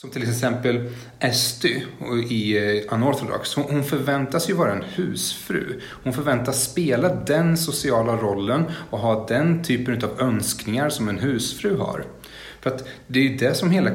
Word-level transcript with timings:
Som 0.00 0.10
till 0.10 0.22
exempel 0.22 0.90
Esty 1.20 1.82
i 2.30 2.56
eh, 2.56 2.94
Unorthodox. 2.94 3.54
Hon 3.54 3.84
förväntas 3.84 4.50
ju 4.50 4.54
vara 4.54 4.72
en 4.72 4.82
husfru. 4.82 5.80
Hon 6.04 6.12
förväntas 6.12 6.64
spela 6.64 7.14
den 7.14 7.56
sociala 7.56 8.16
rollen 8.16 8.64
och 8.90 8.98
ha 8.98 9.26
den 9.26 9.64
typen 9.64 10.04
av 10.04 10.20
önskningar 10.20 10.88
som 10.88 11.08
en 11.08 11.18
husfru 11.18 11.76
har. 11.76 12.04
För 12.60 12.70
att 12.70 12.88
det 13.06 13.18
är 13.18 13.22
ju 13.22 13.36
det 13.36 13.54
som 13.54 13.70
hela 13.70 13.90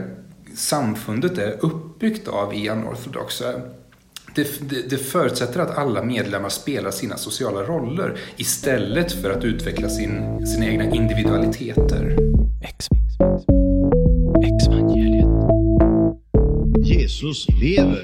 samfundet 0.55 1.37
är 1.37 1.65
uppbyggt 1.65 2.27
av 2.27 2.53
i 2.53 2.69
Unorthodox. 2.69 3.41
Det, 4.35 4.69
det, 4.69 4.89
det, 4.89 4.97
förutsätter 4.97 5.59
att 5.59 5.77
alla 5.77 6.03
medlemmar 6.03 6.49
spelar 6.49 6.91
sina 6.91 7.17
sociala 7.17 7.63
roller 7.63 8.19
istället 8.37 9.11
för 9.11 9.29
att 9.29 9.43
utveckla 9.43 9.89
sin, 9.89 10.47
sina 10.47 10.65
egna 10.65 10.83
individualiteter. 10.83 12.17
Ex, 12.63 12.87
Jesus 17.03 17.47
lever. 17.61 18.03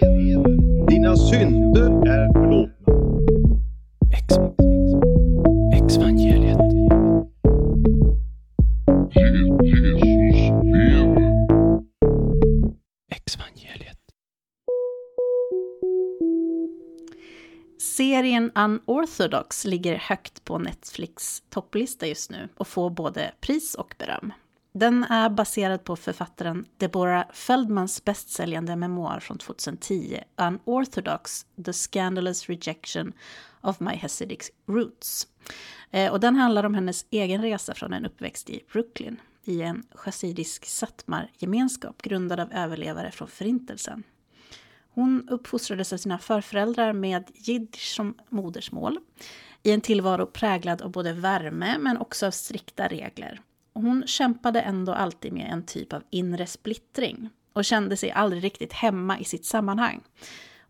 Dina 0.90 1.16
synder 1.16 2.08
är 2.08 2.34
förlåtna. 2.34 2.94
Exvangeliet. 5.74 6.58
Jesus 9.16 10.52
lever. 10.64 11.48
Exvangeliet. 13.12 13.98
Serien 17.82 18.52
Unorthodox 18.56 19.66
ligger 19.66 19.96
högt 19.96 20.44
på 20.44 20.58
Netflix 20.58 21.44
topplista 21.50 22.08
just 22.08 22.32
nu 22.32 22.50
och 22.58 22.68
får 22.68 22.90
både 22.90 23.32
pris 23.42 23.76
och 23.76 23.96
beröm. 24.00 24.34
Den 24.72 25.04
är 25.04 25.30
baserad 25.30 25.84
på 25.84 25.96
författaren 25.96 26.66
Deborah 26.78 27.32
Feldmans 27.34 28.06
bästsäljande 28.06 28.76
memoar 28.76 29.20
från 29.20 29.38
2010, 29.38 30.20
Unorthodox, 30.36 31.46
The 31.66 31.74
Scandalous 31.74 32.50
Rejection 32.50 33.14
of 33.62 33.80
My 33.80 33.96
Hasidic 33.96 34.52
Roots. 34.68 35.28
Eh, 35.92 36.12
och 36.12 36.20
den 36.20 36.36
handlar 36.36 36.64
om 36.64 36.74
hennes 36.74 37.06
egen 37.10 37.42
resa 37.42 37.74
från 37.74 37.94
en 37.94 38.06
uppväxt 38.06 38.50
i 38.50 38.64
Brooklyn 38.72 39.22
i 39.44 39.62
en 39.62 39.84
chassidisk 39.92 40.66
satmar-gemenskap 40.66 42.02
grundad 42.02 42.40
av 42.40 42.54
överlevare 42.54 43.12
från 43.12 43.28
Förintelsen. 43.28 44.04
Hon 44.94 45.30
uppfostrades 45.30 45.94
av 45.94 45.98
sina 45.98 46.20
förföräldrar 46.20 46.94
med 46.94 47.32
jiddisch 47.34 47.96
som 47.96 48.18
modersmål 48.30 49.00
i 49.64 49.72
en 49.72 49.82
tillvaro 49.82 50.26
präglad 50.26 50.82
av 50.82 50.92
både 50.92 51.14
värme 51.14 51.78
men 51.80 51.98
också 51.98 52.28
av 52.28 52.32
strikta 52.32 52.88
regler 52.88 53.42
hon 53.80 54.04
kämpade 54.08 54.62
ändå 54.62 54.94
alltid 54.94 55.34
med 55.34 55.52
en 55.52 55.66
typ 55.66 55.94
av 55.94 56.04
inre 56.10 56.46
splittring 56.46 57.30
och 57.54 57.66
kände 57.66 57.98
sig 57.98 58.12
aldrig 58.12 58.44
riktigt 58.44 58.74
hemma 58.74 59.20
i 59.20 59.24
sitt 59.24 59.46
sammanhang 59.46 60.02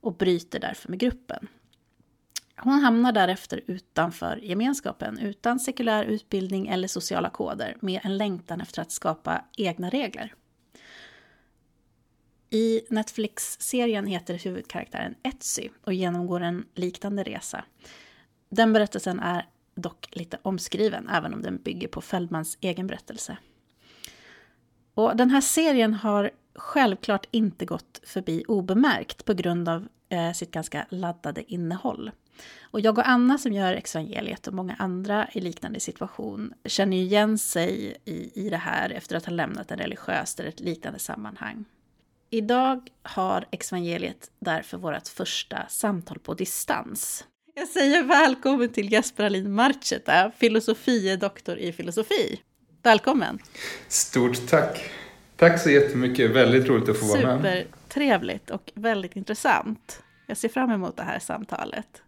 och 0.01 0.15
bryter 0.15 0.59
därför 0.59 0.89
med 0.89 0.99
gruppen. 0.99 1.47
Hon 2.55 2.79
hamnar 2.79 3.11
därefter 3.11 3.61
utanför 3.67 4.37
gemenskapen 4.37 5.19
utan 5.19 5.59
sekulär 5.59 6.03
utbildning 6.03 6.67
eller 6.67 6.87
sociala 6.87 7.29
koder 7.29 7.77
med 7.79 8.01
en 8.03 8.17
längtan 8.17 8.61
efter 8.61 8.81
att 8.81 8.91
skapa 8.91 9.45
egna 9.57 9.89
regler. 9.89 10.33
I 12.49 12.81
Netflix-serien 12.89 14.05
heter 14.05 14.33
huvudkaraktären 14.33 15.15
Etsy 15.23 15.69
och 15.83 15.93
genomgår 15.93 16.41
en 16.41 16.65
liknande 16.75 17.23
resa. 17.23 17.65
Den 18.49 18.73
berättelsen 18.73 19.19
är 19.19 19.45
dock 19.79 20.09
lite 20.11 20.37
omskriven, 20.41 21.09
även 21.09 21.33
om 21.33 21.41
den 21.41 21.57
bygger 21.57 21.87
på 21.87 22.01
Feldmans 22.01 22.57
egen 22.61 22.87
berättelse. 22.87 23.37
Och 24.93 25.15
den 25.15 25.29
här 25.29 25.41
serien 25.41 25.93
har 25.93 26.31
självklart 26.55 27.27
inte 27.31 27.65
gått 27.65 28.01
förbi 28.03 28.43
obemärkt 28.47 29.25
på 29.25 29.33
grund 29.33 29.69
av 29.69 29.87
eh, 30.09 30.31
sitt 30.31 30.51
ganska 30.51 30.85
laddade 30.89 31.53
innehåll. 31.53 32.11
Och 32.61 32.79
jag 32.79 32.97
och 32.97 33.09
Anna 33.09 33.37
som 33.37 33.53
gör 33.53 33.73
Exvangeliet 33.73 34.47
och 34.47 34.53
många 34.53 34.75
andra 34.79 35.27
i 35.33 35.41
liknande 35.41 35.79
situation 35.79 36.53
känner 36.65 36.97
ju 36.97 37.03
igen 37.03 37.37
sig 37.37 37.97
i, 38.05 38.45
i 38.45 38.49
det 38.49 38.57
här 38.57 38.89
efter 38.89 39.15
att 39.15 39.25
ha 39.25 39.33
lämnat 39.33 39.71
en 39.71 39.77
religiös 39.77 40.39
eller 40.39 40.49
ett 40.49 40.59
liknande 40.59 40.99
sammanhang. 40.99 41.65
Idag 42.29 42.89
har 43.01 43.45
Exvangeliet 43.51 44.31
därför 44.39 44.77
vårt 44.77 45.07
första 45.07 45.67
samtal 45.67 46.19
på 46.19 46.33
distans. 46.33 47.25
Jag 47.53 47.67
säger 47.67 48.03
välkommen 48.03 48.69
till 48.69 48.91
Jesper 48.91 49.23
Alin 49.23 49.51
Marcheta, 49.51 50.31
filosofie 50.37 51.15
doktor 51.15 51.57
i 51.57 51.71
filosofi. 51.71 52.41
Välkommen! 52.83 53.39
Stort 53.87 54.47
tack! 54.47 54.91
Tack 55.35 55.61
så 55.61 55.69
jättemycket, 55.69 56.31
väldigt 56.31 56.67
roligt 56.67 56.89
att 56.89 56.99
få 56.99 57.05
vara 57.05 57.39
med. 57.39 57.63
Supertrevligt 57.63 58.49
och 58.49 58.71
väldigt 58.75 59.15
intressant. 59.15 60.03
Jag 60.27 60.37
ser 60.37 60.49
fram 60.49 60.71
emot 60.71 60.97
det 60.97 61.03
här 61.03 61.19
samtalet. 61.19 62.01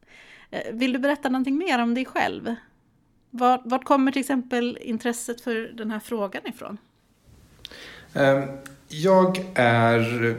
Eh, 0.51 0.73
vill 0.73 0.93
du 0.93 0.99
berätta 0.99 1.29
någonting 1.29 1.57
mer 1.57 1.79
om 1.79 1.93
dig 1.93 2.05
själv? 2.05 2.55
Vart, 3.29 3.61
vart 3.65 3.83
kommer 3.83 4.11
till 4.11 4.19
exempel 4.19 4.77
intresset 4.81 5.41
för 5.41 5.71
den 5.73 5.91
här 5.91 5.99
frågan 5.99 6.47
ifrån? 6.47 6.77
Ehm, 8.13 8.43
jag 8.87 9.45
är 9.55 10.37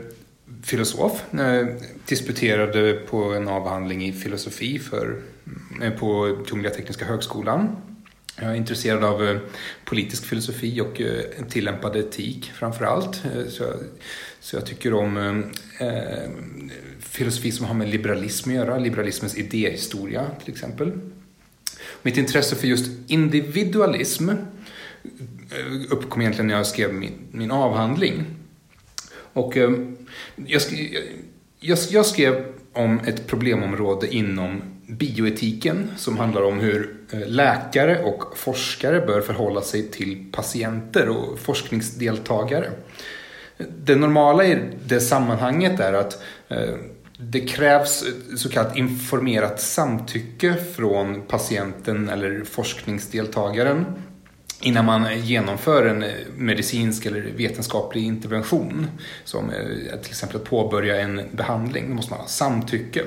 filosof. 0.61 1.33
Eh, 1.33 1.67
disputerade 2.05 2.93
på 2.93 3.23
en 3.33 3.47
avhandling 3.47 4.05
i 4.05 4.13
filosofi 4.13 4.79
för, 4.79 5.21
eh, 5.81 5.91
på 5.93 6.37
Kungliga 6.47 6.73
Tekniska 6.73 7.05
Högskolan. 7.05 7.75
Jag 8.41 8.51
är 8.51 8.55
intresserad 8.55 9.03
av 9.03 9.27
eh, 9.27 9.37
politisk 9.85 10.25
filosofi 10.25 10.81
och 10.81 11.01
tillämpad 11.49 11.95
etik 11.95 12.51
framför 12.55 12.85
allt. 12.85 13.21
Så 13.49 13.63
jag, 13.63 13.73
så 14.39 14.55
jag 14.55 14.65
tycker 14.65 14.93
om 14.93 15.17
eh, 15.79 16.29
filosofi 16.99 17.51
som 17.51 17.65
har 17.65 17.73
med 17.73 17.89
liberalism 17.89 18.49
att 18.49 18.55
göra, 18.55 18.77
liberalismens 18.77 19.37
idéhistoria 19.37 20.25
till 20.43 20.53
exempel. 20.53 20.91
Mitt 22.01 22.17
intresse 22.17 22.55
för 22.55 22.67
just 22.67 22.91
individualism 23.07 24.29
uppkom 25.89 26.21
egentligen 26.21 26.47
när 26.47 26.55
jag 26.55 26.67
skrev 26.67 26.93
min, 26.93 27.11
min 27.31 27.51
avhandling. 27.51 28.25
Och 29.33 29.57
eh, 29.57 29.71
jag, 30.35 30.61
jag, 31.59 31.77
jag 31.89 32.05
skrev 32.05 32.45
om 32.73 32.99
ett 32.99 33.27
problemområde 33.27 34.15
inom 34.15 34.61
bioetiken 34.87 35.91
som 35.97 36.17
handlar 36.17 36.41
om 36.41 36.59
hur 36.59 36.95
eh, 37.11 37.27
läkare 37.27 38.03
och 38.03 38.37
forskare 38.37 39.05
bör 39.05 39.21
förhålla 39.21 39.61
sig 39.61 39.91
till 39.91 40.25
patienter 40.31 41.09
och 41.09 41.39
forskningsdeltagare. 41.39 42.71
Det 43.85 43.95
normala 43.95 44.45
i 44.45 44.57
det 44.85 44.99
sammanhanget 44.99 45.79
är 45.79 45.93
att 45.93 46.23
eh, 46.47 46.75
det 47.17 47.39
krävs 47.39 48.03
så 48.37 48.49
kallat 48.49 48.77
informerat 48.77 49.61
samtycke 49.61 50.55
från 50.75 51.21
patienten 51.21 52.09
eller 52.09 52.43
forskningsdeltagaren 52.43 53.85
innan 54.63 54.85
man 54.85 55.19
genomför 55.21 55.85
en 55.85 56.03
eh, 56.03 56.09
medicinsk 56.37 57.05
eller 57.05 57.21
vetenskaplig 57.21 58.03
intervention, 58.03 58.87
som 59.23 59.49
eh, 59.49 59.99
till 60.01 60.09
exempel 60.09 60.37
att 60.37 60.43
påbörja 60.43 61.01
en 61.01 61.21
behandling, 61.31 61.89
då 61.89 61.95
måste 61.95 62.11
man 62.11 62.19
ha 62.19 62.27
samtycke. 62.27 63.03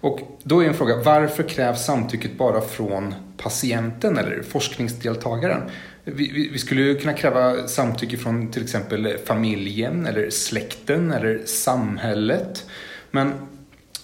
Och 0.00 0.20
då 0.42 0.64
är 0.64 0.68
en 0.68 0.74
fråga, 0.74 0.96
varför 0.96 1.42
krävs 1.42 1.84
samtycket 1.84 2.38
bara 2.38 2.60
från 2.60 3.14
patienten 3.36 4.18
eller 4.18 4.42
forskningsdeltagaren? 4.42 5.62
Vi, 6.04 6.48
vi 6.52 6.58
skulle 6.58 6.94
kunna 6.94 7.12
kräva 7.12 7.68
samtycke 7.68 8.16
från 8.16 8.50
till 8.50 8.62
exempel 8.62 9.18
familjen 9.24 10.06
eller 10.06 10.30
släkten 10.30 11.12
eller 11.12 11.42
samhället. 11.44 12.66
Men 13.10 13.32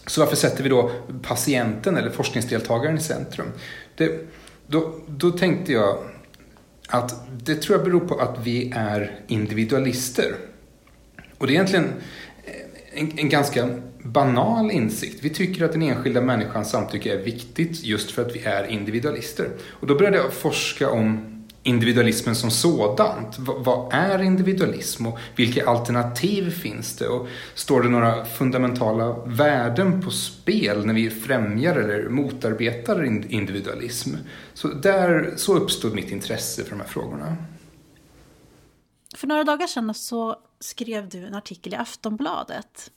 så 0.07 0.21
varför 0.21 0.37
sätter 0.37 0.63
vi 0.63 0.69
då 0.69 0.91
patienten 1.23 1.97
eller 1.97 2.11
forskningsdeltagaren 2.11 2.97
i 2.97 3.01
centrum? 3.01 3.47
Det, 3.97 4.29
då, 4.67 5.01
då 5.07 5.31
tänkte 5.31 5.73
jag 5.73 5.99
att 6.95 7.27
det 7.45 7.55
tror 7.55 7.79
jag 7.79 7.85
beror 7.85 8.01
på 8.01 8.15
att 8.15 8.39
vi 8.43 8.73
är 8.77 9.21
individualister. 9.27 10.35
Och 11.39 11.47
det 11.47 11.53
är 11.53 11.55
egentligen 11.55 11.93
eh, 12.45 13.01
en, 13.01 13.19
en, 13.19 13.29
ganska 13.29 13.69
banal 14.03 14.71
insikt. 14.71 15.25
Vi 15.25 15.31
tycker 15.31 15.65
att 15.65 15.73
den 15.73 15.83
enskilda 15.83 16.21
människans 16.21 16.71
samtycke 16.71 17.13
är 17.13 17.23
viktigt 17.23 17.85
just 17.85 18.11
för 18.11 18.23
att 18.23 18.37
vi 18.37 18.45
är 18.45 18.67
individualister. 18.67 19.49
Och 19.71 19.87
då 19.87 19.95
började 19.95 20.17
jag 20.17 20.33
forska 20.33 20.91
om 20.91 21.34
individualismen 21.65 22.35
som 22.35 22.51
sådant. 22.51 23.39
V 23.39 23.53
vad 23.59 23.95
är 23.95 24.23
individualism 24.23 25.07
och 25.07 25.19
vilka 25.37 25.67
alternativ 25.67 26.51
finns 26.51 26.97
det? 26.97 27.09
Och 27.09 27.29
står 27.55 27.83
det 27.83 27.89
några 27.89 28.25
fundamentala 28.25 29.17
värden 29.27 30.03
på 30.03 30.11
spel 30.11 30.87
när 30.87 30.95
vi 30.95 31.11
främjar 31.11 31.77
eller 31.77 32.09
motarbetar 32.09 33.05
individualism? 33.33 34.15
Så 34.55 34.69
där 34.69 35.35
så 35.37 35.55
uppstod 35.55 35.95
mitt 35.95 36.11
intresse 36.11 36.65
för 36.65 36.71
de 36.71 36.81
här 36.81 36.89
frågorna. 36.89 37.37
För 39.17 39.27
några 39.27 39.45
dagar 39.45 39.67
sedan 39.67 39.95
så 39.95 40.37
skrev 40.61 41.09
du 41.09 41.27
en 41.27 41.35
artikel 41.35 41.73
i 41.73 41.77
Aftonbladet 41.77 42.91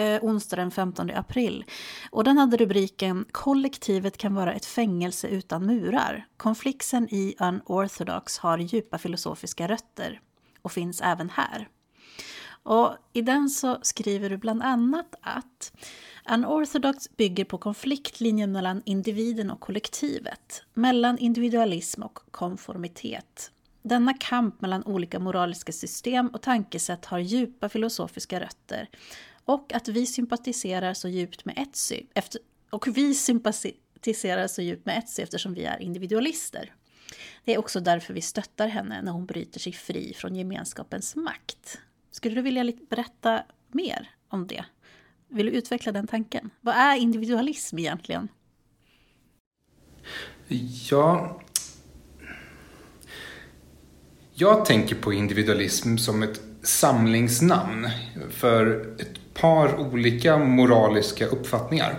eh, 0.00 0.24
onsdag 0.24 0.56
den 0.56 0.70
15 0.70 1.10
april. 1.10 1.64
Och 2.10 2.24
den 2.24 2.38
hade 2.38 2.56
rubriken 2.56 3.24
“Kollektivet 3.32 4.16
kan 4.16 4.34
vara 4.34 4.52
ett 4.52 4.66
fängelse 4.66 5.28
utan 5.28 5.66
murar”. 5.66 6.26
Konflikten 6.36 7.08
i 7.14 7.34
Unorthodox 7.38 8.38
har 8.38 8.58
djupa 8.58 8.98
filosofiska 8.98 9.68
rötter 9.68 10.20
och 10.62 10.72
finns 10.72 11.00
även 11.00 11.30
här. 11.30 11.68
Och 12.62 12.96
I 13.12 13.22
den 13.22 13.48
så 13.48 13.78
skriver 13.82 14.30
du 14.30 14.36
bland 14.36 14.62
annat 14.62 15.14
att 15.20 15.72
Unorthodox 16.30 17.16
bygger 17.16 17.44
på 17.44 17.58
konfliktlinjen 17.58 18.52
mellan 18.52 18.82
individen 18.84 19.50
och 19.50 19.60
kollektivet, 19.60 20.62
mellan 20.74 21.18
individualism 21.18 22.02
och 22.02 22.18
konformitet. 22.30 23.50
Denna 23.82 24.14
kamp 24.14 24.60
mellan 24.60 24.84
olika 24.84 25.18
moraliska 25.18 25.72
system 25.72 26.28
och 26.28 26.42
tankesätt 26.42 27.06
har 27.06 27.18
djupa 27.18 27.68
filosofiska 27.68 28.40
rötter 28.40 28.88
och 29.50 29.74
att 29.74 29.88
vi 29.88 30.06
sympatiserar 30.06 30.94
så 30.94 31.08
djupt 31.08 31.44
med 31.44 31.58
Etsy, 31.58 32.02
efter, 32.14 32.40
och 32.70 32.96
vi 32.96 33.14
sympatiserar 33.14 34.46
så 34.46 34.62
djupt 34.62 34.86
med 34.86 34.98
Etsy 34.98 35.22
eftersom 35.22 35.54
vi 35.54 35.64
är 35.64 35.82
individualister. 35.82 36.74
Det 37.44 37.54
är 37.54 37.58
också 37.58 37.80
därför 37.80 38.14
vi 38.14 38.20
stöttar 38.20 38.68
henne 38.68 39.02
när 39.02 39.12
hon 39.12 39.26
bryter 39.26 39.60
sig 39.60 39.72
fri 39.72 40.14
från 40.16 40.36
gemenskapens 40.36 41.16
makt. 41.16 41.78
Skulle 42.10 42.34
du 42.34 42.42
vilja 42.42 42.72
berätta 42.90 43.42
mer 43.68 44.10
om 44.28 44.46
det? 44.46 44.64
Vill 45.28 45.46
du 45.46 45.52
utveckla 45.52 45.92
den 45.92 46.06
tanken? 46.06 46.50
Vad 46.60 46.74
är 46.74 46.96
individualism 46.96 47.78
egentligen? 47.78 48.28
Ja... 50.90 51.40
Jag 54.34 54.64
tänker 54.64 54.94
på 54.94 55.12
individualism 55.12 55.96
som 55.96 56.22
ett 56.22 56.40
samlingsnamn 56.62 57.88
för 58.30 58.94
ett 59.00 59.29
par 59.40 59.80
olika 59.80 60.38
moraliska 60.38 61.26
uppfattningar. 61.26 61.94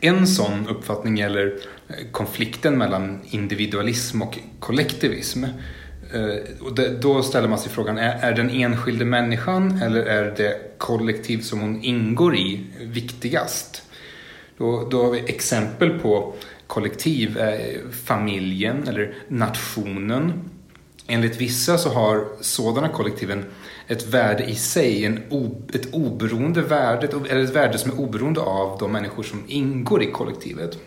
En 0.00 0.26
sån 0.26 0.68
uppfattning 0.68 1.16
gäller 1.16 1.58
eh, 1.88 1.94
konflikten 2.12 2.78
mellan 2.78 3.20
individualism 3.24 4.22
och 4.22 4.38
kollektivism. 4.58 5.44
Eh, 5.44 6.60
och 6.60 7.00
då 7.00 7.22
ställer 7.22 7.48
man 7.48 7.58
sig 7.58 7.72
frågan, 7.72 7.98
är, 7.98 8.32
den 8.32 8.50
enskilde 8.50 9.04
människan 9.04 9.82
eller 9.82 10.02
är 10.02 10.34
det 10.36 10.78
kollektiv 10.78 11.40
som 11.40 11.60
hon 11.60 11.82
ingår 11.82 12.36
i 12.36 12.66
viktigast? 12.80 13.82
Då, 14.58 14.88
då 14.90 15.02
har 15.02 15.10
vi 15.10 15.18
exempel 15.18 15.98
på 15.98 16.34
kollektiv, 16.66 17.38
eh, 17.38 17.76
familjen 18.04 18.88
eller 18.88 19.14
nationen. 19.28 20.50
Enligt 21.06 21.40
vissa 21.40 21.78
så 21.78 21.88
har 21.88 22.24
sådana 22.40 22.88
kollektiven 22.88 23.44
ett 23.88 24.06
värde 24.06 24.44
i 24.44 24.54
sig, 24.54 25.04
en 25.04 25.22
ett 25.74 25.94
oberoende 25.94 26.62
värde, 26.62 27.08
eller 27.30 27.44
ett 27.44 27.56
värde 27.56 27.78
som 27.78 27.90
är 27.90 28.00
oberoende 28.00 28.40
av 28.40 28.78
de 28.78 28.92
människor 28.92 29.22
som 29.22 29.44
ingår 29.48 30.02
i 30.02 30.10
kollektivet. 30.10 30.78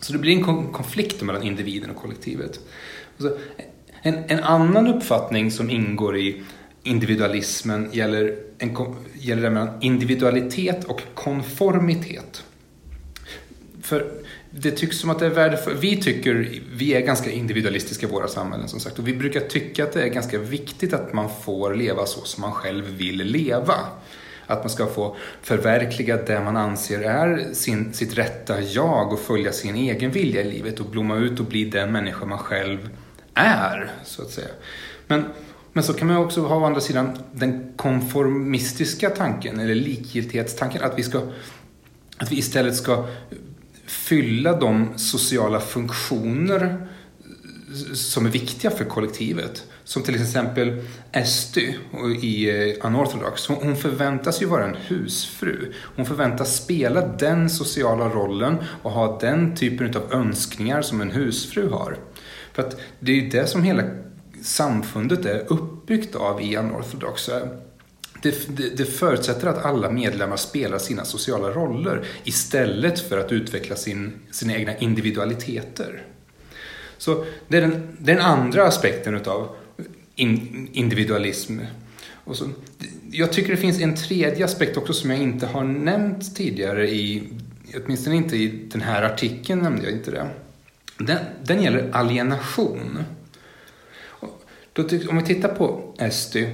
Så 0.00 0.12
det 0.12 0.18
blir 0.18 0.32
en 0.32 0.72
konflikt 0.72 1.22
mellan 1.22 1.42
individen 1.42 1.90
och 1.90 1.96
kollektivet. 1.96 2.60
En, 4.02 4.14
en 4.28 4.40
annan 4.40 4.86
uppfattning 4.86 5.50
som 5.50 5.70
ingår 5.70 6.16
i 6.18 6.42
individualismen 6.82 7.88
gäller, 7.92 8.36
en, 8.58 8.76
gäller 9.14 9.42
det 9.42 9.50
mellan 9.50 9.82
individualitet 9.82 10.84
och 10.84 11.02
konformitet. 11.14 12.44
För 13.82 14.12
det 14.60 14.70
tycks 14.70 14.98
som 14.98 15.10
att 15.10 15.18
det 15.18 15.26
är 15.26 15.30
värdefullt. 15.30 15.78
Vi 15.80 15.96
tycker, 15.96 16.60
vi 16.72 16.94
är 16.94 17.00
ganska 17.00 17.30
individualistiska 17.30 18.06
i 18.06 18.10
våra 18.10 18.28
samhällen 18.28 18.68
som 18.68 18.80
sagt 18.80 18.98
och 18.98 19.08
vi 19.08 19.14
brukar 19.14 19.40
tycka 19.40 19.84
att 19.84 19.92
det 19.92 20.02
är 20.02 20.08
ganska 20.08 20.38
viktigt 20.38 20.92
att 20.92 21.12
man 21.12 21.30
får 21.44 21.74
leva 21.74 22.06
så 22.06 22.24
som 22.24 22.40
man 22.40 22.52
själv 22.52 22.84
vill 22.84 23.16
leva. 23.16 23.74
Att 24.46 24.58
man 24.58 24.70
ska 24.70 24.86
få 24.86 25.16
förverkliga 25.42 26.16
det 26.16 26.40
man 26.40 26.56
anser 26.56 27.00
är 27.00 27.52
sin, 27.52 27.92
sitt 27.92 28.18
rätta 28.18 28.60
jag 28.60 29.12
och 29.12 29.20
följa 29.20 29.52
sin 29.52 29.74
egen 29.76 30.10
vilja 30.10 30.40
i 30.40 30.50
livet 30.50 30.80
och 30.80 30.86
blomma 30.86 31.16
ut 31.16 31.40
och 31.40 31.46
bli 31.46 31.64
den 31.64 31.92
människa 31.92 32.26
man 32.26 32.38
själv 32.38 32.88
är, 33.34 33.92
så 34.04 34.22
att 34.22 34.30
säga. 34.30 34.48
Men, 35.06 35.24
men 35.72 35.84
så 35.84 35.92
kan 35.94 36.08
man 36.08 36.16
också 36.16 36.40
ha 36.40 36.56
å 36.56 36.64
andra 36.64 36.80
sidan 36.80 37.18
den 37.32 37.72
konformistiska 37.76 39.10
tanken, 39.10 39.60
eller 39.60 39.74
likgiltighetstanken, 39.74 40.82
att 40.82 40.98
vi, 40.98 41.02
ska, 41.02 41.22
att 42.18 42.32
vi 42.32 42.38
istället 42.38 42.76
ska 42.76 43.06
fylla 43.88 44.52
de 44.52 44.98
sociala 44.98 45.60
funktioner 45.60 46.88
som 47.94 48.26
är 48.26 48.30
viktiga 48.30 48.70
för 48.70 48.84
kollektivet. 48.84 49.64
Som 49.84 50.02
till 50.02 50.14
exempel 50.14 50.84
Esty 51.12 51.74
i 52.22 52.50
eh, 52.50 52.86
Unorthodox. 52.86 53.46
Hon 53.46 53.76
förväntas 53.76 54.42
ju 54.42 54.46
vara 54.46 54.64
en 54.64 54.76
husfru. 54.86 55.72
Hon 55.96 56.06
förväntas 56.06 56.56
spela 56.56 57.06
den 57.06 57.50
sociala 57.50 58.08
rollen 58.08 58.56
och 58.82 58.90
ha 58.90 59.18
den 59.18 59.56
typen 59.56 59.96
av 59.96 60.12
önskningar 60.12 60.82
som 60.82 61.00
en 61.00 61.10
husfru 61.10 61.68
har. 61.68 61.96
För 62.52 62.62
att 62.62 62.80
det 63.00 63.12
är 63.12 63.16
ju 63.16 63.28
det 63.28 63.46
som 63.46 63.62
hela 63.62 63.82
samfundet 64.42 65.24
är 65.24 65.52
uppbyggt 65.52 66.14
av 66.14 66.42
i 66.42 66.56
Unorthodox. 66.56 67.30
Det, 68.22 68.56
det, 68.56 68.76
det, 68.76 68.84
förutsätter 68.84 69.46
att 69.46 69.64
alla 69.64 69.90
medlemmar 69.90 70.36
spelar 70.36 70.78
sina 70.78 71.04
sociala 71.04 71.50
roller 71.50 72.04
istället 72.24 73.00
för 73.00 73.18
att 73.18 73.32
utveckla 73.32 73.76
sin, 73.76 74.12
sina 74.30 74.54
egna 74.56 74.76
individualiteter. 74.76 76.02
Så 76.98 77.24
det 77.48 77.56
är 77.56 77.60
den, 77.60 77.96
den 77.98 78.18
andra 78.18 78.66
aspekten 78.66 79.14
utav 79.14 79.56
in, 80.14 80.68
individualism. 80.72 81.60
Och 82.12 82.36
så, 82.36 82.48
jag 83.10 83.32
tycker 83.32 83.50
det 83.50 83.56
finns 83.56 83.80
en 83.80 83.96
tredje 83.96 84.44
aspekt 84.44 84.76
också 84.76 84.92
som 84.92 85.10
jag 85.10 85.20
inte 85.20 85.46
har 85.46 85.64
nämnt 85.64 86.36
tidigare 86.36 86.90
i, 86.90 87.28
åtminstone 87.84 88.16
inte 88.16 88.36
i 88.36 88.68
den 88.72 88.80
här 88.80 89.02
artikeln 89.02 89.60
nämnde 89.60 89.84
jag 89.84 89.92
inte 89.92 90.10
det. 90.10 90.30
Den, 90.98 91.18
den 91.44 91.62
gäller 91.62 91.90
alienation. 91.92 92.98
Då, 94.72 94.82
om 95.08 95.18
vi 95.18 95.24
tittar 95.24 95.48
på 95.48 95.94
Esty 95.98 96.46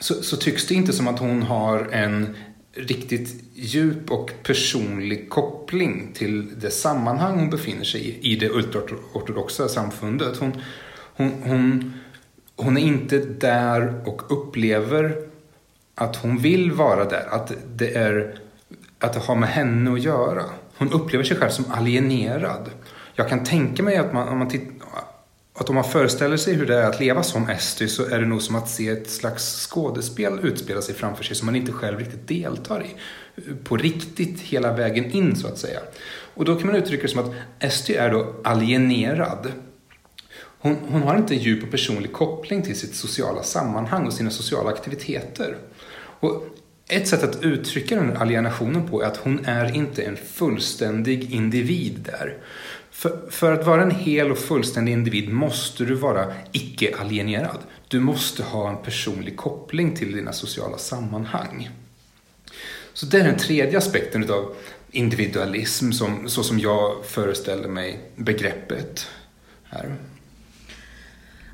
så, 0.00 0.14
så, 0.22 0.36
tycks 0.36 0.66
det 0.66 0.74
inte 0.74 0.92
som 0.92 1.08
att 1.08 1.18
hon 1.18 1.42
har 1.42 1.88
en 1.92 2.36
riktigt 2.74 3.44
djup 3.54 4.10
och 4.10 4.32
personlig 4.42 5.30
koppling 5.30 6.10
till 6.14 6.60
det 6.60 6.70
sammanhang 6.70 7.38
hon 7.38 7.50
befinner 7.50 7.84
sig 7.84 8.00
i, 8.00 8.32
i 8.32 8.36
det 8.36 8.50
ultraortodoxa 8.50 9.68
samfundet. 9.68 10.36
Hon, 10.36 10.52
hon, 11.16 11.32
hon, 11.42 11.94
hon 12.56 12.76
är 12.76 12.82
inte 12.82 13.18
där 13.18 14.08
och 14.08 14.32
upplever 14.32 15.16
att 15.94 16.16
hon 16.16 16.38
vill 16.38 16.72
vara 16.72 17.04
där, 17.04 17.26
att 17.30 17.52
det, 17.76 17.94
är, 17.94 18.38
att 18.98 19.12
det 19.12 19.20
har 19.20 19.36
med 19.36 19.48
henne 19.48 19.92
att 19.92 20.02
göra. 20.02 20.42
Hon 20.76 20.92
upplever 20.92 21.24
sig 21.24 21.36
själv 21.36 21.50
som 21.50 21.64
alienerad. 21.70 22.70
Jag 23.14 23.28
kan 23.28 23.44
tänka 23.44 23.82
mig 23.82 23.96
att 23.96 24.12
man, 24.12 24.28
om 24.28 24.38
man 24.38 24.48
tittar 24.48 24.75
att 25.58 25.68
om 25.68 25.74
man 25.74 25.84
föreställer 25.84 26.36
sig 26.36 26.54
hur 26.54 26.66
det 26.66 26.76
är 26.76 26.88
att 26.88 27.00
leva 27.00 27.22
som 27.22 27.48
Esty 27.48 27.88
så 27.88 28.04
är 28.04 28.20
det 28.20 28.26
nog 28.26 28.42
som 28.42 28.56
att 28.56 28.68
se 28.68 28.88
ett 28.88 29.10
slags 29.10 29.66
skådespel 29.70 30.38
utspela 30.42 30.82
sig 30.82 30.94
framför 30.94 31.24
sig 31.24 31.36
som 31.36 31.46
man 31.46 31.56
inte 31.56 31.72
själv 31.72 31.98
riktigt 31.98 32.28
deltar 32.28 32.84
i. 32.84 32.96
På 33.64 33.76
riktigt 33.76 34.40
hela 34.40 34.72
vägen 34.72 35.10
in 35.10 35.36
så 35.36 35.48
att 35.48 35.58
säga. 35.58 35.80
Och 36.34 36.44
då 36.44 36.56
kan 36.56 36.66
man 36.66 36.76
uttrycka 36.76 37.02
det 37.02 37.08
som 37.08 37.20
att 37.20 37.34
Esty 37.58 37.94
är 37.94 38.10
då 38.10 38.34
alienerad. 38.44 39.52
Hon, 40.58 40.76
hon 40.88 41.02
har 41.02 41.16
inte 41.16 41.34
djup 41.34 41.64
och 41.64 41.70
personlig 41.70 42.12
koppling 42.12 42.62
till 42.62 42.78
sitt 42.78 42.94
sociala 42.94 43.42
sammanhang 43.42 44.06
och 44.06 44.12
sina 44.12 44.30
sociala 44.30 44.70
aktiviteter. 44.70 45.56
Och 46.20 46.46
ett 46.88 47.08
sätt 47.08 47.22
att 47.22 47.42
uttrycka 47.42 47.94
den 47.94 48.16
alienationen 48.16 48.88
på 48.88 49.02
är 49.02 49.06
att 49.06 49.16
hon 49.16 49.44
är 49.44 49.76
inte 49.76 50.02
en 50.02 50.16
fullständig 50.16 51.32
individ 51.32 52.00
där. 52.04 52.36
För, 52.96 53.30
för, 53.30 53.52
att 53.52 53.66
vara 53.66 53.82
en 53.82 53.90
hel 53.90 54.30
och 54.30 54.38
fullständig 54.38 54.92
individ 54.92 55.32
måste 55.32 55.84
du 55.84 55.94
vara 55.94 56.34
icke-alienerad. 56.52 57.58
Du 57.88 58.00
måste 58.00 58.42
ha 58.42 58.70
en 58.70 58.82
personlig 58.82 59.36
koppling 59.36 59.96
till 59.96 60.16
dina 60.16 60.32
sociala 60.32 60.78
sammanhang. 60.78 61.70
Så 62.92 63.06
det 63.06 63.18
är 63.18 63.24
den 63.24 63.38
tredje 63.38 63.78
aspekten 63.78 64.30
av 64.30 64.56
individualism, 64.90 65.92
som, 65.92 66.28
så 66.28 66.42
som 66.42 66.58
jag 66.58 67.04
föreställer 67.04 67.68
mig 67.68 68.10
begreppet 68.16 69.06
här. 69.64 69.96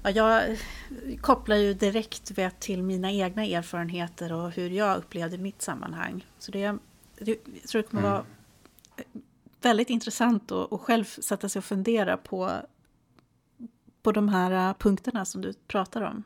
Ja, 0.02 0.10
jag 0.10 0.58
kopplar 1.20 1.56
ju 1.56 1.74
direkt 1.74 2.32
till 2.58 2.82
mina 2.82 3.12
egna 3.12 3.44
erfarenheter 3.44 4.32
och 4.32 4.50
hur 4.50 4.70
jag 4.70 4.98
upplevde 4.98 5.38
mitt 5.38 5.62
sammanhang. 5.62 6.26
Så 6.38 6.52
det, 6.52 6.58
jag 6.58 6.78
tror 7.68 7.82
det 7.82 7.88
kommer 7.88 8.02
mm. 8.02 8.12
vara 8.12 8.24
väldigt 9.64 9.90
intressant 9.90 10.52
att, 10.52 10.72
att 10.72 10.80
själv 10.80 11.04
sätta 11.04 11.48
sig 11.48 11.60
och 11.60 11.64
fundera 11.64 12.16
på, 12.16 12.52
på 14.02 14.12
de 14.12 14.28
här 14.28 14.68
äh, 14.68 14.74
punkterna 14.78 15.24
som 15.24 15.40
du 15.40 15.52
pratar 15.52 16.02
om. 16.02 16.22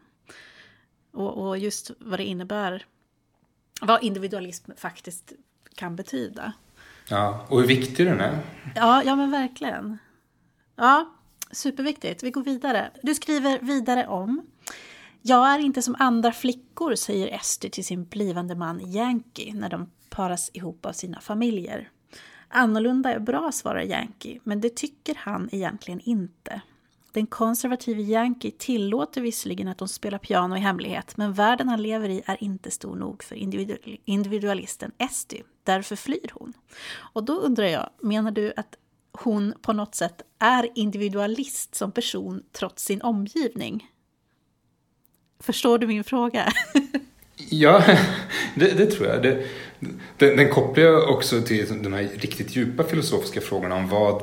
Och, 1.13 1.47
och 1.49 1.59
just 1.59 1.91
vad 1.99 2.19
det 2.19 2.25
innebär, 2.25 2.87
vad 3.81 4.03
individualism 4.03 4.71
faktiskt 4.77 5.33
kan 5.75 5.97
betyda. 5.97 6.53
Ja, 7.09 7.47
och 7.49 7.61
hur 7.61 7.67
viktig 7.67 8.07
den 8.07 8.21
är. 8.21 8.39
Ja, 8.75 9.03
ja 9.05 9.17
men 9.17 9.31
verkligen. 9.31 9.99
Ja, 10.77 11.11
superviktigt. 11.51 12.23
Vi 12.23 12.31
går 12.31 12.43
vidare. 12.43 12.91
Du 13.03 13.15
skriver 13.15 13.59
vidare 13.59 14.07
om 14.07 14.47
jag 15.23 15.55
är 15.55 15.59
inte 15.59 15.83
som 15.83 15.97
andra 15.99 16.33
flickor, 16.33 16.95
säger 16.95 17.29
Ester 17.29 17.69
till 17.69 17.85
sin 17.85 18.05
blivande 18.05 18.55
man 18.55 18.93
Yankee 18.93 19.55
när 19.55 19.69
de 19.69 19.91
paras 20.11 20.51
ihop 20.55 20.87
av 20.87 20.93
sina 20.93 21.21
familjer. 21.21 21.91
Annorlunda 22.49 23.13
är 23.13 23.19
bra, 23.19 23.53
svarar 23.53 23.83
Yankee, 23.83 24.41
men 24.45 24.61
det 24.61 24.77
tycker 24.77 25.15
han 25.15 25.49
egentligen 25.53 26.01
inte. 26.01 26.61
Den 27.13 27.27
konservative 27.27 28.03
Yankee 28.03 28.51
tillåter 28.51 29.21
visserligen 29.21 29.69
att 29.69 29.79
de 29.79 29.89
spelar 29.89 30.19
piano 30.19 30.57
i 30.57 30.61
hemlighet, 30.61 31.17
men 31.17 31.33
världen 31.33 31.69
han 31.69 31.83
lever 31.83 32.09
i 32.09 32.23
är 32.27 32.43
inte 32.43 32.71
stor 32.71 32.97
nog 32.97 33.23
för 33.23 33.37
individualisten 34.05 34.93
Esty. 34.99 35.43
Därför 35.65 35.97
flyr 35.97 36.31
hon. 36.33 36.53
Och 36.97 37.25
då 37.25 37.33
undrar 37.33 37.65
jag, 37.65 37.91
menar 38.03 38.31
du 38.31 38.53
att 38.57 38.77
hon 39.13 39.55
på 39.63 39.73
något 39.73 39.95
sätt 39.95 40.23
är 40.39 40.69
individualist 40.75 41.75
som 41.75 41.93
person 41.93 42.43
trots 42.53 42.85
sin 42.85 43.03
omgivning? 43.03 43.91
Förstår 45.41 45.79
du 45.79 45.87
min 45.87 46.05
fråga? 46.05 46.53
Ja, 47.37 47.83
det, 48.55 48.79
det 48.79 48.87
tror 48.87 49.09
jag. 49.09 49.23
Det, 49.23 49.47
den, 50.19 50.37
den 50.37 50.49
kopplar 50.49 50.85
jag 50.85 51.11
också 51.11 51.41
till 51.43 51.83
de 51.83 51.93
här 51.93 52.09
riktigt 52.17 52.57
djupa 52.57 52.85
filosofiska 52.85 53.41
frågorna 53.41 53.75
om 53.75 53.89
vad, 53.89 54.23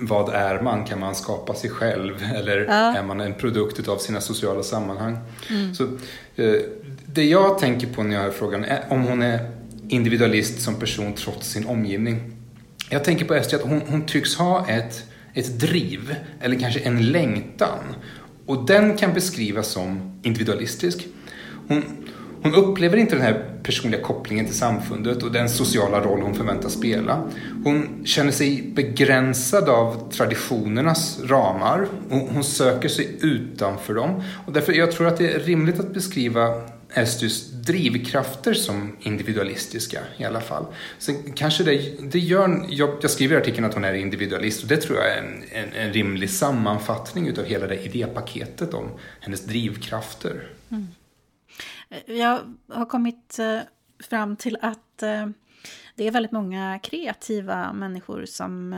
vad 0.00 0.34
är 0.34 0.62
man? 0.62 0.84
Kan 0.84 1.00
man 1.00 1.14
skapa 1.14 1.54
sig 1.54 1.70
själv? 1.70 2.14
Eller 2.34 2.64
Ja. 2.68 2.96
är 2.96 3.02
man 3.02 3.20
en 3.20 3.34
produkt 3.34 3.88
av 3.88 3.98
sina 3.98 4.20
sociala 4.20 4.62
sammanhang? 4.62 5.18
Så, 5.74 5.84
eh, 6.42 6.54
det 7.06 7.24
jag 7.24 7.58
tänker 7.58 7.86
på 7.86 8.02
när 8.02 8.14
jag 8.16 8.22
hör 8.22 8.30
frågan 8.30 8.64
är 8.64 8.84
om 8.88 9.02
hon 9.02 9.22
är 9.22 9.50
individualist 9.88 10.60
som 10.62 10.74
person 10.74 11.12
trots 11.14 11.48
sin 11.50 11.66
omgivning. 11.66 12.32
Jag 12.90 13.04
tänker 13.04 13.24
på 13.24 13.34
Estrid 13.34 13.60
att 13.60 13.68
hon, 13.68 13.82
hon 13.86 14.06
tycks 14.06 14.34
ha 14.36 14.68
ett, 14.68 15.04
ett 15.34 15.60
driv, 15.60 16.14
eller 16.40 16.58
kanske 16.58 16.80
en 16.80 17.06
längtan. 17.12 17.78
Och 18.46 18.66
den 18.66 18.96
kan 18.96 19.12
beskrivas 19.14 19.68
som 19.68 20.20
individualistisk. 20.22 21.06
Hon, 21.68 21.84
hon 22.42 22.54
upplever 22.54 22.96
inte 22.96 23.14
den 23.14 23.24
här 23.24 23.44
personliga 23.62 24.00
kopplingen 24.00 24.46
till 24.46 24.54
samfundet 24.54 25.22
och 25.22 25.32
den 25.32 25.48
sociala 25.48 26.00
roll 26.00 26.20
hon 26.22 26.34
förväntas 26.34 26.72
spela. 26.72 27.22
Hon 27.64 28.02
känner 28.04 28.32
sig 28.32 28.72
begränsad 28.74 29.68
av 29.68 30.10
traditionernas 30.12 31.20
ramar 31.24 31.86
och 32.10 32.18
hon 32.18 32.44
söker 32.44 32.88
sig 32.88 33.16
utanför 33.20 33.94
dem. 33.94 34.22
Och 34.46 34.52
därför 34.52 34.72
jag 34.72 34.92
tror 34.92 35.06
att 35.06 35.16
det 35.16 35.32
är 35.32 35.40
rimligt 35.40 35.80
att 35.80 35.94
beskriva 35.94 36.62
Estys 36.94 37.50
drivkrafter 37.50 38.54
som 38.54 38.96
individualistiska 39.00 40.00
i 40.16 40.24
alla 40.24 40.40
fall. 40.40 40.66
Sen 40.98 41.32
kanske 41.32 41.64
det, 41.64 42.02
det 42.10 42.18
gör, 42.18 42.66
jag, 42.68 42.90
jag 43.00 43.10
skriver 43.10 43.36
i 43.36 43.38
artikeln 43.38 43.66
att 43.66 43.74
hon 43.74 43.84
är 43.84 43.94
individualist 43.94 44.62
och 44.62 44.68
det 44.68 44.76
tror 44.76 44.98
jag 44.98 45.12
är 45.12 45.18
en, 45.18 45.42
en, 45.52 45.72
en 45.72 45.92
rimlig 45.92 46.30
sammanfattning 46.30 47.28
utav 47.28 47.44
hela 47.44 47.66
det 47.66 47.84
idépaketet 47.84 48.74
om 48.74 48.88
hennes 49.20 49.44
drivkrafter. 49.44 50.48
Mm. 50.70 50.88
Jag 52.06 52.54
har 52.68 52.86
kommit 52.86 53.38
eh, 53.38 53.60
fram 54.02 54.36
till 54.36 54.58
att 54.62 55.02
eh, 55.02 55.28
det 55.94 56.04
är 56.04 56.10
väldigt 56.10 56.32
många 56.32 56.78
kreativa 56.78 57.72
människor 57.72 58.24
som 58.26 58.72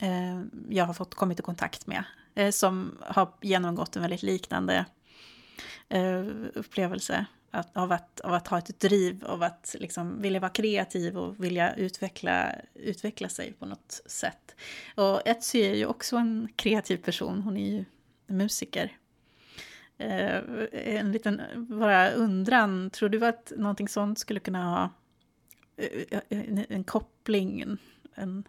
eh, 0.00 0.40
jag 0.68 0.84
har 0.84 0.94
fått 0.94 1.14
kommit 1.14 1.40
i 1.40 1.42
kontakt 1.42 1.86
med. 1.86 2.04
Som 2.52 2.98
har 3.00 3.32
genomgått 3.40 3.96
en 3.96 4.02
väldigt 4.02 4.22
liknande 4.22 4.86
upplevelse 6.54 7.26
att, 7.50 7.76
av, 7.76 7.92
att, 7.92 8.20
av 8.20 8.34
att 8.34 8.48
ha 8.48 8.58
ett 8.58 8.80
driv, 8.80 9.24
av 9.24 9.42
att 9.42 9.76
liksom 9.78 10.22
vilja 10.22 10.40
vara 10.40 10.50
kreativ 10.50 11.18
och 11.18 11.44
vilja 11.44 11.74
utveckla, 11.74 12.54
utveckla 12.74 13.28
sig 13.28 13.52
på 13.52 13.66
något 13.66 14.02
sätt. 14.06 14.54
Och 14.94 15.28
Etsy 15.28 15.60
är 15.60 15.74
ju 15.74 15.86
också 15.86 16.16
en 16.16 16.48
kreativ 16.56 16.96
person, 16.96 17.42
hon 17.42 17.56
är 17.56 17.70
ju 17.70 17.84
musiker. 18.26 18.96
Eh, 20.00 20.40
en 20.72 21.12
liten 21.12 21.42
bara 21.68 22.10
undran, 22.10 22.90
tror 22.90 23.08
du 23.08 23.26
att 23.26 23.52
någonting 23.56 23.88
sånt 23.88 24.18
skulle 24.18 24.40
kunna 24.40 24.64
ha 24.64 24.90
eh, 25.76 26.02
eh, 26.10 26.20
en, 26.28 26.64
en 26.68 26.84
koppling, 26.84 27.60
en, 27.60 27.78
en, 28.14 28.44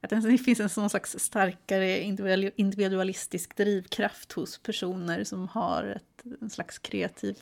att 0.00 0.10
det 0.10 0.38
finns 0.38 0.60
en 0.60 0.68
sån 0.68 0.90
slags 0.90 1.18
starkare 1.18 2.00
individualistisk 2.56 3.56
drivkraft 3.56 4.32
hos 4.32 4.58
personer 4.58 5.24
som 5.24 5.48
har 5.48 5.84
ett, 5.84 6.24
en 6.40 6.50
slags 6.50 6.78
kreativ 6.78 7.38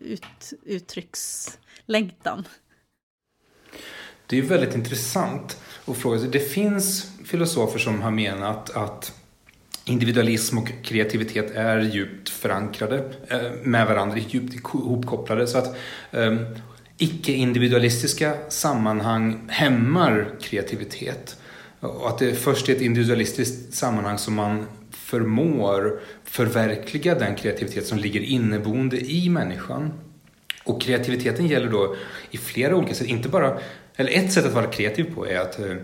ut, 0.00 0.52
uttryckslängtan? 0.64 2.48
Det 4.26 4.36
är 4.38 4.40
ju 4.40 4.46
väldigt 4.46 4.74
intressant 4.74 5.60
att 5.84 5.96
fråga 5.96 6.18
sig. 6.18 6.28
Det 6.28 6.40
finns 6.40 7.10
filosofer 7.24 7.78
som 7.78 8.02
har 8.02 8.10
menat 8.10 8.70
att 8.70 9.25
individualism 9.88 10.58
och 10.58 10.68
kreativitet 10.82 11.50
är 11.54 11.80
djupt 11.80 12.28
förankrade 12.28 13.04
eh, 13.28 13.52
med 13.62 13.86
varandra, 13.86 14.18
djupt 14.28 14.54
ihopkopplade. 14.54 15.46
Så 15.46 15.58
att 15.58 15.76
ehm, 16.10 16.38
icke-individualistiska 16.98 18.34
sammanhang 18.48 19.48
hämmar 19.48 20.28
kreativitet. 20.40 21.36
Och 21.80 22.08
att 22.08 22.18
det 22.18 22.30
är 22.30 22.34
först 22.34 22.68
i 22.68 22.72
ett 22.72 22.80
individualistiskt 22.80 23.74
sammanhang 23.74 24.18
som 24.18 24.34
man 24.34 24.66
förmår 24.90 26.00
förverkliga 26.24 27.14
den 27.14 27.34
kreativitet 27.34 27.86
som 27.86 27.98
ligger 27.98 28.20
inneboende 28.20 28.96
i 28.96 29.28
människan. 29.28 29.92
Och 30.64 30.82
kreativiteten 30.82 31.46
gäller 31.46 31.70
då 31.70 31.96
i 32.30 32.38
flera 32.38 32.76
olika 32.76 32.94
sätt. 32.94 33.06
Inte 33.06 33.28
bara, 33.28 33.58
eller 33.96 34.10
ett 34.12 34.32
sätt 34.32 34.46
att 34.46 34.54
vara 34.54 34.66
kreativ 34.66 35.14
på 35.14 35.26
är 35.26 35.38
att 35.38 35.58
eh, 35.58 35.76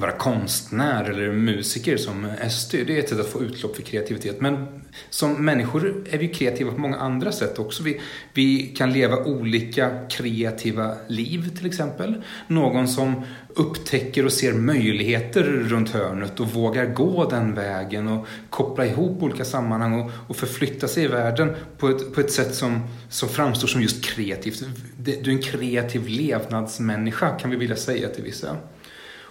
vara 0.00 0.12
konstnär 0.12 1.04
eller 1.04 1.32
musiker 1.32 1.96
som 1.96 2.24
Esty. 2.24 2.84
Det 2.84 2.96
är 2.96 2.98
ett 2.98 3.08
sätt 3.08 3.20
att 3.20 3.28
få 3.28 3.42
utlopp 3.42 3.76
för 3.76 3.82
kreativitet. 3.82 4.40
Men 4.40 4.82
som 5.10 5.44
människor 5.44 6.04
är 6.10 6.18
vi 6.18 6.28
kreativa 6.28 6.72
på 6.72 6.80
många 6.80 6.96
andra 6.96 7.32
sätt 7.32 7.58
också. 7.58 7.82
Vi, 7.82 8.00
vi 8.34 8.62
kan 8.76 8.92
leva 8.92 9.16
olika 9.16 9.90
kreativa 10.10 10.94
liv 11.08 11.56
till 11.56 11.66
exempel. 11.66 12.22
Någon 12.46 12.88
som 12.88 13.22
upptäcker 13.48 14.24
och 14.24 14.32
ser 14.32 14.52
möjligheter 14.52 15.42
runt 15.42 15.90
hörnet 15.90 16.40
och 16.40 16.50
vågar 16.50 16.86
gå 16.86 17.28
den 17.30 17.54
vägen 17.54 18.08
och 18.08 18.26
koppla 18.50 18.86
ihop 18.86 19.22
olika 19.22 19.44
sammanhang 19.44 20.00
och, 20.00 20.10
och 20.28 20.36
förflytta 20.36 20.88
sig 20.88 21.04
i 21.04 21.08
världen 21.08 21.56
på 21.78 21.88
ett, 21.88 22.14
på 22.14 22.20
ett 22.20 22.32
sätt 22.32 22.54
som, 22.54 22.80
som 23.08 23.28
framstår 23.28 23.68
som 23.68 23.82
just 23.82 24.04
kreativt. 24.04 24.62
Du 24.98 25.12
är 25.12 25.28
en 25.28 25.42
kreativ 25.42 26.08
levnadsmänniska 26.08 27.28
kan 27.38 27.50
vi 27.50 27.56
vilja 27.56 27.76
säga 27.76 28.08
till 28.08 28.24
vissa. 28.24 28.56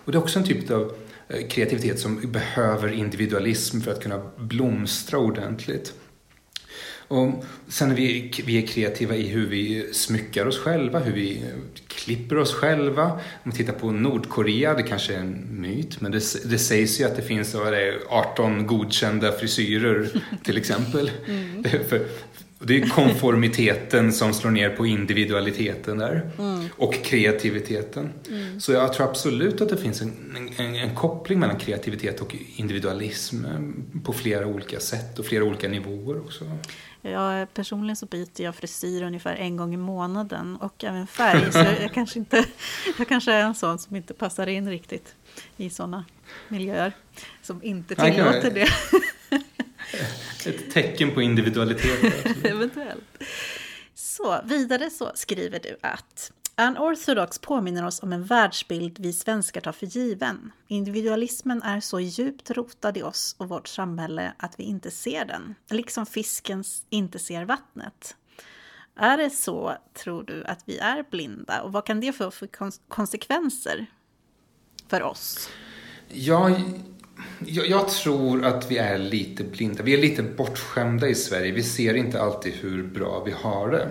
Och 0.10 0.14
det 0.14 0.18
är 0.18 0.22
också 0.22 0.40
en 0.40 0.46
typ 0.46 0.72
av 0.72 0.94
eh, 1.28 1.48
kreativitet 1.48 2.00
som 2.00 2.32
behöver 2.32 2.92
individualism 2.92 3.82
för 3.82 3.92
att 3.92 4.04
kunna 4.04 4.22
blomstra 4.38 5.20
ordentligt. 5.20 5.94
Och 7.08 7.44
sen 7.68 7.92
är 7.92 7.96
vi, 7.96 8.34
vi 8.46 8.64
är 8.64 8.68
kreativa 8.68 9.16
i 9.16 9.28
hur 9.28 9.48
vi 9.48 9.94
smyckar 9.94 10.46
oss 10.46 10.60
själva, 10.60 11.00
hur 11.00 11.14
vi 11.14 11.44
klipper 11.88 12.38
oss 12.38 12.54
själva. 12.54 13.12
Om 13.44 13.52
vi 13.52 13.58
tittar 13.58 13.74
på 13.74 13.92
Nordkorea, 13.92 14.74
det 14.74 14.84
kanske 14.84 15.14
är 15.14 15.20
en 15.20 15.48
myt, 15.50 16.02
men 16.02 16.12
det, 16.12 16.22
det 16.46 16.58
sägs 16.58 17.00
ju 17.00 17.04
att 17.04 17.16
det 17.16 17.22
finns 17.22 17.52
det 17.52 17.88
är, 17.88 18.00
18 18.10 18.68
godkända 18.68 19.32
frisyrer 19.32 20.24
till 20.44 20.58
exempel. 20.58 21.12
För, 21.90 22.06
det 22.62 22.78
är 22.78 22.90
konformiteten 22.90 24.14
som 24.14 24.34
slår 24.34 24.52
ner 24.52 24.70
på 24.70 24.86
individualiteten 24.86 25.98
där. 25.98 26.32
Och 26.78 26.94
kreativiteten. 26.94 28.14
Så 28.60 28.72
jag 28.72 28.94
tror 28.94 29.10
absolut 29.10 29.62
att 29.62 29.70
det 29.70 29.78
finns 29.78 30.02
en, 30.02 30.38
en, 30.58 30.76
en 30.76 30.96
koppling 30.96 31.40
mellan 31.40 31.58
kreativitet 31.58 32.22
och 32.22 32.36
individualism 32.56 33.46
på 34.04 34.14
flera 34.14 34.48
olika 34.48 34.80
sätt 34.80 35.20
och 35.20 35.26
flera 35.26 35.44
olika 35.44 35.68
nivåer 35.68 36.20
också. 36.20 36.46
Jag, 37.02 37.54
personligen 37.54 37.96
så 37.96 38.06
byter 38.06 38.42
jag 38.42 38.56
frisyr 38.56 39.04
ungefär 39.04 39.36
en 39.36 39.58
gång 39.58 39.74
i 39.74 39.78
månaden 39.78 40.56
och 40.56 40.84
även 40.84 41.08
färg. 41.08 41.52
Så 41.52 41.58
jag, 41.58 41.92
kanske 41.94 42.20
inte, 42.20 42.46
jag 42.98 43.08
kanske 43.08 43.32
är 43.32 43.44
en 43.44 43.56
sån 43.56 43.80
som 43.80 43.96
inte 43.96 44.14
passar 44.14 44.48
in 44.48 44.70
riktigt 44.70 45.16
i 45.58 45.70
sådana 45.70 46.06
miljöer. 46.48 46.94
Som 47.42 47.64
inte 47.64 47.96
tillåter 47.96 48.52
det, 48.52 48.68
Ett 50.46 50.72
tecken 50.72 51.14
på 51.14 51.22
individualitet. 51.22 52.26
eventuellt. 52.46 53.24
Så, 53.94 54.42
vidare 54.46 54.90
så 54.90 55.12
skriver 55.16 55.60
du 55.60 55.78
att 55.82 56.32
Unorthodox 56.58 57.40
påminner 57.40 57.86
oss 57.86 58.04
om 58.04 58.14
en 58.14 58.24
världsbild 58.24 59.00
vi 59.00 59.14
svenskar 59.14 59.62
tar 59.62 59.72
för 59.72 59.86
given. 59.86 60.52
Individualismen 60.68 61.62
är 61.62 61.80
så 61.80 62.00
djupt 62.00 62.52
rotad 62.52 62.98
i 62.98 63.04
oss 63.04 63.36
och 63.38 63.50
vårt 63.50 63.68
samhälle 63.68 64.34
att 64.38 64.60
vi 64.60 64.64
inte 64.64 64.92
ser 64.92 65.26
den, 65.26 65.56
liksom 65.70 66.06
fisken 66.06 66.64
inte 66.90 67.20
ser 67.20 67.46
vattnet. 67.46 68.16
Är 68.96 69.18
det 69.18 69.30
så, 69.30 69.78
tror 70.04 70.24
du, 70.24 70.44
att 70.44 70.64
vi 70.66 70.78
är 70.78 71.04
blinda? 71.12 71.62
Och 71.62 71.72
vad 71.72 71.86
kan 71.86 72.00
det 72.00 72.14
få 72.14 72.32
för 72.32 72.48
kons- 72.48 72.82
konsekvenser 72.88 73.86
för 74.88 75.04
oss? 75.04 75.50
Jag, 76.08 76.62
jag, 77.46 77.70
jag 77.70 77.90
tror 77.90 78.46
att 78.46 78.72
vi 78.72 78.78
är 78.78 78.98
lite 78.98 79.44
blinda. 79.44 79.84
Vi 79.84 79.94
är 79.94 79.98
lite 79.98 80.24
bortskämda 80.24 81.08
i 81.08 81.16
Sverige. 81.16 81.52
Vi 81.52 81.64
ser 81.64 81.94
inte 81.94 82.22
alltid 82.22 82.54
hur 82.54 82.84
bra 82.84 83.24
vi 83.26 83.32
har 83.32 83.72
det. 83.72 83.88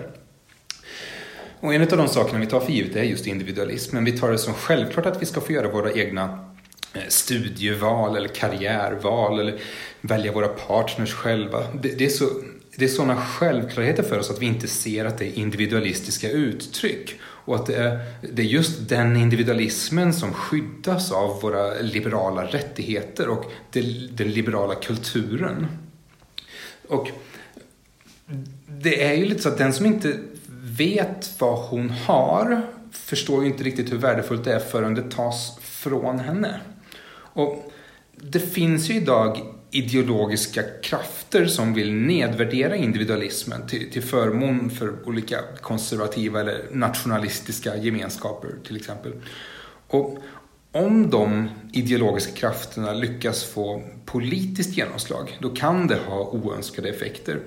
Och 1.59 1.73
en 1.73 1.81
av 1.81 1.87
de 1.87 2.07
sakerna 2.07 2.39
vi 2.39 2.45
tar 2.45 2.59
för 2.59 2.71
givet 2.71 2.95
är 2.95 3.03
just 3.03 3.27
individualismen. 3.27 4.05
Vi 4.05 4.17
tar 4.17 4.31
det 4.31 4.37
som 4.37 4.53
självklart 4.53 5.05
att 5.05 5.21
vi 5.21 5.25
ska 5.25 5.41
få 5.41 5.51
göra 5.51 5.71
våra 5.71 5.91
egna 5.91 6.49
eh, 6.93 7.01
studieval 7.07 8.17
eller 8.17 8.27
karriärval 8.27 9.39
eller 9.39 9.59
välja 10.01 10.31
våra 10.31 10.47
partners 10.47 11.13
själva. 11.13 11.63
Det, 11.81 11.97
det 11.97 12.05
är 12.05 12.09
så 12.09 12.25
det 12.75 12.85
är 12.85 12.89
sådana 12.89 13.21
självklarheter 13.21 14.03
för 14.03 14.19
oss 14.19 14.29
att 14.29 14.41
vi 14.41 14.45
inte 14.45 14.67
ser 14.67 15.05
att 15.05 15.17
det 15.17 15.25
är 15.25 15.39
individualistiska 15.39 16.29
uttryck. 16.29 17.19
Och 17.49 17.55
att 17.55 17.65
det 17.65 17.75
är, 17.75 17.99
det 18.33 18.41
är 18.41 18.45
just 18.45 18.89
den 18.89 19.17
individualismen 19.17 20.13
som 20.13 20.33
skyddas 20.33 21.11
av 21.11 21.41
våra 21.41 21.73
liberala 21.81 22.45
rättigheter 22.45 23.29
och 23.29 23.45
det, 23.71 23.81
den 24.17 24.31
liberala 24.31 24.75
kulturen. 24.75 25.67
Och 26.87 27.09
det 28.67 29.03
är 29.03 29.13
ju 29.13 29.25
lite 29.25 29.41
så 29.41 29.49
att 29.49 29.57
den 29.57 29.73
som 29.73 29.85
inte 29.85 30.17
vet 30.77 31.31
vad 31.39 31.59
hon 31.59 31.89
har 31.89 32.61
förstår 32.91 33.43
ju 33.43 33.49
inte 33.49 33.63
riktigt 33.63 33.91
hur 33.91 33.97
värdefullt 33.97 34.43
det 34.43 34.53
är 34.53 34.59
förrän 34.59 34.95
det 34.95 35.11
tas 35.11 35.57
från 35.61 36.19
henne. 36.19 36.59
Och 37.13 37.71
det 38.15 38.39
finns 38.39 38.89
ju 38.89 38.95
idag 38.95 39.41
ideologiska 39.71 40.63
krafter 40.83 41.45
som 41.45 41.73
vill 41.73 41.93
nedvärdera 41.93 42.75
individualismen 42.75 43.67
till, 43.67 43.91
till 43.91 44.03
förmån 44.03 44.69
för 44.69 45.07
olika 45.07 45.37
konservativa 45.61 46.41
eller 46.41 46.61
nationalistiska 46.71 47.77
gemenskaper 47.77 48.49
till 48.67 48.75
exempel. 48.75 49.13
Och 49.87 50.19
om 50.71 51.09
de 51.09 51.49
ideologiska 51.73 52.31
krafterna 52.31 52.93
lyckas 52.93 53.43
få 53.43 53.83
politiskt 54.05 54.77
genomslag, 54.77 55.37
då 55.39 55.49
kan 55.49 55.87
det 55.87 55.97
ha 56.07 56.29
oönskade 56.29 56.89
effekter. 56.89 57.39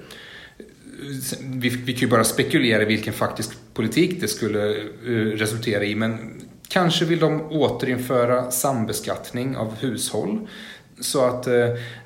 Vi, 1.41 1.69
vi 1.69 1.93
kan 1.93 2.00
ju 2.00 2.09
bara 2.09 2.25
spekulera 2.25 2.83
i 2.83 2.85
vilken 2.85 3.12
faktisk 3.12 3.50
politik 3.75 4.21
det 4.21 4.29
skulle 4.29 4.71
eh, 4.71 5.12
resultera 5.12 5.85
i, 5.85 5.95
men 5.95 6.41
kanske 6.69 7.05
vill 7.05 7.19
de 7.19 7.41
återinföra 7.41 8.50
sambeskattning 8.50 9.57
av 9.57 9.75
hushåll 9.75 10.49
så 11.01 11.25
att 11.25 11.47
eh, 11.47 11.55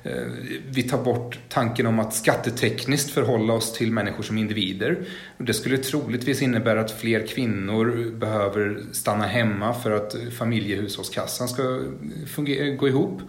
eh, 0.03 0.23
vi 0.69 0.83
tar 0.83 1.03
bort 1.03 1.39
tanken 1.49 1.87
om 1.87 1.99
att 1.99 2.13
skattetekniskt 2.13 3.11
förhålla 3.11 3.53
oss 3.53 3.73
till 3.73 3.91
människor 3.91 4.23
som 4.23 4.37
individer. 4.37 5.05
Det 5.37 5.53
skulle 5.53 5.77
troligtvis 5.77 6.41
innebära 6.41 6.81
att 6.81 6.91
fler 6.91 7.27
kvinnor 7.27 8.11
behöver 8.19 8.83
stanna 8.91 9.27
hemma 9.27 9.73
för 9.73 9.91
att 9.91 10.15
familjehushållskassan 10.37 11.47
ska 11.47 11.81
fungera, 12.27 12.69
gå 12.69 12.87
ihop. 12.87 13.21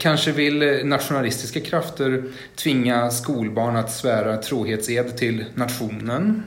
Kanske 0.00 0.32
vill 0.32 0.86
nationalistiska 0.86 1.60
krafter 1.60 2.24
tvinga 2.56 3.10
skolbarn 3.10 3.76
att 3.76 3.92
svära 3.92 4.36
trohetsed 4.36 5.16
till 5.16 5.44
nationen 5.54 6.42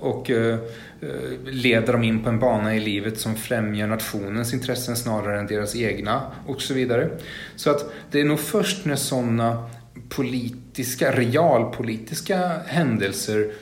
och 0.00 0.30
eh, 0.30 0.58
eh, 1.00 1.08
leder 1.44 1.92
dem 1.92 2.04
in 2.04 2.22
på 2.22 2.28
en 2.28 2.38
bana 2.38 2.76
i 2.76 2.80
livet 2.80 3.20
som 3.20 3.36
främjar 3.36 3.86
nationens 3.86 4.54
intressen 4.54 4.96
snarare 4.96 5.38
än 5.38 5.46
deras 5.46 5.76
egna 5.76 6.22
och 6.46 6.62
så 6.62 6.74
vidare. 6.74 7.10
Så 7.56 7.70
att 7.70 7.92
det 8.10 8.20
är 8.20 8.24
nog 8.24 8.40
först 8.40 8.84
när 8.84 8.96
sådana 8.96 9.70
politiska, 10.08 11.12
realpolitiska 11.12 12.48
händelser 12.66 13.52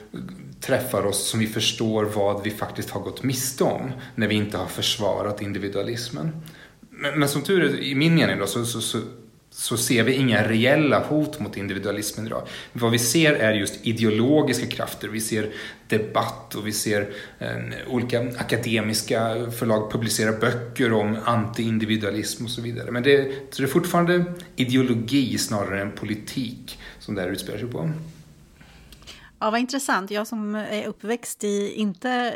träffar 0.60 1.06
oss 1.06 1.28
som 1.28 1.40
vi 1.40 1.46
förstår 1.46 2.04
vad 2.04 2.42
vi 2.42 2.50
faktiskt 2.50 2.90
har 2.90 3.00
gått 3.00 3.22
miste 3.22 3.64
om 3.64 3.92
när 4.14 4.28
vi 4.28 4.34
inte 4.34 4.58
har 4.58 4.66
försvarat 4.66 5.42
individualismen. 5.42 6.42
Men, 6.90 7.20
men 7.20 7.28
som 7.28 7.42
tur 7.42 7.64
är, 7.64 7.80
i 7.80 7.94
min 7.94 8.14
mening 8.14 8.38
då, 8.38 8.46
så, 8.46 8.64
så, 8.64 8.80
så 8.80 8.98
så 9.56 9.76
ser 9.76 10.02
vi 10.02 10.12
inga 10.12 10.48
reella 10.48 11.04
hot 11.04 11.40
mot 11.40 11.56
individualismen 11.56 12.26
idag. 12.26 12.46
Vad 12.72 12.90
vi 12.90 12.98
ser 12.98 13.32
är 13.34 13.52
just 13.52 13.86
ideologiska 13.86 14.66
krafter. 14.66 15.08
Vi 15.08 15.20
ser 15.20 15.52
debatt 15.88 16.54
och 16.54 16.66
vi 16.66 16.72
ser 16.72 17.10
eh, 17.38 17.48
olika 17.88 18.20
akademiska 18.20 19.50
förlag 19.50 19.92
publicera 19.92 20.32
böcker 20.32 20.92
om 20.92 21.16
anti-individualism 21.24 22.44
och 22.44 22.50
så 22.50 22.62
vidare. 22.62 22.90
Men 22.90 23.02
det, 23.02 23.32
så 23.50 23.62
det 23.62 23.68
är 23.68 23.72
fortfarande 23.72 24.24
ideologi 24.56 25.38
snarare 25.38 25.80
än 25.80 25.92
politik 25.92 26.78
som 26.98 27.14
det 27.14 27.20
här 27.20 27.28
utspelar 27.28 27.58
sig 27.58 27.68
på. 27.68 27.90
Ja, 29.40 29.50
vad 29.50 29.60
intressant. 29.60 30.10
Jag 30.10 30.26
som 30.26 30.54
är 30.54 30.86
uppväxt 30.86 31.44
i, 31.44 31.72
inte, 31.76 32.34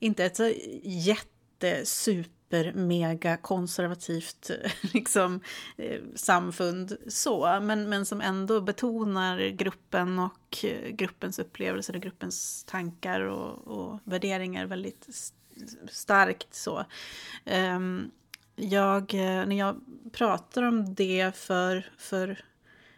inte 0.00 0.24
ett 0.24 0.36
så 0.36 0.52
jättesuper 0.82 1.84
super 1.84 2.33
mega 2.74 3.36
konservativt 3.36 4.50
liksom, 4.94 5.40
eh, 5.76 6.00
samfund 6.14 6.96
så, 7.08 7.60
men, 7.62 7.88
men 7.88 8.06
som 8.06 8.20
ändå 8.20 8.60
betonar 8.60 9.48
gruppen 9.48 10.18
och 10.18 10.64
eh, 10.64 10.90
gruppens 10.90 11.38
upplevelser 11.38 11.96
och 11.96 12.02
gruppens 12.02 12.64
tankar 12.64 13.20
och, 13.20 13.68
och 13.78 14.00
värderingar 14.04 14.66
väldigt 14.66 15.08
starkt 15.90 16.54
så. 16.54 16.84
Ehm, 17.44 18.10
jag, 18.56 19.14
eh, 19.14 19.46
när 19.46 19.58
jag 19.58 19.80
pratar 20.12 20.62
om 20.62 20.94
det 20.94 21.36
för, 21.36 21.86
för 21.98 22.44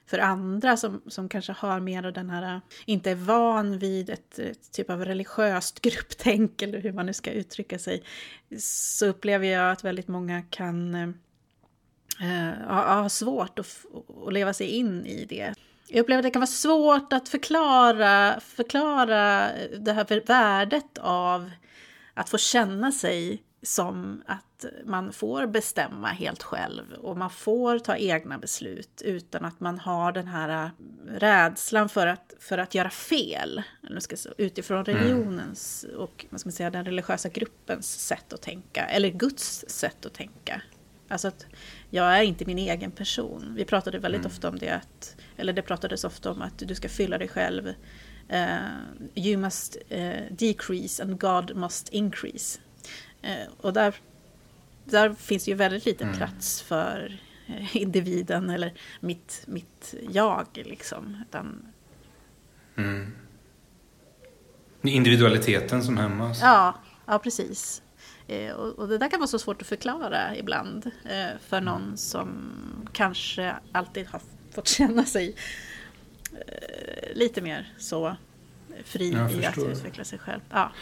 för 0.06 0.18
andra 0.18 0.76
som, 0.76 1.02
som 1.06 1.28
kanske 1.28 1.52
har 1.52 1.80
mer 1.80 2.06
av 2.06 2.12
den 2.12 2.30
här, 2.30 2.54
eh, 2.54 2.60
inte 2.84 3.10
är 3.10 3.14
van 3.14 3.78
vid 3.78 4.10
ett, 4.10 4.38
ett, 4.38 4.72
typ 4.72 4.90
av 4.90 5.04
religiöst 5.04 5.80
grupptänk 5.82 6.62
eller 6.62 6.78
hur 6.78 6.92
man 6.92 7.06
nu 7.06 7.12
ska 7.12 7.30
uttrycka 7.30 7.78
sig, 7.78 8.02
så 8.60 9.06
upplever 9.06 9.46
jag 9.46 9.72
att 9.72 9.84
väldigt 9.84 10.08
många 10.08 10.42
kan 10.42 10.94
eh, 10.94 11.08
eh 12.20 12.68
ha, 12.68 13.02
ha 13.02 13.08
svårt 13.08 13.58
att, 13.58 13.84
att 14.26 14.32
leva 14.32 14.52
sig 14.52 14.66
in 14.66 15.06
i 15.06 15.24
det. 15.24 15.54
Jag 15.88 16.00
upplever 16.00 16.18
att 16.18 16.24
det 16.24 16.30
kan 16.30 16.40
vara 16.40 16.46
svårt 16.46 17.12
att 17.12 17.28
förklara, 17.28 18.40
förklara 18.40 19.50
det 19.78 19.92
här 19.92 20.26
värdet 20.26 20.98
av 20.98 21.50
att 22.14 22.28
få 22.28 22.38
känna 22.38 22.92
sig 22.92 23.42
som 23.62 24.22
att 24.26 24.45
man 24.84 25.12
får 25.12 25.46
bestämma 25.46 26.08
helt 26.08 26.42
själv 26.42 26.92
och 26.92 27.16
man 27.16 27.30
får 27.30 27.78
ta 27.78 27.96
egna 27.96 28.38
beslut 28.38 29.02
utan 29.04 29.44
att 29.44 29.60
man 29.60 29.78
har 29.78 30.12
den 30.12 30.26
här 30.26 30.70
rädslan 31.08 31.88
för 31.88 32.06
att, 32.06 32.34
för 32.40 32.58
att 32.58 32.74
göra 32.74 32.90
fel. 32.90 33.62
Utifrån 34.38 34.84
mm. 34.84 34.98
religionens 34.98 35.86
och 35.96 36.26
vad 36.30 36.40
ska 36.40 36.48
man 36.48 36.52
säga, 36.52 36.70
den 36.70 36.84
religiösa 36.84 37.28
gruppens 37.28 38.06
sätt 38.06 38.32
att 38.32 38.42
tänka, 38.42 38.84
eller 38.84 39.08
Guds 39.08 39.64
sätt 39.68 40.06
att 40.06 40.14
tänka. 40.14 40.62
Alltså 41.08 41.28
att 41.28 41.46
jag 41.90 42.18
är 42.18 42.22
inte 42.22 42.44
min 42.44 42.58
egen 42.58 42.90
person. 42.90 43.54
Vi 43.56 43.64
pratade 43.64 43.98
väldigt 43.98 44.20
mm. 44.20 44.32
ofta 44.32 44.48
om 44.48 44.58
det, 44.58 44.70
att, 44.70 45.16
eller 45.36 45.52
det 45.52 45.62
pratades 45.62 46.04
ofta 46.04 46.30
om 46.30 46.42
att 46.42 46.58
du 46.58 46.74
ska 46.74 46.88
fylla 46.88 47.18
dig 47.18 47.28
själv. 47.28 47.74
Uh, 48.32 49.14
you 49.14 49.36
must 49.36 49.76
uh, 49.92 50.22
decrease 50.30 51.02
and 51.02 51.20
God 51.20 51.56
must 51.56 51.88
increase. 51.88 52.60
Eh, 53.22 53.48
och 53.60 53.72
där, 53.72 53.94
där 54.90 55.14
finns 55.14 55.48
ju 55.48 55.54
väldigt 55.54 55.86
liten 55.86 56.06
mm. 56.06 56.18
plats 56.18 56.62
för 56.62 57.20
eh, 57.46 57.76
individen 57.76 58.50
eller 58.50 58.72
mitt, 59.00 59.44
mitt 59.46 59.94
jag. 60.10 60.46
Liksom. 60.54 61.22
Utan... 61.28 61.72
Mm. 62.76 63.12
Individualiteten 64.82 65.82
som 65.82 65.96
hämmas. 65.96 66.40
Ja, 66.42 66.74
ja 67.06 67.18
precis. 67.18 67.82
Eh, 68.26 68.52
och, 68.52 68.78
och, 68.78 68.88
det 68.88 68.98
där 68.98 69.08
kan 69.08 69.20
vara 69.20 69.28
så 69.28 69.38
svårt 69.38 69.62
att 69.62 69.68
förklara 69.68 70.36
ibland 70.36 70.90
eh, 71.04 71.38
för 71.48 71.60
någon 71.60 71.82
mm. 71.82 71.96
som 71.96 72.28
kanske 72.92 73.54
alltid 73.72 74.06
har 74.06 74.20
fått 74.54 74.68
känna 74.68 75.04
sig 75.04 75.36
eh, 76.32 77.16
lite 77.16 77.40
mer 77.40 77.72
så 77.78 78.16
fri 78.84 79.08
i 79.08 79.46
att 79.46 79.58
utveckla 79.58 80.04
sig 80.04 80.18
själv. 80.18 80.40
Ja. 80.50 80.72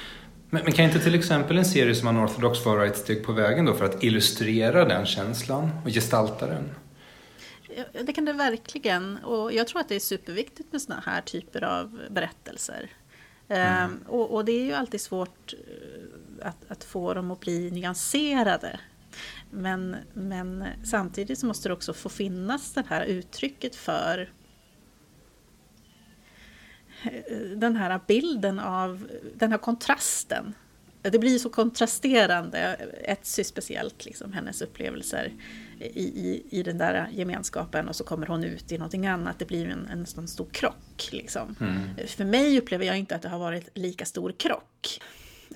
Men, 0.55 0.65
men, 0.65 0.73
kan 0.73 0.85
inte 0.85 1.01
till 1.01 1.15
exempel 1.15 1.59
en 1.59 1.65
serie 1.65 1.95
som 1.95 2.09
Unorthodox 2.09 2.65
vara 2.65 2.87
ett 2.87 2.97
steg 2.97 3.25
på 3.25 3.33
vägen 3.33 3.65
då 3.65 3.75
för 3.75 3.85
att 3.85 4.03
illustrera 4.03 4.85
den 4.85 5.07
känslan 5.07 5.71
och 5.85 5.91
gestalta 5.91 6.47
den? 6.47 6.71
Det 8.07 8.13
kan 8.13 8.25
det 8.25 8.33
verkligen. 8.33 9.19
Och 9.19 9.53
jag 9.53 9.69
tror 9.69 9.81
att 9.81 9.89
det 9.89 9.95
är 9.95 10.01
superviktigt 10.01 10.73
med 10.73 10.83
sådana 10.83 11.03
här 11.07 11.21
typer 11.21 11.65
av 11.65 12.01
berättelser. 12.11 12.91
Mm. 13.49 13.85
Ehm, 13.85 14.05
och, 14.07 14.35
och, 14.35 14.45
det 14.45 14.53
är 14.53 14.65
ju 14.65 14.73
alltid 14.73 15.01
svårt 15.01 15.53
eh, 15.53 16.49
att, 16.49 16.71
att, 16.71 16.85
få 16.85 17.15
dem 17.15 17.31
att 17.31 17.41
bli 17.41 17.71
nyanserade. 17.71 18.81
Men, 19.51 19.97
men 20.13 20.65
samtidigt 20.85 21.39
så 21.39 21.47
måste 21.47 21.69
det 21.69 21.73
också 21.73 21.93
få 21.95 22.09
finnas 22.09 22.73
det 22.73 22.85
här 22.89 23.05
uttrycket 23.05 23.77
för 23.77 24.31
den 27.57 27.77
här 27.77 28.01
bilden 28.07 28.59
av 28.59 29.09
den 29.35 29.51
här 29.51 29.59
kontrasten. 29.59 30.55
Det 31.03 31.19
blir 31.19 31.39
så 31.39 31.51
kontrasterande, 31.51 32.77
Etsy 33.05 33.45
speciellt, 33.45 34.05
liksom, 34.05 34.33
hennes 34.33 34.63
upplevelser 34.63 35.33
i, 35.79 36.03
i, 36.03 36.43
i 36.51 36.63
den 36.63 36.79
där 36.79 37.09
gemenskapen 37.13 37.89
och 37.89 37.97
så 37.97 38.05
kommer 38.05 38.27
hon 38.27 38.45
ut 38.45 38.73
i 38.73 38.79
någonting 38.79 39.07
annat. 39.07 39.39
Det 39.39 39.45
blir 39.45 39.69
en, 39.69 39.87
en, 39.87 40.07
en 40.19 40.29
stor 40.29 40.47
krock. 40.53 41.09
Liksom. 41.13 41.57
Mm. 41.61 42.07
För 42.07 42.25
mig 42.25 42.59
upplever 42.59 42.87
jag 42.87 42.99
inte 42.99 43.15
att 43.15 43.23
det 43.23 43.29
har 43.29 43.39
varit 43.39 43.69
lika 43.75 44.05
stor 44.05 44.33
krock. 44.33 45.01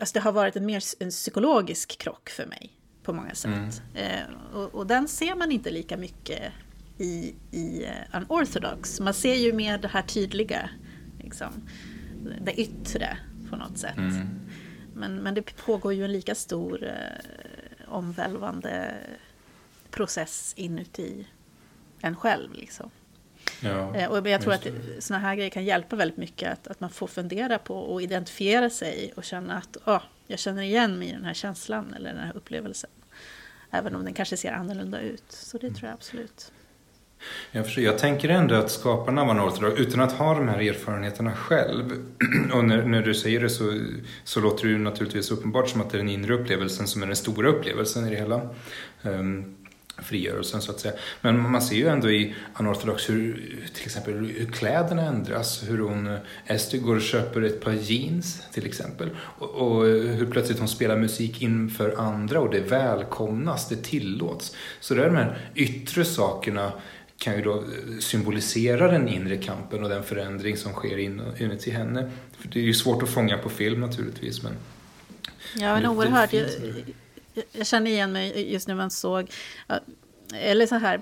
Alltså 0.01 0.13
det 0.13 0.21
har 0.21 0.33
varit 0.33 0.57
en 0.57 0.67
mer 0.67 0.83
en 0.99 1.11
psykologisk 1.11 1.99
krock 1.99 2.29
för 2.29 2.47
mig 2.47 2.73
på 3.03 3.13
många 3.13 3.35
sätt. 3.35 3.51
Mm. 3.51 3.71
Eh, 3.95 4.55
och, 4.55 4.75
och, 4.75 4.87
den 4.87 5.09
ser 5.09 5.35
man 5.35 5.53
inte 5.53 5.71
lika 5.71 5.97
mycket 5.97 6.43
i, 6.99 7.35
i 7.51 7.85
uh, 7.85 8.17
Unorthodox. 8.21 9.01
Man 9.01 9.15
ser 9.15 9.35
ju 9.35 9.53
mer 9.53 9.79
det 9.79 9.89
här 9.89 10.03
tydliga 10.03 10.71
liksom, 11.29 11.69
det 12.41 12.61
yttre 12.61 13.19
på 13.51 13.57
något 13.57 13.79
sätt. 13.79 13.97
Mm. 13.97 14.29
Men, 14.95 15.17
men 15.17 15.35
det 15.35 15.57
pågår 15.57 15.93
ju 15.93 16.05
en 16.05 16.13
lika 16.13 16.35
stor 16.35 16.85
eh, 16.85 17.89
omvälvande 17.89 18.95
process 19.91 20.55
inuti 20.57 21.27
en 22.01 22.17
själv. 22.17 22.53
Liksom. 22.53 22.91
Ja, 23.61 23.97
eh, 23.97 24.11
och 24.11 24.29
jag 24.29 24.43
tror 24.43 24.53
att 24.53 24.67
sådana 24.99 25.25
här 25.25 25.35
grejer 25.35 25.51
kan 25.51 25.65
hjälpa 25.65 25.97
väldigt 25.97 26.17
mycket. 26.17 26.53
Att, 26.53 26.67
att 26.67 26.81
man 26.81 26.91
får 26.91 27.07
fundera 27.07 27.59
på 27.59 27.75
och 27.75 28.03
identifiera 28.03 28.71
sig 28.71 29.13
och 29.17 29.25
känna 29.25 29.57
att 29.57 29.77
oh, 29.87 30.03
jag 30.27 30.39
känner 30.39 30.63
igen 30.63 30.99
mig 30.99 31.09
i 31.09 31.13
den 31.13 31.25
här 31.25 31.35
känslan 31.35 31.95
eller 31.95 32.15
den 32.15 32.25
här 32.25 32.37
upplevelsen. 32.37 32.91
Även 33.71 33.95
om 33.95 34.05
den 34.05 34.15
kanske 34.15 34.37
ser 34.37 34.53
annorlunda 34.53 35.01
ut. 35.01 35.33
Så 35.33 35.59
det 35.59 35.67
mm. 35.67 35.79
tror 35.79 35.89
jag 35.89 35.95
absolut. 35.95 36.53
Jag, 37.53 37.65
förstår, 37.65 37.85
jag 37.85 37.99
tänker 37.99 38.29
ändå 38.29 38.55
att 38.55 38.71
skaparna 38.71 39.23
av 39.23 39.31
Unorthodox, 39.31 39.81
utan 39.81 40.01
att 40.01 40.13
ha 40.13 40.35
de 40.35 40.49
här 40.49 40.61
erfarenheterna 40.61 41.33
själv, 41.33 41.93
och 42.53 42.65
när, 42.65 42.83
när 42.83 43.03
du 43.03 43.15
säger 43.15 43.41
det 43.41 43.51
så, 43.51 43.81
så 44.25 44.41
låter 44.41 44.65
det 44.65 44.71
ju 44.71 44.79
naturligtvis 44.79 45.31
uppenbart 45.31 45.69
som 45.69 45.81
att 45.81 45.91
det 45.91 45.97
är 45.97 45.99
den 45.99 46.09
inre 46.09 46.35
upplevelsen 46.35 46.87
som 46.87 47.03
är 47.03 47.07
den 47.07 47.17
stora 47.17 47.49
upplevelsen 47.49 48.07
i 48.07 48.11
det 48.11 48.17
hela. 48.17 48.41
Um, 49.03 49.55
frigörelsen 50.03 50.63
så 50.63 50.71
att 50.71 50.81
säga. 50.81 50.95
Men 51.21 51.51
man 51.51 51.63
ser 51.63 51.77
ju 51.77 51.89
ändå 51.89 52.11
i 52.11 52.35
anortodox 52.53 53.11
hur 53.11 53.57
till 53.75 53.85
exempel 53.85 54.15
hur 54.15 54.53
kläderna 54.53 55.03
ändras. 55.03 55.65
Hur 55.69 55.79
hon, 55.79 56.19
Ester 56.47 56.79
går 56.79 56.97
och 56.97 57.03
köper 57.03 57.43
ett 57.43 57.61
par 57.61 57.73
jeans 57.73 58.43
till 58.53 58.67
exempel. 58.67 59.11
Och, 59.17 59.51
och 59.51 59.85
hur 59.85 60.27
plötsligt 60.27 60.59
hon 60.59 60.69
spelar 60.69 60.97
musik 60.97 61.43
inför 61.43 61.95
andra 61.99 62.41
och 62.41 62.51
det 62.51 62.61
välkomnas, 62.61 63.69
det 63.69 63.83
tillåts. 63.83 64.57
Så 64.81 64.95
det 64.95 65.03
är 65.03 65.07
de 65.07 65.17
här 65.17 65.51
yttre 65.55 66.05
sakerna 66.05 66.73
kan 67.19 67.35
ju 67.35 67.43
då 67.43 67.65
symbolisera 68.01 68.91
den 68.91 69.09
inre 69.09 69.37
kampen 69.37 69.83
och 69.83 69.89
den 69.89 70.05
förändring 70.05 70.57
som 70.57 70.73
sker 70.73 70.99
inuti 70.99 71.71
henne. 71.71 72.11
För 72.39 72.49
det 72.49 72.59
är 72.59 72.65
ju 72.65 72.75
svårt 72.75 73.03
att 73.03 73.09
fånga 73.09 73.39
på 73.39 73.49
film 73.49 73.81
naturligtvis. 73.81 74.43
Men 74.43 74.53
ja, 75.57 75.75
men 75.75 75.87
oerhört. 75.87 76.33
Jag, 76.33 76.51
jag 77.53 77.67
känner 77.67 77.91
igen 77.91 78.13
mig 78.13 78.53
just 78.53 78.69
när 78.69 78.75
man 78.75 78.91
såg, 78.91 79.31
eller 80.35 80.67
så 80.67 80.75
här, 80.75 81.01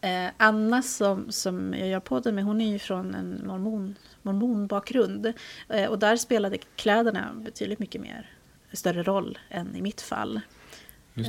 eh, 0.00 0.30
Anna 0.36 0.82
som, 0.82 1.32
som 1.32 1.74
jag 1.74 1.88
gör 1.88 2.00
podden 2.00 2.34
med, 2.34 2.44
hon 2.44 2.60
är 2.60 2.72
ju 2.72 2.78
från 2.78 3.14
en 3.14 3.46
mormon, 3.46 3.94
mormonbakgrund. 4.22 5.32
Eh, 5.68 5.86
och 5.86 5.98
där 5.98 6.16
spelade 6.16 6.58
kläderna 6.76 7.32
betydligt 7.34 7.78
mycket 7.78 8.00
mer, 8.00 8.30
större 8.72 9.02
roll 9.02 9.38
än 9.48 9.76
i 9.76 9.82
mitt 9.82 10.00
fall. 10.00 10.40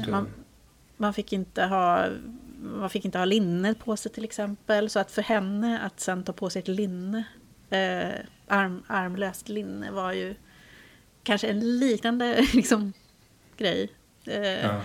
Man, 0.09 0.27
man, 0.97 1.13
fick 1.13 1.33
inte 1.33 1.63
ha, 1.63 2.07
man 2.61 2.89
fick 2.89 3.05
inte 3.05 3.17
ha 3.17 3.25
linne 3.25 3.73
på 3.73 3.97
sig 3.97 4.11
till 4.11 4.23
exempel. 4.23 4.89
Så 4.89 4.99
att 4.99 5.11
för 5.11 5.21
henne 5.21 5.79
att 5.79 5.99
sen 5.99 6.23
ta 6.23 6.33
på 6.33 6.49
sig 6.49 6.59
ett 6.61 6.67
linne, 6.67 7.23
eh, 7.69 8.25
arm, 8.47 8.83
armlöst 8.87 9.49
linne 9.49 9.91
var 9.91 10.11
ju 10.11 10.35
kanske 11.23 11.47
en 11.47 11.79
liknande 11.79 12.45
liksom, 12.53 12.93
grej. 13.57 13.91
Eh, 14.25 14.61
ja. 14.65 14.81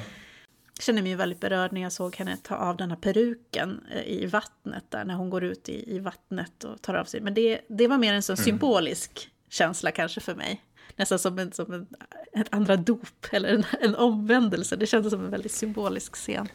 känner 0.81 1.03
mig 1.03 1.15
väldigt 1.15 1.41
berörd 1.41 1.73
när 1.73 1.81
jag 1.81 1.93
såg 1.93 2.17
henne 2.17 2.37
ta 2.37 2.57
av 2.57 2.77
den 2.77 2.91
här 2.91 2.97
peruken 2.97 3.81
eh, 3.91 4.09
i 4.09 4.27
vattnet 4.27 4.85
där 4.89 5.05
när 5.05 5.15
hon 5.15 5.31
går 5.31 5.45
ut 5.45 5.69
i, 5.69 5.97
i 5.97 5.99
vattnet 5.99 6.65
och 6.65 6.83
tar 6.83 6.95
av 6.95 7.05
sig. 7.05 7.21
Men 7.21 7.35
det, 7.35 7.61
det 7.69 7.89
var 7.89 7.99
mer 7.99 8.15
en 8.15 8.23
sån 8.23 8.37
mm. 8.37 8.45
symbolisk 8.45 9.31
känsla 9.49 9.91
kanske 9.91 10.21
för 10.21 10.35
mig. 10.35 10.63
Nästan 10.97 11.19
som 11.19 11.39
en, 11.39 11.53
som 11.53 11.73
en, 11.73 11.87
ett 12.33 12.49
andra 12.51 12.77
dop 12.77 13.27
eller 13.31 13.49
en, 13.49 13.65
en 13.81 13.95
omvändelse. 13.95 14.77
Det 14.77 14.87
kändes 14.87 15.13
som 15.13 15.25
en 15.25 15.31
väldigt 15.31 15.53
symbolisk 15.53 16.15
scen. 16.15 16.49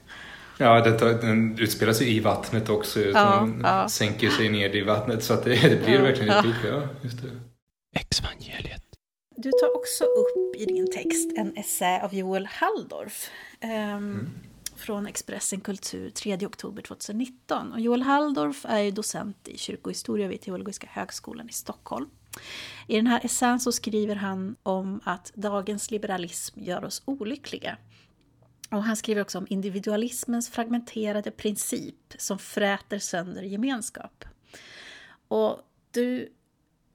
Ja, 0.62 0.82
detta, 0.82 1.14
den 1.14 1.60
utspelar 1.60 1.94
sig 1.94 2.16
i 2.16 2.20
vattnet 2.20 2.70
också. 2.70 3.00
Ja, 3.00 3.50
ja. 3.64 3.90
sänker 3.90 4.30
sig 4.30 4.50
ner 4.50 4.76
i 4.76 4.82
vattnet 4.82 5.24
så 5.24 5.34
att 5.34 5.44
det, 5.44 5.50
det 5.70 5.86
blir 5.86 5.96
ja, 5.96 6.02
verkligen 6.02 6.30
ett 6.30 6.44
dop. 6.44 6.56
Ja, 6.66 6.88
just 7.02 7.22
det. 7.22 7.30
Exvangeliet. 8.00 8.84
Du 9.36 9.52
tar 9.52 9.76
också 9.78 10.04
upp 10.04 10.56
i 10.56 10.66
din 10.66 10.92
text 10.92 11.32
en 11.38 11.58
essä 11.58 12.02
av 12.04 12.16
Joel 12.16 12.46
Halldorf. 12.46 13.30
Um, 13.64 13.70
mm. 13.70 14.30
Från 14.76 15.08
Expressen 15.08 15.62
Kultur 15.62 16.10
3 16.10 16.46
oktober 16.46 16.82
2019. 16.82 17.74
Och 17.74 17.80
Joel 17.80 18.02
Halldorf 18.02 18.66
är 18.66 18.80
ju 18.80 18.92
docent 18.92 19.48
i 19.48 19.58
kyrkohistoria 19.58 20.28
vid 20.28 20.42
Teologiska 20.42 20.88
högskolan 20.92 21.50
i 21.50 21.54
Stockholm. 21.54 22.10
I 22.88 22.96
den 22.96 23.08
här 23.08 23.26
essän 23.26 23.60
så 23.60 23.72
skriver 23.72 24.16
han 24.16 24.56
om 24.64 25.02
att 25.04 25.32
dagens 25.36 25.92
liberalism 25.92 26.60
gör 26.60 26.86
oss 26.86 27.02
olyckliga. 27.06 27.78
Och 28.72 28.84
han 28.84 28.96
skriver 28.96 29.22
också 29.22 29.38
om 29.38 29.48
individualismens 29.50 30.50
fragmenterade 30.50 31.32
princip 31.32 32.14
som 32.18 32.40
fräter 32.40 33.00
sönder 33.00 33.42
gemenskap. 33.42 34.26
Och 35.28 35.60
du 35.92 36.30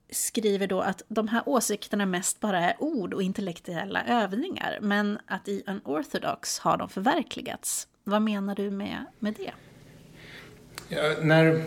skriver 0.09 0.67
då 0.67 0.81
att 0.81 1.01
de 1.07 1.27
här 1.27 1.43
åsikterna 1.45 2.05
mest 2.05 2.39
bara 2.39 2.59
är 2.59 2.75
ord 2.79 3.13
och 3.13 3.23
intellektuella 3.23 4.03
övningar, 4.05 4.79
men 4.81 5.19
att 5.25 5.47
i 5.47 5.63
Unorthodox 5.67 6.59
har 6.59 6.77
de 6.77 6.89
förverkligats. 6.89 7.87
Vad 8.03 8.21
menar 8.21 8.55
du 8.55 8.71
med, 8.71 9.05
med 9.19 9.33
det? 9.33 9.51
Ja, 10.89 11.15
när 11.21 11.63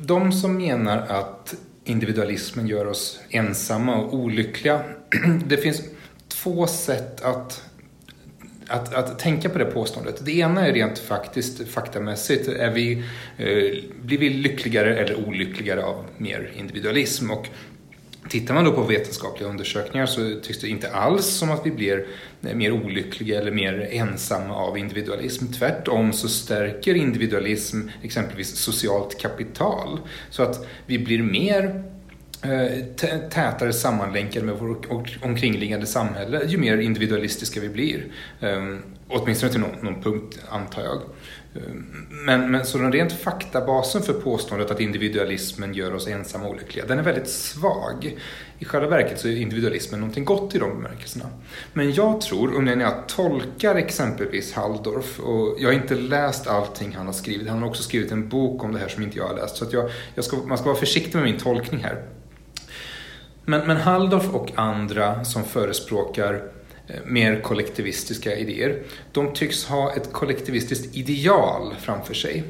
de 0.00 0.32
som 0.32 0.56
menar 0.56 0.98
att 0.98 1.54
individualismen 1.84 2.66
gör 2.66 2.86
oss 2.86 3.20
ensamma 3.30 3.96
och 3.96 4.14
olyckliga, 4.14 4.84
det 5.46 5.56
finns 5.56 5.82
två 6.28 6.66
sätt 6.66 7.20
att 7.22 7.70
att, 8.68 8.94
att 8.94 9.18
tänka 9.18 9.48
på 9.48 9.58
det 9.58 9.64
påståendet. 9.64 10.24
Det 10.24 10.32
ena 10.32 10.66
är 10.66 10.72
rent 10.72 10.98
faktiskt, 10.98 11.68
faktamässigt. 11.68 12.48
Är 12.48 12.70
vi, 12.70 12.92
eh, 13.36 13.84
blir 14.02 14.18
vi 14.18 14.30
lyckligare 14.30 14.98
eller 14.98 15.28
olyckligare 15.28 15.84
av 15.84 16.04
mer 16.18 16.52
individualism? 16.56 17.30
Och 17.30 17.48
Tittar 18.28 18.54
man 18.54 18.64
då 18.64 18.72
på 18.72 18.82
vetenskapliga 18.82 19.48
undersökningar 19.48 20.06
så 20.06 20.40
tycks 20.42 20.58
det 20.58 20.68
inte 20.68 20.90
alls 20.90 21.26
som 21.26 21.50
att 21.50 21.66
vi 21.66 21.70
blir 21.70 22.06
eh, 22.42 22.54
mer 22.54 22.72
olyckliga 22.72 23.40
eller 23.40 23.50
mer 23.52 23.88
ensamma 23.92 24.54
av 24.54 24.78
individualism. 24.78 25.46
Tvärtom 25.46 26.12
så 26.12 26.28
stärker 26.28 26.94
individualism 26.94 27.80
exempelvis 28.02 28.56
socialt 28.56 29.20
kapital 29.20 30.00
så 30.30 30.42
att 30.42 30.66
vi 30.86 30.98
blir 30.98 31.22
mer 31.22 31.84
Eh, 32.44 32.84
tätare 33.30 33.72
sammanlänkade 33.72 34.46
med 34.46 34.54
vårt 34.54 34.86
omkringliggande 35.22 35.86
samhälle 35.86 36.44
ju 36.46 36.58
mer 36.58 36.78
individualistiska 36.78 37.60
vi 37.60 37.68
blir. 37.68 38.06
Ehm, 38.40 38.82
åtminstone 39.08 39.52
till 39.52 39.60
någon, 39.60 39.78
någon 39.82 40.02
punkt 40.02 40.38
antar 40.48 40.82
jag. 40.82 40.96
Ehm, 41.54 42.06
men, 42.10 42.50
men 42.50 42.66
så 42.66 42.78
den 42.78 42.92
rent 42.92 43.12
faktabasen 43.12 44.02
för 44.02 44.12
påståendet 44.12 44.70
att 44.70 44.80
individualismen 44.80 45.74
gör 45.74 45.94
oss 45.94 46.08
ensamma 46.08 46.44
och 46.44 46.50
olyckliga, 46.50 46.86
den 46.86 46.98
är 46.98 47.02
väldigt 47.02 47.28
svag. 47.28 48.18
I 48.58 48.64
själva 48.64 48.88
verket 48.88 49.20
så 49.20 49.28
är 49.28 49.36
individualismen 49.36 50.00
någonting 50.00 50.24
gott 50.24 50.54
i 50.54 50.58
de 50.58 50.82
bemärkelserna. 50.82 51.26
Men 51.72 51.92
jag 51.92 52.20
tror, 52.20 52.54
och 52.54 52.64
när 52.64 52.80
jag 52.80 53.08
tolkar 53.08 53.74
exempelvis 53.74 54.52
Halldorf, 54.52 55.20
och 55.20 55.56
jag 55.58 55.68
har 55.68 55.74
inte 55.74 55.94
läst 55.94 56.46
allting 56.46 56.94
han 56.96 57.06
har 57.06 57.12
skrivit, 57.12 57.48
han 57.48 57.58
har 57.58 57.68
också 57.68 57.82
skrivit 57.82 58.12
en 58.12 58.28
bok 58.28 58.64
om 58.64 58.72
det 58.72 58.78
här 58.78 58.88
som 58.88 59.02
inte 59.02 59.18
jag 59.18 59.28
har 59.28 59.36
läst, 59.36 59.56
så 59.56 59.64
att 59.64 59.72
jag, 59.72 59.90
jag 60.14 60.24
ska, 60.24 60.36
man 60.36 60.58
ska 60.58 60.66
vara 60.66 60.78
försiktig 60.78 61.14
med 61.14 61.24
min 61.24 61.38
tolkning 61.38 61.80
här. 61.84 62.02
Men, 63.44 63.66
men 63.66 63.76
Halldorf 63.76 64.28
och 64.34 64.50
andra 64.54 65.24
som 65.24 65.44
förespråkar 65.44 66.42
eh, 66.86 66.96
mer 67.06 67.40
kollektivistiska 67.40 68.36
idéer. 68.36 68.82
De 69.12 69.32
tycks 69.32 69.64
ha 69.64 69.92
ett 69.92 70.12
kollektivistiskt 70.12 70.96
ideal 70.96 71.74
framför 71.80 72.14
sig. 72.14 72.44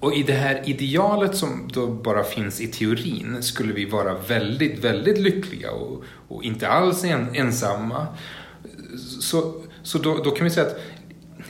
Och 0.00 0.14
i 0.14 0.22
det 0.22 0.32
här 0.32 0.62
idealet 0.66 1.36
som 1.36 1.70
då 1.72 1.86
bara 1.86 2.24
finns 2.24 2.60
i 2.60 2.66
teorin 2.66 3.42
skulle 3.42 3.72
vi 3.72 3.84
vara 3.84 4.14
väldigt, 4.14 4.84
väldigt 4.84 5.18
lyckliga 5.18 5.70
och, 5.70 6.02
och 6.28 6.44
inte 6.44 6.68
alls 6.68 7.04
en, 7.04 7.34
ensamma. 7.34 8.06
Så, 9.20 9.62
så 9.82 9.98
då, 9.98 10.16
då 10.24 10.30
kan 10.30 10.44
vi 10.44 10.50
säga 10.50 10.66
att 10.66 10.80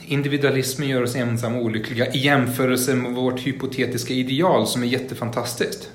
individualismen 0.05 0.87
gör 0.87 1.03
oss 1.03 1.15
ensamma 1.15 1.57
och 1.57 1.65
olyckliga 1.65 2.13
i 2.13 2.17
jämförelse 2.17 2.95
med 2.95 3.11
vårt 3.11 3.39
hypotetiska 3.39 4.13
ideal 4.13 4.67
som 4.67 4.83
är 4.83 4.87
jättefantastiskt. 4.87 5.89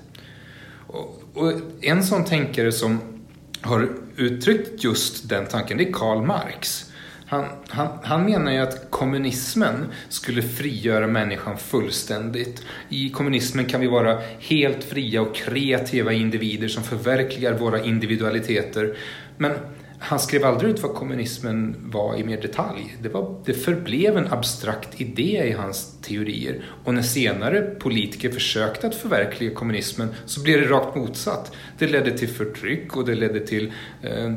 Och, 1.35 1.53
en 1.81 2.05
sån 2.05 2.25
tänkare 2.25 2.73
som 2.73 3.01
har 3.61 3.89
uttryckt 4.17 4.85
just 4.85 5.29
den 5.29 5.47
tanken, 5.47 5.79
det 5.79 5.89
är 5.89 5.93
Karl 5.93 6.23
Marx. 6.23 6.91
Han, 7.27 7.45
han, 7.69 7.89
han 8.03 8.25
menar 8.25 8.53
ju 8.53 8.59
att 8.59 8.91
kommunismen 8.91 9.87
skulle 10.09 10.43
frigöra 10.43 11.07
människan 11.07 11.59
fullständigt. 11.59 12.63
I 12.89 13.11
kommunismen 13.11 13.65
kan 13.65 13.81
vi 13.81 13.87
vara 13.87 14.21
helt 14.39 14.85
fria 14.85 15.23
och 15.23 15.35
kreativa 15.35 16.13
individer 16.13 16.69
som 16.69 16.83
förverkligar 16.83 17.59
våra 17.59 17.83
individualiteter. 17.83 18.97
Men 19.39 19.53
han 19.99 20.19
skrev 20.19 20.45
aldrig 20.45 20.71
ut 20.71 20.83
vad 20.83 20.95
kommunismen 20.95 21.77
var 21.81 22.17
i 22.17 22.25
mer 22.25 22.41
detalj. 22.41 22.97
Det, 23.03 23.09
var, 23.09 23.43
det 23.45 23.55
förblev 23.55 24.17
en 24.17 24.33
abstrakt 24.33 25.01
idé 25.01 25.49
i 25.49 25.53
hans 25.53 26.01
teorier. 26.03 26.65
Och 26.85 26.95
när 26.95 27.03
senare 27.03 27.61
politiker 27.63 28.31
försökte 28.31 28.87
att 28.87 28.95
förverkliga 28.95 29.55
kommunismen 29.55 30.09
så 30.27 30.43
blev 30.43 30.61
det 30.61 30.67
rakt 30.67 30.97
motsatt. 30.97 31.53
Det 31.79 31.87
ledde 31.87 32.19
till 32.19 32.29
förtryck 32.29 32.97
och 32.97 33.05
det 33.05 33.15
ledde 33.15 33.41
till 33.41 33.73
eh, 34.03 34.33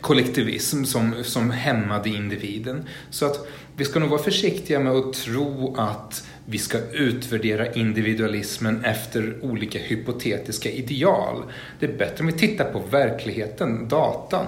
kollektivism 0.00 0.84
som, 0.84 1.14
som 1.24 1.50
hämmade 1.50 2.08
individen. 2.08 2.84
Så 3.10 3.26
att 3.26 3.48
vi 3.76 3.84
ska 3.84 4.00
nog 4.00 4.10
vara 4.10 4.22
försiktiga 4.22 4.80
med 4.80 4.92
att 4.92 5.12
tro 5.12 5.74
att 5.78 6.26
vi 6.46 6.58
ska 6.58 6.78
utvärdera 6.92 7.72
individualismen 7.72 8.84
efter 8.84 9.38
olika 9.42 9.78
hypotetiska 9.78 10.70
ideal. 10.70 11.42
Det 11.80 11.86
är 11.86 11.98
bättre 11.98 12.20
om 12.20 12.26
vi 12.26 12.32
tittar 12.32 12.72
på 12.72 12.78
verkligheten, 12.90 13.88
datan 13.88 14.46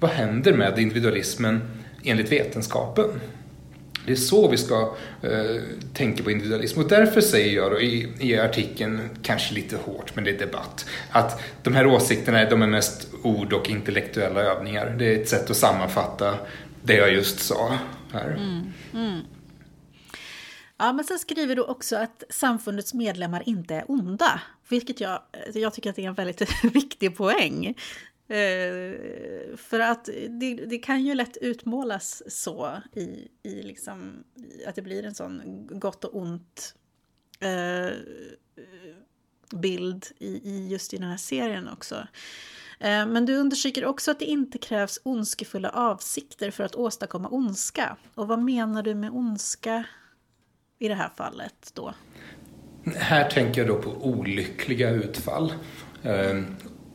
vad 0.00 0.10
händer 0.10 0.52
med 0.52 0.78
individualismen 0.78 1.60
enligt 2.04 2.32
vetenskapen? 2.32 3.20
Det 4.06 4.12
är 4.12 4.16
så 4.16 4.48
vi 4.48 4.56
ska 4.56 4.96
eh, 5.22 5.62
tänka 5.94 6.22
på 6.22 6.30
individualism. 6.30 6.80
Och 6.80 6.88
därför 6.88 7.20
säger 7.20 7.56
jag 7.56 7.72
då 7.72 7.80
i, 7.80 8.12
i 8.20 8.38
artikeln, 8.38 9.00
kanske 9.22 9.54
lite 9.54 9.76
hårt, 9.76 10.14
men 10.14 10.24
det 10.24 10.30
är 10.30 10.38
debatt, 10.38 10.86
att 11.10 11.42
de 11.62 11.74
här 11.74 11.86
åsikterna 11.86 12.44
de 12.44 12.62
är 12.62 12.66
mest 12.66 13.08
ord 13.22 13.52
och 13.52 13.70
intellektuella 13.70 14.40
övningar. 14.40 14.94
Det 14.98 15.04
är 15.04 15.20
ett 15.22 15.28
sätt 15.28 15.50
att 15.50 15.56
sammanfatta 15.56 16.38
det 16.82 16.94
jag 16.94 17.12
just 17.12 17.38
sa 17.40 17.78
här. 18.12 18.30
Mm, 18.30 18.72
mm. 18.94 19.20
Ja, 20.78 20.92
men 20.92 21.04
sen 21.04 21.18
skriver 21.18 21.56
du 21.56 21.62
också 21.62 21.96
att 21.96 22.22
samfundets 22.30 22.94
medlemmar 22.94 23.42
inte 23.46 23.74
är 23.74 23.90
onda, 23.90 24.40
vilket 24.68 25.00
jag, 25.00 25.22
jag 25.54 25.74
tycker 25.74 25.90
att 25.90 25.96
det 25.96 26.04
är 26.04 26.08
en 26.08 26.14
väldigt 26.14 26.64
viktig 26.74 27.16
poäng. 27.16 27.74
Eh, 28.28 29.56
för 29.56 29.80
att 29.80 30.04
det, 30.28 30.54
det, 30.54 30.78
kan 30.78 31.04
ju 31.04 31.14
lätt 31.14 31.36
utmålas 31.36 32.22
så 32.26 32.82
i, 32.92 33.28
i 33.42 33.62
liksom, 33.62 34.24
att 34.66 34.74
det 34.74 34.82
blir 34.82 35.04
en 35.04 35.14
sån 35.14 35.66
gott 35.70 36.04
och 36.04 36.16
ont 36.16 36.74
eh, 37.40 37.96
bild 39.50 40.06
i, 40.18 40.26
i 40.26 40.68
just 40.68 40.94
i 40.94 40.96
den 40.96 41.08
här 41.08 41.16
serien 41.16 41.68
också. 41.68 41.94
Eh, 42.80 43.06
men 43.06 43.26
du 43.26 43.36
understryker 43.36 43.84
också 43.84 44.10
att 44.10 44.18
det 44.18 44.24
inte 44.24 44.58
krävs 44.58 45.00
ondskefulla 45.02 45.70
avsikter 45.70 46.50
för 46.50 46.64
att 46.64 46.74
åstadkomma 46.74 47.28
ondska. 47.28 47.96
Och 48.14 48.28
vad 48.28 48.38
menar 48.38 48.82
du 48.82 48.94
med 48.94 49.10
ondska 49.10 49.84
i 50.78 50.88
det 50.88 50.94
här 50.94 51.10
fallet 51.16 51.70
då? 51.74 51.94
Här 52.94 53.30
tänker 53.30 53.60
jag 53.60 53.68
då 53.68 53.82
på 53.82 53.90
olyckliga 53.90 54.90
utfall. 54.90 55.52
Eh, 56.02 56.42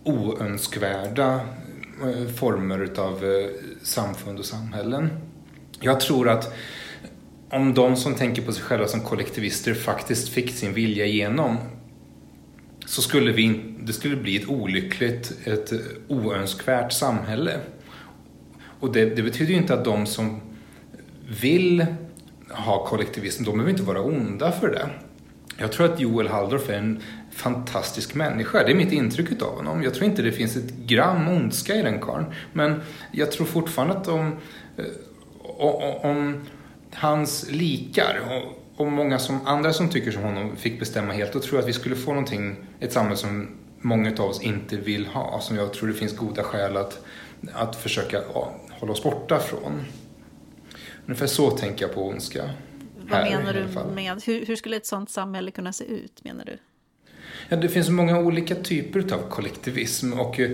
Oönskvärda 0.03 1.39
eh, 2.03 2.33
former 2.35 2.99
av 2.99 3.25
eh, 3.25 3.49
samfund 3.81 4.39
och 4.39 4.45
samhällen. 4.45 5.09
Jag 5.79 5.99
tror 5.99 6.29
att 6.29 6.53
om 7.49 7.73
de 7.73 7.95
som 7.95 8.15
tänker 8.15 8.41
på 8.41 8.51
sig 8.51 8.63
själva 8.63 8.87
som 8.87 9.01
kollektivister 9.01 9.73
faktiskt 9.73 10.29
fick 10.29 10.51
sin 10.51 10.73
vilja 10.73 11.05
igenom 11.05 11.57
så 12.85 13.01
skulle 13.01 13.31
vi, 13.31 13.61
det 13.79 13.93
skulle 13.93 14.15
bli 14.15 14.35
ett 14.35 14.49
olyckligt, 14.49 15.33
ett 15.43 15.71
eh, 15.71 15.79
oönskvärt 16.07 16.91
samhälle. 16.91 17.59
Och 18.79 18.93
det, 18.93 19.05
det 19.05 19.23
betyder 19.23 19.51
ju 19.51 19.57
inte 19.57 19.73
att 19.73 19.85
de 19.85 20.05
som 20.05 20.41
vill 21.41 21.85
ha 22.49 22.85
kollektivism, 22.85 23.43
de 23.43 23.51
behöver 23.51 23.71
inte 23.71 23.83
vara 23.83 24.01
onda 24.01 24.51
för 24.51 24.69
det. 24.69 24.89
Jag 25.57 25.71
tror 25.71 25.93
att 25.93 25.99
Joel 25.99 26.27
Halldorf 26.27 26.69
är 26.69 26.73
en 26.73 27.01
fantastisk 27.31 28.15
människa. 28.15 28.63
Det 28.63 28.71
är 28.71 28.75
mitt 28.75 28.91
intryck 28.91 29.41
av 29.41 29.55
honom. 29.55 29.83
Jag 29.83 29.93
tror 29.93 30.05
inte 30.05 30.21
det 30.21 30.31
finns 30.31 30.55
ett 30.55 30.71
gram 30.71 31.27
ondska 31.27 31.75
i 31.75 31.81
den 31.81 31.99
karln. 31.99 32.25
Men 32.53 32.81
jag 33.11 33.31
tror 33.31 33.45
fortfarande 33.45 33.93
att 33.93 34.07
om, 34.07 34.37
eh, 34.77 36.05
om 36.05 36.41
hans 36.93 37.51
likar 37.51 38.21
och, 38.29 38.81
och 38.85 38.91
många 38.91 39.19
som, 39.19 39.47
andra 39.47 39.73
som 39.73 39.89
tycker 39.89 40.11
som 40.11 40.23
honom 40.23 40.55
fick 40.55 40.79
bestämma 40.79 41.13
helt, 41.13 41.33
då 41.33 41.39
tror 41.39 41.57
jag 41.57 41.61
att 41.61 41.69
vi 41.69 41.73
skulle 41.73 41.95
få 41.95 42.11
någonting, 42.11 42.55
ett 42.79 42.93
samhälle 42.93 43.17
som 43.17 43.57
många 43.77 44.11
av 44.11 44.29
oss 44.29 44.41
inte 44.41 44.77
vill 44.77 45.07
ha. 45.07 45.39
Som 45.39 45.57
jag 45.57 45.73
tror 45.73 45.87
det 45.87 45.93
finns 45.93 46.17
goda 46.17 46.43
skäl 46.43 46.77
att, 46.77 47.05
att 47.53 47.75
försöka 47.75 48.21
ja, 48.33 48.55
hålla 48.71 48.91
oss 48.91 49.03
borta 49.03 49.39
från. 49.39 49.85
Ungefär 51.05 51.27
så 51.27 51.51
tänker 51.51 51.85
jag 51.85 51.95
på 51.95 52.07
ondska. 52.07 52.49
Vad 52.97 53.23
menar 53.23 53.53
du 53.53 53.93
med, 53.93 54.21
hur, 54.25 54.45
hur 54.45 54.55
skulle 54.55 54.77
ett 54.77 54.85
sånt 54.85 55.09
samhälle 55.09 55.51
kunna 55.51 55.73
se 55.73 55.85
ut 55.85 56.23
menar 56.23 56.45
du? 56.45 56.57
Ja, 57.49 57.57
det 57.57 57.69
finns 57.69 57.89
många 57.89 58.19
olika 58.19 58.55
typer 58.55 59.13
av 59.13 59.29
kollektivism 59.29 60.13
och 60.13 60.39
eh, 60.39 60.49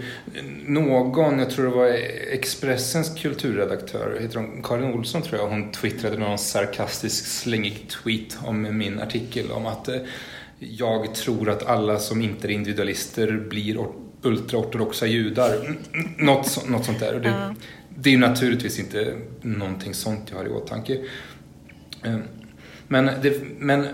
någon, 0.65 1.39
jag 1.39 1.49
tror 1.49 1.65
det 1.65 1.75
var 1.75 1.87
Expressens 2.31 3.21
kulturredaktör, 3.21 4.17
heter 4.21 4.37
hon 4.37 4.61
Karin 4.63 4.93
Olsson 4.93 5.21
tror 5.21 5.41
jag, 5.41 5.47
hon 5.47 5.71
twittrade 5.71 6.17
någon 6.17 6.37
sarkastisk 6.37 7.25
slängig 7.25 7.87
tweet 7.89 8.37
om 8.45 8.77
min 8.77 8.99
artikel 8.99 9.51
om 9.51 9.65
att 9.65 9.87
eh, 9.87 9.95
jag 10.59 11.15
tror 11.15 11.49
att 11.49 11.65
alla 11.65 11.99
som 11.99 12.21
inte 12.21 12.47
är 12.47 12.51
individualister 12.51 13.45
blir 13.49 13.77
ultraortodoxa 14.21 15.07
judar. 15.07 15.77
Något, 16.17 16.69
något 16.69 16.85
sånt 16.85 16.99
där. 16.99 17.15
Och 17.15 17.21
det, 17.21 17.55
det 17.95 18.09
är 18.09 18.11
ju 18.11 18.19
naturligtvis 18.19 18.79
inte 18.79 19.15
någonting 19.41 19.93
sånt 19.93 20.27
jag 20.29 20.37
har 20.37 20.45
i 20.45 20.49
åtanke. 20.49 20.97
Eh, 22.03 22.17
men, 22.87 23.05
det, 23.05 23.41
men 23.59 23.87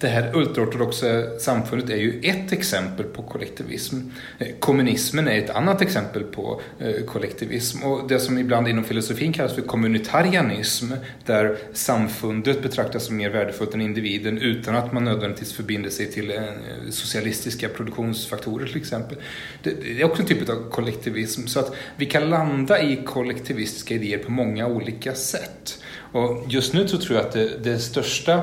det 0.00 0.08
här 0.08 0.36
ultraortodoxa 0.36 1.38
samfundet 1.38 1.90
är 1.90 1.96
ju 1.96 2.20
ett 2.22 2.52
exempel 2.52 3.06
på 3.06 3.22
kollektivism. 3.22 3.96
Eh, 4.38 4.48
kommunismen 4.58 5.28
är 5.28 5.38
ett 5.38 5.50
annat 5.50 5.82
exempel 5.82 6.22
på 6.22 6.60
eh, 6.78 7.04
kollektivism. 7.06 7.82
Och 7.82 8.08
det 8.08 8.20
som 8.20 8.38
ibland 8.38 8.68
inom 8.68 8.84
filosofin 8.84 9.32
kallas 9.32 9.54
för 9.54 9.62
kommunitarianism, 9.62 10.92
där 11.26 11.58
samfundet 11.72 12.62
betraktas 12.62 13.04
som 13.04 13.16
mer 13.16 13.30
värdefullt 13.30 13.74
än 13.74 13.80
individen 13.80 14.38
utan 14.38 14.76
att 14.76 14.92
man 14.92 15.04
nödvändigtvis 15.04 15.52
förbinder 15.52 15.90
sig 15.90 16.10
till 16.10 16.30
eh, 16.30 16.42
socialistiska 16.90 17.68
produktionsfaktorer 17.68 18.66
till 18.66 18.76
exempel. 18.76 19.18
Det 19.62 20.00
är 20.00 20.04
också 20.04 20.22
en 20.22 20.28
typ 20.28 20.48
av 20.48 20.70
kollektivism. 20.70 21.46
Så 21.46 21.60
att 21.60 21.74
vi 21.96 22.06
kan 22.06 22.30
landa 22.30 22.82
i 22.82 23.02
kollektivistiska 23.04 23.94
idéer 23.94 24.18
på 24.18 24.32
många 24.32 24.66
olika 24.66 25.14
sätt. 25.14 25.82
Och 26.12 26.44
just 26.48 26.74
nu 26.74 26.88
så 26.88 26.98
tror 26.98 27.18
jag 27.18 27.26
att 27.26 27.32
det, 27.32 27.58
det 27.64 27.78
största 27.78 28.42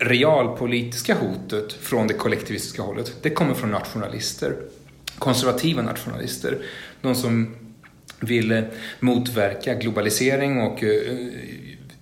realpolitiska 0.00 1.14
hotet 1.14 1.72
från 1.72 2.06
det 2.06 2.14
kollektivistiska 2.14 2.82
hållet, 2.82 3.16
det 3.22 3.30
kommer 3.30 3.54
från 3.54 3.70
nationalister. 3.70 4.56
Konservativa 5.18 5.82
nationalister. 5.82 6.58
De 7.00 7.14
som 7.14 7.54
vill 8.20 8.52
eh, 8.52 8.62
motverka 9.00 9.74
globalisering 9.74 10.60
och 10.60 10.84
eh, 10.84 11.16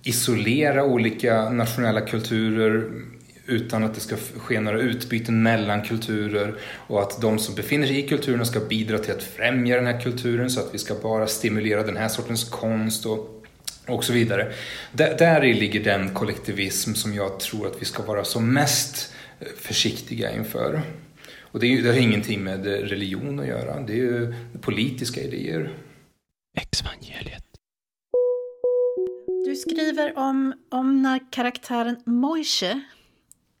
isolera 0.03 0.83
olika 0.83 1.49
nationella 1.49 2.01
kulturer 2.01 2.91
utan 3.45 3.83
att 3.83 3.95
det 3.95 3.99
ska 3.99 4.15
ske 4.15 4.59
några 4.59 4.79
utbyten 4.79 5.43
mellan 5.43 5.81
kulturer 5.81 6.55
och 6.87 7.01
att 7.01 7.21
de 7.21 7.39
som 7.39 7.55
befinner 7.55 7.87
sig 7.87 7.99
i 7.99 8.07
kulturerna 8.07 8.45
ska 8.45 8.59
bidra 8.59 8.97
till 8.97 9.11
att 9.11 9.23
främja 9.23 9.75
den 9.75 9.85
här 9.85 10.01
kulturen 10.01 10.49
så 10.49 10.59
att 10.59 10.73
vi 10.73 10.77
ska 10.77 10.95
bara 10.95 11.27
stimulera 11.27 11.83
den 11.83 11.97
här 11.97 12.07
sortens 12.07 12.43
konst 12.43 13.05
och 13.05 13.38
och 13.89 14.03
så 14.03 14.13
vidare. 14.13 14.53
Där, 14.91 15.17
där 15.17 15.41
ligger 15.41 15.83
den 15.83 16.13
kollektivism 16.13 16.93
som 16.93 17.13
jag 17.13 17.39
tror 17.39 17.67
att 17.67 17.81
vi 17.81 17.85
ska 17.85 18.03
vara 18.03 18.23
som 18.23 18.53
mest 18.53 19.13
eh, 19.39 19.47
försiktiga 19.57 20.31
inför. 20.31 20.81
Och 21.51 21.59
det, 21.59 21.67
är, 21.67 21.83
det 21.83 21.89
har 21.89 21.97
ingenting 21.97 22.43
med 22.43 22.65
religion 22.65 23.39
att 23.39 23.47
göra, 23.47 23.79
det 23.79 23.93
är 23.93 23.97
ju 23.97 24.33
politiska 24.61 25.21
idéer. 25.21 25.73
Exvangeliet. 26.57 27.43
Du 29.45 29.55
skriver 29.55 30.17
om, 30.17 30.53
om 30.69 31.01
när 31.01 31.31
karaktären 31.31 32.01
Moishe 32.05 32.81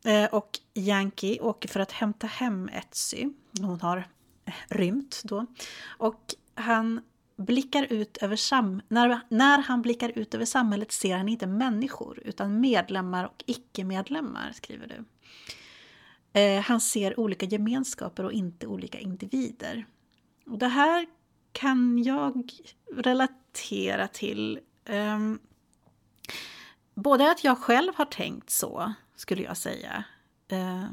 eh, 0.05 0.25
och 0.25 0.49
Yankee 0.73 1.39
åker 1.39 1.69
för 1.69 1.79
att 1.79 1.91
hämta 1.91 2.27
hem 2.27 2.69
Etsy. 2.73 3.29
Hon 3.61 3.81
har 3.81 3.97
eh, 4.45 4.53
rymt 4.69 5.21
då. 5.23 5.45
Och 5.97 6.35
han 6.55 7.01
blickar 7.39 7.93
ut 7.93 8.17
över 8.17 8.35
sam 8.35 8.81
när, 8.87 9.19
när 9.29 9.57
han 9.57 9.81
blickar 9.81 10.11
ut 10.15 10.35
över 10.35 10.45
samhället 10.45 10.91
ser 10.91 11.17
han 11.17 11.29
inte 11.29 11.47
människor 11.47 12.19
utan 12.25 12.61
medlemmar 12.61 13.25
och 13.25 13.43
icke-medlemmar, 13.45 14.51
skriver 14.53 14.87
du. 14.87 15.05
Eh, 16.39 16.61
han 16.61 16.81
ser 16.81 17.19
olika 17.19 17.45
gemenskaper 17.45 18.23
och 18.23 18.31
inte 18.31 18.67
olika 18.67 18.99
individer. 18.99 19.85
Och 20.45 20.57
det 20.57 20.67
här 20.67 21.07
kan 21.51 22.03
jag 22.03 22.51
relatera 22.93 24.07
till. 24.07 24.59
Eh, 24.85 25.19
både 26.95 27.31
att 27.31 27.43
jag 27.43 27.57
själv 27.57 27.93
har 27.95 28.05
tänkt 28.05 28.49
så, 28.49 28.93
skulle 29.15 29.43
jag 29.43 29.57
säga. 29.57 30.03
Eh, 30.47 30.85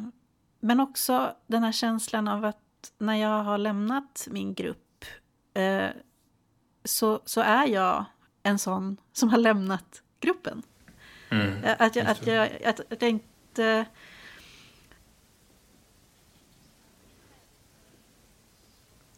men 0.60 0.80
också 0.80 1.36
den 1.46 1.62
här 1.62 1.72
känslan 1.72 2.28
av 2.28 2.44
att 2.44 2.92
när 2.98 3.14
jag 3.14 3.42
har 3.42 3.58
lämnat 3.58 4.28
min 4.30 4.54
grupp 4.54 5.04
eh, 5.54 5.88
så, 6.86 7.20
så 7.24 7.40
är 7.40 7.66
jag 7.66 8.04
en 8.42 8.58
sån 8.58 8.96
som 9.12 9.28
har 9.28 9.38
lämnat 9.38 10.02
gruppen. 10.20 10.62
Mm, 11.30 11.64
att, 11.78 11.96
jag, 11.96 12.06
att, 12.06 12.26
jag, 12.26 12.62
att, 12.64 12.92
att 12.92 13.02
jag 13.02 13.10
inte... 13.10 13.86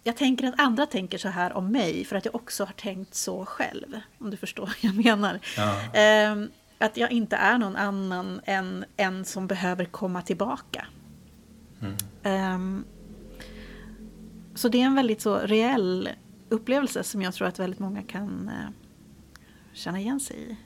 Jag 0.02 0.16
tänker 0.16 0.48
att 0.48 0.60
andra 0.60 0.86
tänker 0.86 1.18
så 1.18 1.28
här 1.28 1.52
om 1.52 1.72
mig 1.72 2.04
för 2.04 2.16
att 2.16 2.24
jag 2.24 2.34
också 2.34 2.64
har 2.64 2.72
tänkt 2.72 3.14
så 3.14 3.46
själv. 3.46 4.00
Om 4.18 4.30
du 4.30 4.36
förstår 4.36 4.66
vad 4.66 4.76
jag 4.80 5.04
menar. 5.04 5.40
Ja. 5.56 6.32
Um, 6.32 6.50
att 6.78 6.96
jag 6.96 7.12
inte 7.12 7.36
är 7.36 7.58
någon 7.58 7.76
annan 7.76 8.40
än 8.44 8.84
en 8.96 9.24
som 9.24 9.46
behöver 9.46 9.84
komma 9.84 10.22
tillbaka. 10.22 10.86
Mm. 11.80 12.54
Um, 12.54 12.84
så 14.54 14.68
det 14.68 14.80
är 14.80 14.86
en 14.86 14.94
väldigt 14.94 15.20
så 15.20 15.38
reell 15.38 16.08
upplevelse 16.48 17.04
som 17.04 17.22
jag 17.22 17.34
tror 17.34 17.48
att 17.48 17.58
väldigt 17.58 17.80
många 17.80 18.02
kan 18.02 18.48
eh, 18.48 18.70
känna 19.72 20.00
igen 20.00 20.20
sig 20.20 20.36
i. 20.36 20.56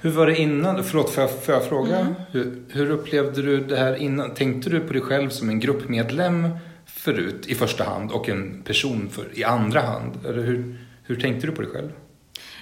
Hur 0.00 0.10
var 0.10 0.26
det 0.26 0.36
innan? 0.36 0.84
Förlåt, 0.84 1.10
får 1.10 1.22
jag, 1.22 1.44
får 1.44 1.54
jag 1.54 1.68
fråga? 1.68 1.98
Mm. 1.98 2.14
Hur, 2.30 2.64
hur, 2.68 2.90
upplevde 2.90 3.42
du 3.42 3.64
det 3.64 3.76
här 3.76 3.96
innan? 3.96 4.34
Tänkte 4.34 4.70
du 4.70 4.80
på 4.80 4.92
dig 4.92 5.02
själv 5.02 5.30
som 5.30 5.48
en 5.48 5.60
gruppmedlem 5.60 6.48
förut 6.86 7.46
i 7.46 7.54
första 7.54 7.84
hand 7.84 8.12
och 8.12 8.28
en 8.28 8.62
person 8.62 9.10
för, 9.10 9.38
i 9.38 9.44
andra 9.44 9.80
hand? 9.80 10.26
Eller 10.26 10.42
hur, 10.42 10.86
hur 11.02 11.20
tänkte 11.20 11.46
du 11.46 11.52
på 11.52 11.62
dig 11.62 11.70
själv? 11.70 11.92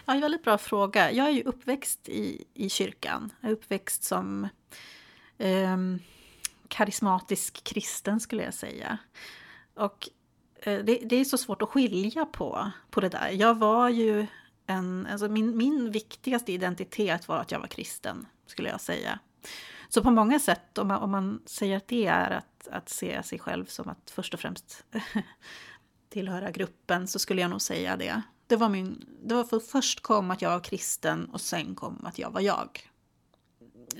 Ja, 0.04 0.14
en 0.14 0.20
väldigt 0.20 0.44
bra 0.44 0.58
fråga. 0.58 1.12
Jag 1.12 1.26
är 1.26 1.32
ju 1.32 1.42
uppväxt 1.42 2.08
i, 2.08 2.44
i 2.54 2.68
kyrkan. 2.68 3.32
Jag 3.40 3.50
är 3.50 3.52
uppväxt 3.52 4.04
som 4.04 4.48
eh, 5.38 5.76
karismatisk 6.68 7.64
kristen 7.64 8.20
skulle 8.20 8.42
jag 8.42 8.54
säga. 8.54 8.98
Och 9.74 10.08
Eh, 10.62 10.84
det, 10.84 10.98
det, 11.04 11.16
är 11.16 11.24
så 11.24 11.38
svårt 11.38 11.62
att 11.62 11.68
skilja 11.68 12.26
på, 12.26 12.70
på 12.90 13.00
det 13.00 13.08
där. 13.08 13.28
Jag 13.28 13.58
var 13.58 13.88
ju 13.88 14.26
en, 14.66 15.06
alltså 15.10 15.28
min, 15.28 15.56
min 15.56 15.90
viktigaste 15.90 16.52
identitet 16.52 17.28
var 17.28 17.38
att 17.38 17.50
jag 17.50 17.60
var 17.60 17.66
kristen, 17.66 18.26
skulle 18.46 18.68
jag 18.68 18.80
säga. 18.80 19.18
Så 19.88 20.02
på 20.02 20.10
många 20.10 20.40
sätt, 20.40 20.78
om 20.78 20.88
man, 20.88 21.02
om 21.02 21.10
man 21.10 21.42
säger 21.46 21.76
att 21.76 21.88
det 21.88 22.06
är 22.06 22.30
att, 22.30 22.68
att 22.70 22.88
se 22.88 23.22
sig 23.22 23.38
själv 23.38 23.64
som 23.66 23.88
att 23.88 24.10
först 24.10 24.34
och 24.34 24.40
främst 24.40 24.84
tillhöra 26.08 26.50
gruppen, 26.50 27.08
så 27.08 27.18
skulle 27.18 27.40
jag 27.40 27.50
nog 27.50 27.62
säga 27.62 27.96
det. 27.96 28.22
Det 28.46 28.56
var, 28.56 28.68
min, 28.68 29.06
det 29.22 29.34
var 29.34 29.44
för 29.44 29.60
först 29.60 30.00
kom 30.00 30.30
att 30.30 30.42
jag 30.42 30.50
var 30.50 30.60
kristen 30.60 31.24
och 31.24 31.40
sen 31.40 31.74
kom 31.74 32.04
att 32.04 32.18
jag 32.18 32.30
var 32.30 32.40
jag. 32.40 32.88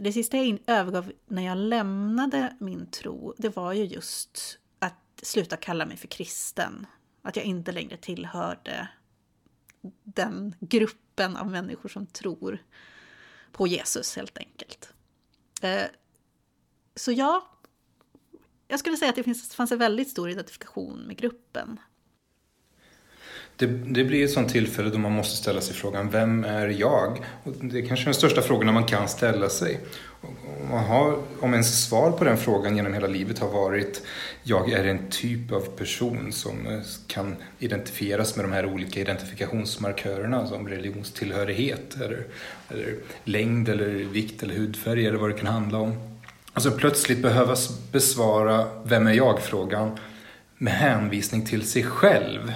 Det 0.01 0.13
sista 0.13 0.37
jag 0.37 0.59
övergav 0.67 1.13
när 1.27 1.43
jag 1.43 1.59
lämnade 1.59 2.57
min 2.61 2.87
tro, 2.87 3.35
det 3.39 3.57
var 3.57 3.73
ju 3.73 3.85
just 3.85 4.59
sluta 5.23 5.57
kalla 5.57 5.87
mig 5.87 5.97
för 5.97 6.09
kristen. 6.09 6.87
Att 7.23 7.37
jag 7.37 7.45
inte 7.45 7.73
längre 7.73 7.97
tillhörde 7.97 8.89
den 10.03 10.55
gruppen 10.61 11.37
av 11.37 11.51
människor 11.51 11.89
som 11.89 12.07
tror 12.07 12.59
på 13.53 13.67
Jesus 13.67 14.17
helt 14.17 14.39
enkelt. 14.39 14.93
Eh, 15.63 15.87
så 16.95 17.13
ja, 17.13 17.49
jag 18.69 18.81
skulle 18.81 18.97
säga 18.97 19.11
att 19.11 19.17
det 19.17 19.35
fanns 19.55 19.73
en 19.73 19.79
väldigt 19.79 20.11
stor 20.11 20.31
identifikation 20.31 20.99
med 20.99 21.17
gruppen. 21.17 21.81
Det, 23.57 23.67
det, 23.67 24.05
blir 24.05 24.25
ett 24.25 24.31
sånt 24.31 24.53
tillfälle 24.53 24.91
då 24.91 24.99
man 24.99 25.13
måste 25.13 25.37
ställa 25.37 25.61
sig 25.61 25.75
frågan, 25.75 26.11
vem 26.11 26.45
är 26.45 26.69
jag? 26.69 27.25
Och 27.45 27.53
det 27.61 27.79
är 27.79 27.87
kanske 27.87 28.05
den 28.05 28.15
största 28.15 28.43
frågan 28.43 28.75
man 28.75 28.85
kan 28.85 29.09
ställa 29.09 29.49
sig. 29.49 29.81
Om, 30.21 30.37
man 30.71 30.85
har, 30.85 31.19
om 31.41 31.53
ens 31.53 31.85
svar 31.85 32.11
på 32.11 32.25
den 32.25 32.37
frågan 32.37 32.77
genom 32.77 32.95
hela 32.95 33.07
livet 33.07 33.39
har 33.39 33.49
varit, 33.49 34.03
jag 34.43 34.73
är 34.73 34.85
en 34.85 35.11
typ 35.11 35.53
av 35.53 35.61
person 35.61 36.33
som 36.33 36.67
eh, 36.67 36.81
kan 37.07 37.37
identifieras 37.59 38.37
med 38.37 38.45
de 38.45 38.53
här 38.53 38.67
olika 38.67 39.01
identifikationsmarkörerna 39.01 40.39
alltså 40.39 40.55
som 40.55 40.69
religionstillhörighet 40.69 41.97
eller, 41.97 42.27
eller 42.69 42.95
längd 43.25 43.69
eller 43.69 43.89
vikt 43.89 44.43
eller 44.43 44.55
hudfärg 44.55 45.07
eller 45.07 45.19
vad 45.19 45.31
det 45.31 45.39
kan 45.39 45.47
handla 45.47 45.79
om. 45.79 46.19
Alltså 46.53 46.71
plötsligt 46.71 47.23
behöva 47.23 47.57
besvara 47.93 48.67
vem 48.85 49.07
är 49.07 49.13
jag-frågan 49.13 49.99
med 50.59 50.73
hänvisning 50.73 51.47
till 51.47 51.63
sig 51.63 51.83
själv 51.83 52.53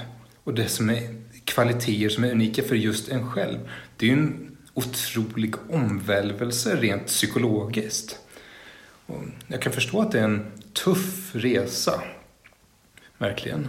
och 0.46 0.54
det 0.54 0.68
som 0.68 0.90
är 0.90 1.22
kvaliteter 1.44 2.08
som 2.08 2.24
är 2.24 2.30
unika 2.30 2.62
för 2.62 2.74
just 2.74 3.08
en 3.08 3.30
själv. 3.30 3.70
Det 3.96 4.06
är 4.06 4.10
ju 4.10 4.16
en 4.16 4.56
otrolig 4.74 5.54
omvälvelse 5.70 6.76
rent 6.76 7.06
psykologiskt. 7.06 8.18
Och 9.06 9.22
jag 9.46 9.62
kan 9.62 9.72
förstå 9.72 10.00
att 10.00 10.12
det 10.12 10.20
är 10.20 10.24
en 10.24 10.52
tuff 10.72 11.34
resa. 11.34 12.02
Verkligen. 13.18 13.68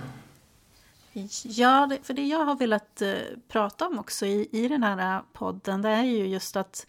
Ja, 1.44 1.98
för 2.04 2.14
det 2.14 2.26
jag 2.28 2.46
har 2.46 2.56
velat 2.56 3.02
eh, 3.02 3.14
prata 3.48 3.88
om 3.88 4.00
också 4.00 4.26
i, 4.26 4.50
i 4.52 4.68
den 4.68 4.84
här 4.84 5.22
podden, 5.34 5.82
det 5.82 5.90
är 5.90 6.04
ju 6.04 6.28
just 6.28 6.56
att 6.56 6.88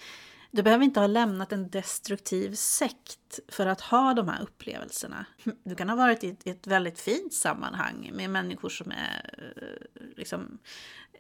du 0.51 0.63
behöver 0.63 0.85
inte 0.85 1.01
ha 1.01 1.07
lämnat 1.07 1.53
en 1.53 1.71
destruktiv 1.71 2.55
sekt 2.55 3.41
för 3.49 3.67
att 3.67 3.81
ha 3.81 4.15
de 4.15 4.29
här 4.29 4.43
upplevelserna. 4.43 5.27
Du 5.65 5.75
kan 5.75 5.89
ha 5.89 5.97
varit 5.97 6.25
i 6.25 6.37
ett 6.45 6.67
väldigt 6.67 7.01
fint 7.01 7.33
sammanhang 7.33 8.11
med 8.15 8.31
människor 8.31 8.69
som 8.69 8.91
är 8.91 9.51
eh, 9.57 10.03
liksom 10.17 10.59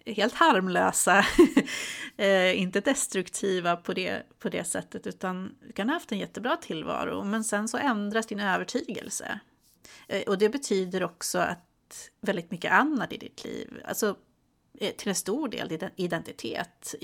helt 0.06 0.34
harmlösa, 0.34 1.24
eh, 2.16 2.60
inte 2.60 2.80
destruktiva 2.80 3.76
på 3.76 3.92
det, 3.92 4.22
på 4.38 4.48
det 4.48 4.64
sättet, 4.64 5.06
utan 5.06 5.54
du 5.66 5.72
kan 5.72 5.88
ha 5.88 5.96
haft 5.96 6.12
en 6.12 6.18
jättebra 6.18 6.56
tillvaro, 6.56 7.24
men 7.24 7.44
sen 7.44 7.68
så 7.68 7.76
ändras 7.76 8.26
din 8.26 8.40
övertygelse. 8.40 9.40
Eh, 10.08 10.22
och 10.22 10.38
det 10.38 10.48
betyder 10.48 11.02
också 11.02 11.38
att 11.38 12.10
väldigt 12.20 12.50
mycket 12.50 12.72
annat 12.72 13.12
i 13.12 13.16
ditt 13.16 13.44
liv, 13.44 13.82
alltså 13.84 14.16
till 14.96 15.08
en 15.08 15.14
stor 15.14 15.48
del 15.48 15.90
identitet, 15.96 16.94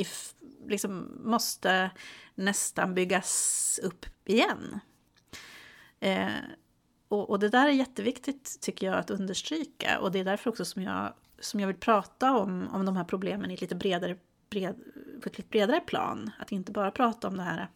liksom 0.66 1.20
måste 1.24 1.90
nästan 2.34 2.94
byggas 2.94 3.80
upp 3.82 4.06
igen. 4.24 4.80
Eh, 6.00 6.28
och, 7.08 7.30
och, 7.30 7.38
det 7.38 7.48
där 7.48 7.66
är 7.66 7.70
jätteviktigt 7.70 8.60
tycker 8.60 8.86
jag 8.86 8.96
att 8.96 9.10
understryka 9.10 9.98
och 10.00 10.12
det 10.12 10.18
är 10.18 10.24
därför 10.24 10.50
också 10.50 10.64
som 10.64 10.82
jag, 10.82 11.12
som 11.40 11.60
jag 11.60 11.66
vill 11.66 11.76
prata 11.76 12.36
om, 12.36 12.68
om 12.72 12.86
de 12.86 12.96
här 12.96 13.04
problemen 13.04 13.50
i 13.50 13.54
ett 13.54 13.60
lite 13.60 13.74
bredare, 13.74 14.16
bred, 14.50 14.76
på 15.22 15.28
ett 15.28 15.38
lite 15.38 15.50
bredare 15.50 15.80
plan. 15.80 16.30
Att 16.38 16.52
inte 16.52 16.72
bara 16.72 16.90
prata 16.90 17.28
om 17.28 17.36
det 17.36 17.42
här 17.42 17.68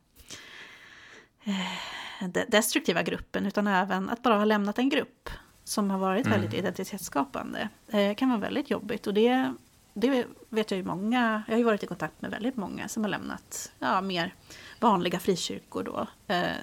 eh, 1.44 2.28
destruktiva 2.48 3.02
gruppen 3.02 3.46
utan 3.46 3.66
även 3.66 4.10
att 4.10 4.22
bara 4.22 4.36
ha 4.36 4.44
lämnat 4.44 4.78
en 4.78 4.88
grupp 4.88 5.30
som 5.64 5.90
har 5.90 5.98
varit 5.98 6.26
mm. 6.26 6.40
väldigt 6.40 6.58
identitetsskapande. 6.58 7.68
Eh, 7.88 8.14
kan 8.14 8.28
vara 8.28 8.40
väldigt 8.40 8.70
jobbigt 8.70 9.06
och 9.06 9.14
det 9.14 9.54
det 10.00 10.26
vet 10.48 10.70
jag 10.70 10.78
ju 10.78 10.84
många, 10.84 11.42
jag 11.46 11.54
har 11.54 11.58
ju 11.58 11.64
varit 11.64 11.82
i 11.82 11.86
kontakt 11.86 12.22
med 12.22 12.30
väldigt 12.30 12.56
många 12.56 12.88
som 12.88 13.02
har 13.02 13.10
lämnat 13.10 13.72
ja, 13.78 14.00
mer 14.00 14.34
vanliga 14.80 15.18
frikyrkor 15.18 15.82
då. 15.82 16.06
Eh, 16.34 16.56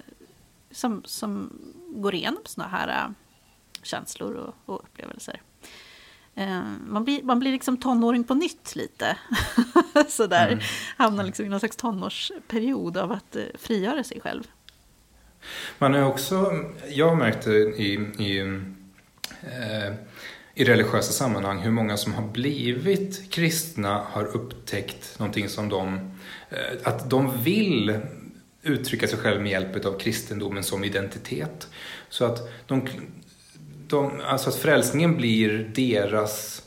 som, 0.72 1.04
som 1.06 1.60
går 1.96 2.16
igenom 2.16 2.42
sådana 2.46 2.78
här 2.78 2.88
äh, 2.88 3.12
känslor 3.84 4.34
och, 4.34 4.56
och 4.66 4.84
upplevelser. 4.84 5.42
Eh, 6.36 6.62
man, 6.88 7.04
blir, 7.04 7.24
man 7.24 7.40
blir 7.40 7.52
liksom 7.52 7.78
tonåring 7.78 8.24
på 8.24 8.34
nytt 8.34 8.76
lite. 8.76 9.18
Sådär. 10.08 10.48
Mm. 10.48 10.60
Hamnar 10.98 11.24
liksom 11.24 11.46
i 11.46 11.50
någon 11.50 11.60
slags 11.60 11.76
tonårsperiod 11.76 12.98
av 12.98 13.12
att 13.12 13.36
eh, 13.36 13.44
frigöra 13.60 14.04
sig 14.04 14.22
själv. 14.22 14.44
Man 15.78 15.96
är 15.96 16.06
också, 16.06 16.52
jag 16.90 17.10
har 17.10 17.16
märkt 17.16 17.46
det 17.46 17.58
i, 17.58 17.94
i 18.20 18.40
eh, 19.42 19.94
i 20.56 20.64
religiösa 20.64 21.12
sammanhang 21.12 21.60
hur 21.60 21.72
många 21.72 21.98
som 21.98 22.14
har 22.14 22.28
blivit 22.28 23.32
kristna 23.32 24.04
har 24.12 24.26
upptäckt 24.26 25.20
någonting 25.20 25.50
som 25.50 25.70
de, 25.70 25.94
eh, 26.50 26.58
att 26.84 27.10
de 27.10 27.44
vill 27.44 28.00
uttrycka 28.64 29.08
sig 29.08 29.20
själva 29.20 29.42
med 29.42 29.52
hjälp 29.52 29.86
av 29.86 30.00
kristendomen 30.00 30.64
som 30.64 30.84
identitet. 30.84 31.68
Så 32.10 32.26
att, 32.26 32.68
de, 32.68 32.88
de, 33.88 34.22
alltså 34.26 34.50
att 34.50 34.56
frälsningen 34.56 35.18
blir 35.18 35.72
deras 35.76 36.64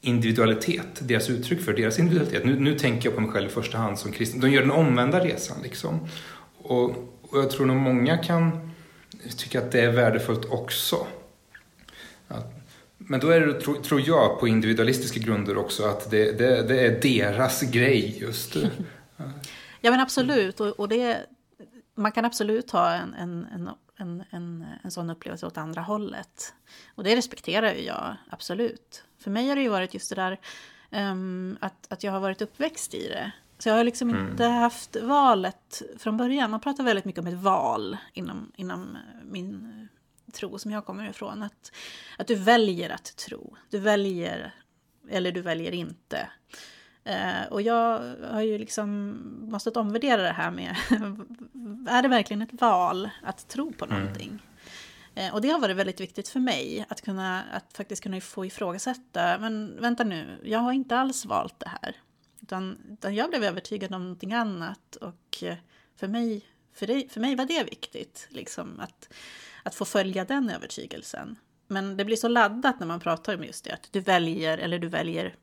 individualitet, 0.00 0.86
deras 1.00 1.30
uttryck 1.30 1.60
för 1.60 1.72
deras 1.72 1.98
individualitet. 1.98 2.44
Nu, 2.44 2.60
nu 2.60 2.78
tänker 2.78 3.08
jag 3.08 3.14
på 3.14 3.20
mig 3.20 3.30
själv 3.30 3.46
i 3.46 3.52
första 3.52 3.78
hand 3.78 3.98
som 3.98 4.12
kristen. 4.12 4.40
De 4.40 4.50
gör 4.50 4.60
den 4.60 4.70
omvända 4.70 5.24
resan 5.24 5.56
liksom. 5.62 6.08
Och, 6.62 6.90
och 7.22 7.38
jag 7.38 7.50
tror 7.50 7.66
nog 7.66 7.76
många 7.76 8.18
kan 8.18 8.70
tycka 9.36 9.58
att 9.58 9.72
det 9.72 9.80
är 9.80 9.92
värdefullt 9.92 10.44
också. 10.44 11.06
Att, 12.28 12.55
men 13.08 13.20
då 13.20 13.28
är 13.28 13.40
det, 13.40 13.60
tror 13.60 14.00
jag, 14.00 14.40
på 14.40 14.48
individualistiska 14.48 15.20
grunder 15.20 15.56
också 15.56 15.84
att 15.84 16.10
det, 16.10 16.38
det, 16.38 16.62
det 16.62 16.86
är 16.86 17.00
deras 17.00 17.62
grej 17.62 18.18
just. 18.20 18.56
ja 19.80 19.90
men 19.90 20.00
absolut, 20.00 20.60
och, 20.60 20.80
och 20.80 20.88
det, 20.88 21.26
man 21.94 22.12
kan 22.12 22.24
absolut 22.24 22.70
ha 22.70 22.92
en, 22.92 23.14
en, 23.14 23.46
en, 23.54 23.70
en, 23.96 24.24
en, 24.30 24.66
en 24.82 24.90
sån 24.90 25.10
upplevelse 25.10 25.46
åt 25.46 25.58
andra 25.58 25.80
hållet. 25.80 26.54
Och 26.94 27.04
det 27.04 27.16
respekterar 27.16 27.74
ju 27.74 27.82
jag, 27.82 28.16
absolut. 28.30 29.04
För 29.18 29.30
mig 29.30 29.48
har 29.48 29.56
det 29.56 29.62
ju 29.62 29.68
varit 29.68 29.94
just 29.94 30.08
det 30.10 30.16
där 30.16 30.40
um, 31.10 31.58
att, 31.60 31.92
att 31.92 32.04
jag 32.04 32.12
har 32.12 32.20
varit 32.20 32.42
uppväxt 32.42 32.94
i 32.94 33.08
det. 33.08 33.32
Så 33.58 33.68
jag 33.68 33.76
har 33.76 33.84
liksom 33.84 34.10
mm. 34.10 34.30
inte 34.30 34.44
haft 34.44 34.96
valet 34.96 35.82
från 35.98 36.16
början. 36.16 36.50
Man 36.50 36.60
pratar 36.60 36.84
väldigt 36.84 37.04
mycket 37.04 37.20
om 37.20 37.26
ett 37.26 37.42
val 37.42 37.96
inom, 38.12 38.52
inom 38.56 38.98
min 39.24 39.88
tro 40.32 40.58
som 40.58 40.70
jag 40.70 40.86
kommer 40.86 41.10
ifrån. 41.10 41.42
Att, 41.42 41.72
att 42.18 42.26
du 42.26 42.34
väljer 42.34 42.90
att 42.90 43.16
tro. 43.16 43.56
Du 43.70 43.78
väljer, 43.78 44.54
eller 45.10 45.32
du 45.32 45.40
väljer 45.40 45.72
inte. 45.72 46.28
Eh, 47.04 47.46
och 47.50 47.62
jag 47.62 48.14
har 48.30 48.42
ju 48.42 48.58
liksom 48.58 49.18
måste 49.50 49.70
omvärdera 49.70 50.22
det 50.22 50.32
här 50.32 50.50
med, 50.50 50.76
är 51.88 52.02
det 52.02 52.08
verkligen 52.08 52.42
ett 52.42 52.60
val 52.60 53.10
att 53.22 53.48
tro 53.48 53.72
på 53.72 53.84
mm. 53.84 53.98
någonting? 53.98 54.42
Mm. 55.14 55.34
Och 55.34 55.40
det 55.40 55.48
har 55.48 55.60
varit 55.60 55.76
väldigt 55.76 56.00
viktigt 56.00 56.28
för 56.28 56.40
mig, 56.40 56.86
att, 56.88 57.02
kunna, 57.02 57.42
att 57.42 57.76
faktiskt 57.76 58.02
kunna 58.02 58.20
få 58.20 58.46
ifrågasätta, 58.46 59.38
men 59.38 59.80
vänta 59.80 60.04
nu, 60.04 60.40
jag 60.44 60.58
har 60.58 60.72
inte 60.72 60.96
alls 60.96 61.24
valt 61.24 61.60
det 61.60 61.68
här. 61.82 61.96
Utan, 62.40 62.78
utan 62.90 63.14
jag 63.14 63.30
blev 63.30 63.44
övertygad 63.44 63.94
om 63.94 64.02
någonting 64.02 64.32
annat 64.32 64.96
och 64.96 65.44
för 65.96 66.08
mig, 66.08 66.44
för, 66.74 66.86
det, 66.86 67.12
för 67.12 67.20
mig 67.20 67.36
var 67.36 67.44
det 67.44 67.64
viktigt. 67.64 68.28
Liksom, 68.30 68.80
att, 68.80 69.12
att 69.66 69.74
få 69.74 69.84
följa 69.84 70.24
den 70.24 70.50
övertygelsen. 70.50 71.38
Men 71.68 71.96
det 71.96 72.04
blir 72.04 72.16
så 72.16 72.28
laddat 72.28 72.80
när 72.80 72.86
man 72.86 73.00
pratar 73.00 73.34
om 73.34 73.44
just 73.44 73.64
det, 73.64 73.72
att 73.72 73.88
du 73.90 74.00
väljer, 74.00 74.58
eller 74.58 74.78
du 74.78 74.88
väljer, 74.88 75.34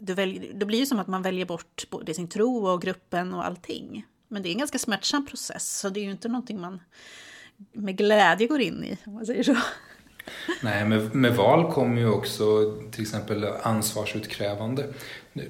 du 0.00 0.14
väljer, 0.14 0.52
det 0.54 0.66
blir 0.66 0.78
ju 0.78 0.86
som 0.86 0.98
att 0.98 1.06
man 1.06 1.22
väljer 1.22 1.46
bort 1.46 1.84
både 1.90 2.14
sin 2.14 2.28
tro 2.28 2.66
och 2.66 2.82
gruppen 2.82 3.34
och 3.34 3.46
allting. 3.46 4.06
Men 4.28 4.42
det 4.42 4.48
är 4.48 4.50
en 4.50 4.58
ganska 4.58 4.78
smärtsam 4.78 5.26
process, 5.26 5.78
så 5.78 5.88
det 5.88 6.00
är 6.00 6.04
ju 6.04 6.10
inte 6.10 6.28
någonting 6.28 6.60
man 6.60 6.80
med 7.72 7.96
glädje 7.96 8.46
går 8.46 8.60
in 8.60 8.84
i, 8.84 8.98
om 9.06 9.14
man 9.14 9.26
säger 9.26 9.42
så. 9.42 9.56
Nej, 10.62 10.84
med, 10.84 11.14
med 11.14 11.36
val 11.36 11.72
kommer 11.72 12.00
ju 12.00 12.08
också 12.08 12.74
till 12.90 13.02
exempel 13.02 13.46
ansvarsutkrävande. 13.62 14.86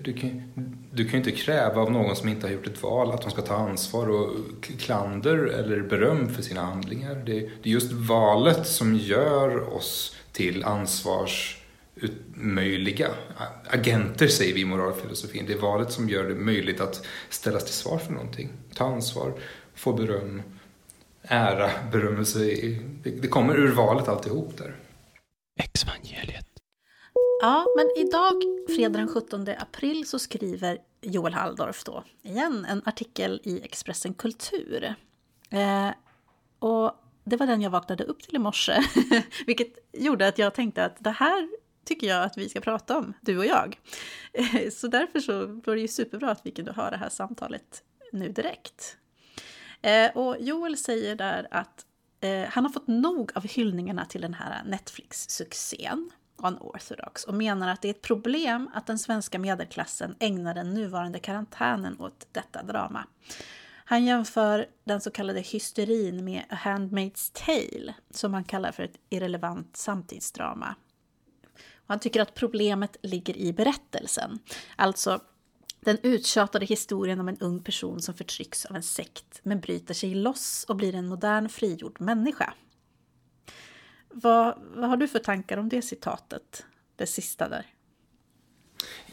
Du 0.02 0.12
kan, 0.12 0.52
du 0.92 1.04
kan 1.04 1.12
ju 1.12 1.18
inte 1.18 1.30
kräva 1.30 1.80
av 1.80 1.92
någon 1.92 2.16
som 2.16 2.28
inte 2.28 2.46
har 2.46 2.52
gjort 2.52 2.66
ett 2.66 2.82
val 2.82 3.12
att 3.12 3.22
de 3.22 3.30
ska 3.30 3.42
ta 3.42 3.54
ansvar 3.54 4.08
och 4.08 4.30
klander 4.78 5.36
eller 5.36 5.80
beröm 5.80 6.34
för 6.34 6.42
sina 6.42 6.64
handlingar. 6.64 7.14
Det, 7.14 7.50
det 7.62 7.68
är 7.68 7.72
just 7.72 7.92
valet 7.92 8.66
som 8.66 8.96
gör 8.96 9.74
oss 9.74 10.16
till 10.32 10.64
ansvarsmöjliga. 10.64 13.08
Agenter 13.66 14.28
säger 14.28 14.54
vi 14.54 14.60
i 14.60 14.64
moralfilosofin. 14.64 15.44
Det 15.46 15.52
är 15.52 15.58
valet 15.58 15.92
som 15.92 16.08
gör 16.08 16.24
det 16.24 16.34
möjligt 16.34 16.80
att 16.80 17.06
ställas 17.28 17.64
till 17.64 17.74
svar 17.74 17.98
för 17.98 18.12
någonting. 18.12 18.48
Ta 18.74 18.84
ansvar, 18.84 19.32
få 19.74 19.92
beröm, 19.92 20.42
ära, 21.28 21.70
berömmelse. 21.92 22.38
Det, 23.02 23.10
det 23.10 23.28
kommer 23.28 23.54
ur 23.54 23.72
valet 23.72 24.08
alltihop 24.08 24.58
där. 24.58 24.76
Exvangeliet. 25.60 26.46
Ja, 27.42 27.66
men 27.76 28.06
idag, 28.06 28.42
fredag 28.76 28.98
den 28.98 29.08
17 29.08 29.48
april, 29.58 30.06
så 30.06 30.18
skriver 30.18 30.78
Joel 31.00 31.34
Halldorf 31.34 31.84
då 31.84 32.04
igen 32.22 32.66
en 32.68 32.82
artikel 32.84 33.40
i 33.44 33.60
Expressen 33.64 34.14
Kultur. 34.14 34.94
Eh, 35.50 35.90
och 36.58 36.92
det 37.24 37.36
var 37.36 37.46
den 37.46 37.62
jag 37.62 37.70
vaknade 37.70 38.04
upp 38.04 38.22
till 38.22 38.36
i 38.36 38.38
morse, 38.38 38.82
vilket 39.46 39.68
gjorde 39.92 40.28
att 40.28 40.38
jag 40.38 40.54
tänkte 40.54 40.84
att 40.84 40.96
det 40.98 41.10
här 41.10 41.48
tycker 41.84 42.06
jag 42.06 42.24
att 42.24 42.38
vi 42.38 42.48
ska 42.48 42.60
prata 42.60 42.98
om, 42.98 43.12
du 43.20 43.38
och 43.38 43.46
jag. 43.46 43.78
Så 44.72 44.86
därför 44.86 45.20
så 45.20 45.46
var 45.46 45.74
det 45.74 45.80
ju 45.80 45.88
superbra 45.88 46.30
att 46.30 46.46
vi 46.46 46.50
kunde 46.50 46.72
ha 46.72 46.90
det 46.90 46.96
här 46.96 47.08
samtalet 47.08 47.82
nu 48.12 48.28
direkt. 48.28 48.96
Eh, 49.86 50.16
och 50.16 50.36
Joel 50.40 50.76
säger 50.76 51.16
där 51.16 51.48
att 51.50 51.86
eh, 52.20 52.48
han 52.48 52.64
har 52.64 52.72
fått 52.72 52.86
nog 52.86 53.32
av 53.34 53.46
hyllningarna 53.46 54.04
till 54.04 54.20
den 54.20 54.34
här 54.34 54.64
Netflix-succén 54.64 56.10
Unorthodox 56.42 57.24
och 57.24 57.34
menar 57.34 57.68
att 57.68 57.82
det 57.82 57.88
är 57.88 57.90
ett 57.90 58.02
problem 58.02 58.70
att 58.74 58.86
den 58.86 58.98
svenska 58.98 59.38
medelklassen 59.38 60.16
ägnar 60.20 60.54
den 60.54 60.74
nuvarande 60.74 61.18
karantänen 61.18 62.00
åt 62.00 62.26
detta 62.32 62.62
drama. 62.62 63.06
Han 63.84 64.04
jämför 64.04 64.66
den 64.84 65.00
så 65.00 65.10
kallade 65.10 65.40
hysterin 65.40 66.24
med 66.24 66.44
A 66.50 66.58
Handmaid's 66.64 67.44
Tale, 67.46 67.94
som 68.10 68.34
han 68.34 68.44
kallar 68.44 68.72
för 68.72 68.82
ett 68.82 68.98
irrelevant 69.10 69.76
samtidsdrama. 69.76 70.74
Och 71.74 71.88
han 71.88 72.00
tycker 72.00 72.22
att 72.22 72.34
problemet 72.34 72.96
ligger 73.02 73.36
i 73.36 73.52
berättelsen, 73.52 74.38
alltså 74.76 75.20
den 75.86 75.98
uttjatade 76.02 76.66
historien 76.66 77.20
om 77.20 77.28
en 77.28 77.38
ung 77.38 77.62
person 77.62 78.02
som 78.02 78.14
förtrycks 78.14 78.64
av 78.64 78.76
en 78.76 78.82
sekt 78.82 79.40
men 79.42 79.60
bryter 79.60 79.94
sig 79.94 80.14
loss 80.14 80.64
och 80.68 80.76
blir 80.76 80.94
en 80.94 81.06
modern 81.06 81.48
frigjord 81.48 82.00
människa. 82.00 82.54
Vad, 84.08 84.58
vad 84.74 84.90
har 84.90 84.96
du 84.96 85.08
för 85.08 85.18
tankar 85.18 85.56
om 85.56 85.68
det 85.68 85.82
citatet? 85.82 86.64
Det 86.96 87.06
sista 87.06 87.48
där. 87.48 87.66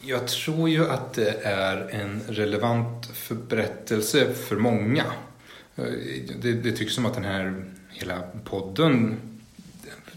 Jag 0.02 0.28
tror 0.28 0.70
ju 0.70 0.90
att 0.90 1.14
det 1.14 1.44
är 1.44 1.90
en 1.90 2.22
relevant 2.28 3.12
berättelse 3.50 4.34
för 4.34 4.56
många. 4.56 5.06
Det, 6.42 6.54
det 6.54 6.72
tycks 6.72 6.94
som 6.94 7.06
att 7.06 7.14
den 7.14 7.24
här 7.24 7.66
hela 7.90 8.24
podden 8.44 9.20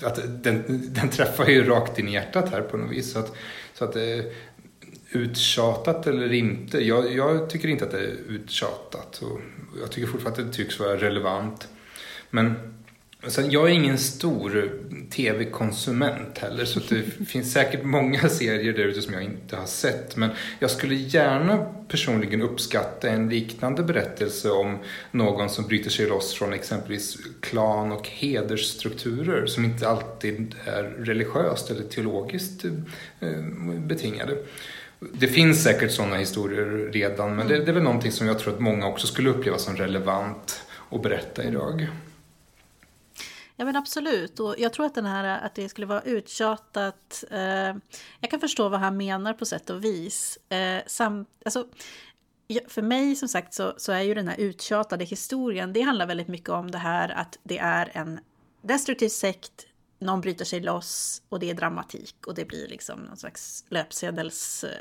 att 0.02 0.44
den, 0.44 0.64
den 0.94 1.11
träffar 1.11 1.46
ju 1.46 1.64
rakt 1.64 1.98
in 1.98 2.09
i 2.09 2.12
hjärtat 2.12 2.50
här 2.50 2.62
på 2.62 2.76
något 2.76 2.92
vis. 2.92 3.12
Så 3.12 3.18
att, 3.18 3.32
så 3.74 3.84
att 3.84 3.92
det 3.92 4.32
uttjatat 5.11 6.07
eller 6.07 6.32
inte. 6.32 6.78
Jag, 6.78 7.12
jag 7.12 7.50
tycker 7.50 7.68
inte 7.68 7.84
att 7.84 7.90
det 7.90 7.98
är 7.98 8.16
uttjatat. 8.28 9.22
Och 9.22 9.40
jag 9.80 9.90
tycker 9.90 10.09
fortfarande 10.09 10.42
att 10.42 10.46
det 10.46 10.57
tycks 10.57 10.80
vara 10.80 10.96
relevant. 10.96 11.68
Men 12.30 12.54
Sen, 13.28 13.50
jag 13.50 13.68
är 13.70 13.72
ingen 13.72 13.98
stor 13.98 14.72
tv-konsument 15.11 16.38
heller 16.38 16.64
så 16.64 16.78
att 16.78 16.88
det 16.88 17.02
finns 17.28 17.52
säkert 17.52 17.84
många 17.84 18.28
serier 18.28 18.72
där 18.72 18.84
ute 18.84 19.02
som 19.02 19.14
jag 19.14 19.22
inte 19.22 19.57
har 19.57 19.66
sett. 19.66 20.16
Men 20.16 20.30
jag 20.59 20.70
skulle 20.70 20.94
gärna 20.94 21.66
personligen 21.88 22.42
uppskatta 22.42 23.09
en 23.09 23.28
liknande 23.28 23.82
berättelse 23.82 24.50
om 24.50 24.78
någon 25.11 25.50
som 25.50 25.66
bryter 25.66 25.90
sig 25.90 26.07
loss 26.07 26.34
från 26.34 26.52
exempelvis 26.52 27.16
klan 27.40 27.92
och 27.92 28.09
hedersstrukturer 28.09 29.46
som 29.46 29.64
inte 29.64 29.88
alltid 29.88 30.54
är 30.64 30.82
religiöst 30.82 31.70
eller 31.70 31.82
teologiskt 31.82 32.64
eh, 32.64 33.30
betingade. 33.78 34.36
Det 34.99 35.28
finns 35.28 35.62
säkert 35.62 35.92
sådana 35.92 36.16
historier 36.16 36.92
redan 36.92 37.36
men 37.36 37.49
det, 37.49 37.59
det 37.59 37.70
är 37.70 37.74
väl 37.74 37.82
någonting 37.82 38.12
som 38.12 38.26
jag 38.26 38.38
tror 38.38 38.55
att 38.55 38.61
många 38.61 38.86
också 38.86 39.07
skulle 39.07 39.30
uppleva 39.30 39.59
som 39.59 39.76
relevant 39.76 40.62
att 40.90 41.03
berätta 41.03 41.44
idag. 41.44 41.88
Ja 43.57 43.64
men 43.64 43.76
absolut, 43.76 44.40
och 44.40 44.55
jag 44.59 44.72
tror 44.72 44.86
att 44.86 44.94
den 44.94 45.07
här 45.07 45.47
att 45.47 45.55
det 45.55 45.68
skulle 45.68 45.86
vara 45.86 46.03
uttjatat, 46.03 47.24
eh, 47.30 47.74
jag 48.20 48.30
kan 48.30 48.40
förstå 48.40 48.68
vad 48.68 48.80
han 48.80 48.97
menar 48.97 49.32
på 49.32 49.47
sätt 49.47 49.70
och 49.70 49.84
vis. 49.84 50.38
Eh, 50.49 50.82
sam, 50.86 51.26
alltså, 51.44 51.66
för 52.68 52.82
mig 52.82 53.16
som 53.16 53.28
sagt 53.28 53.55
så, 53.55 53.74
så 53.76 53.92
är 53.92 54.01
ju 54.01 54.14
den 54.14 54.28
här 54.28 54.40
uttjatade 54.40 55.05
historien, 55.05 55.72
det 55.72 55.80
handlar 55.80 56.07
väldigt 56.07 56.28
mycket 56.28 56.49
om 56.49 56.70
det 56.70 56.78
här 56.78 57.09
att 57.09 57.38
det 57.42 57.59
är 57.59 57.90
en 57.94 58.20
destruktiv 58.62 59.09
sekt, 59.09 59.66
någon 59.99 60.20
bryter 60.20 60.44
sig 60.44 60.61
loss 60.61 61.22
och 61.28 61.40
det 61.40 61.51
är 61.51 61.55
dramatik 61.55 62.26
och 62.26 62.34
det 62.34 62.44
blir 62.44 62.68
liksom 62.68 63.01
någon 63.01 63.16
slags 63.16 63.64
löpsedels 63.68 64.64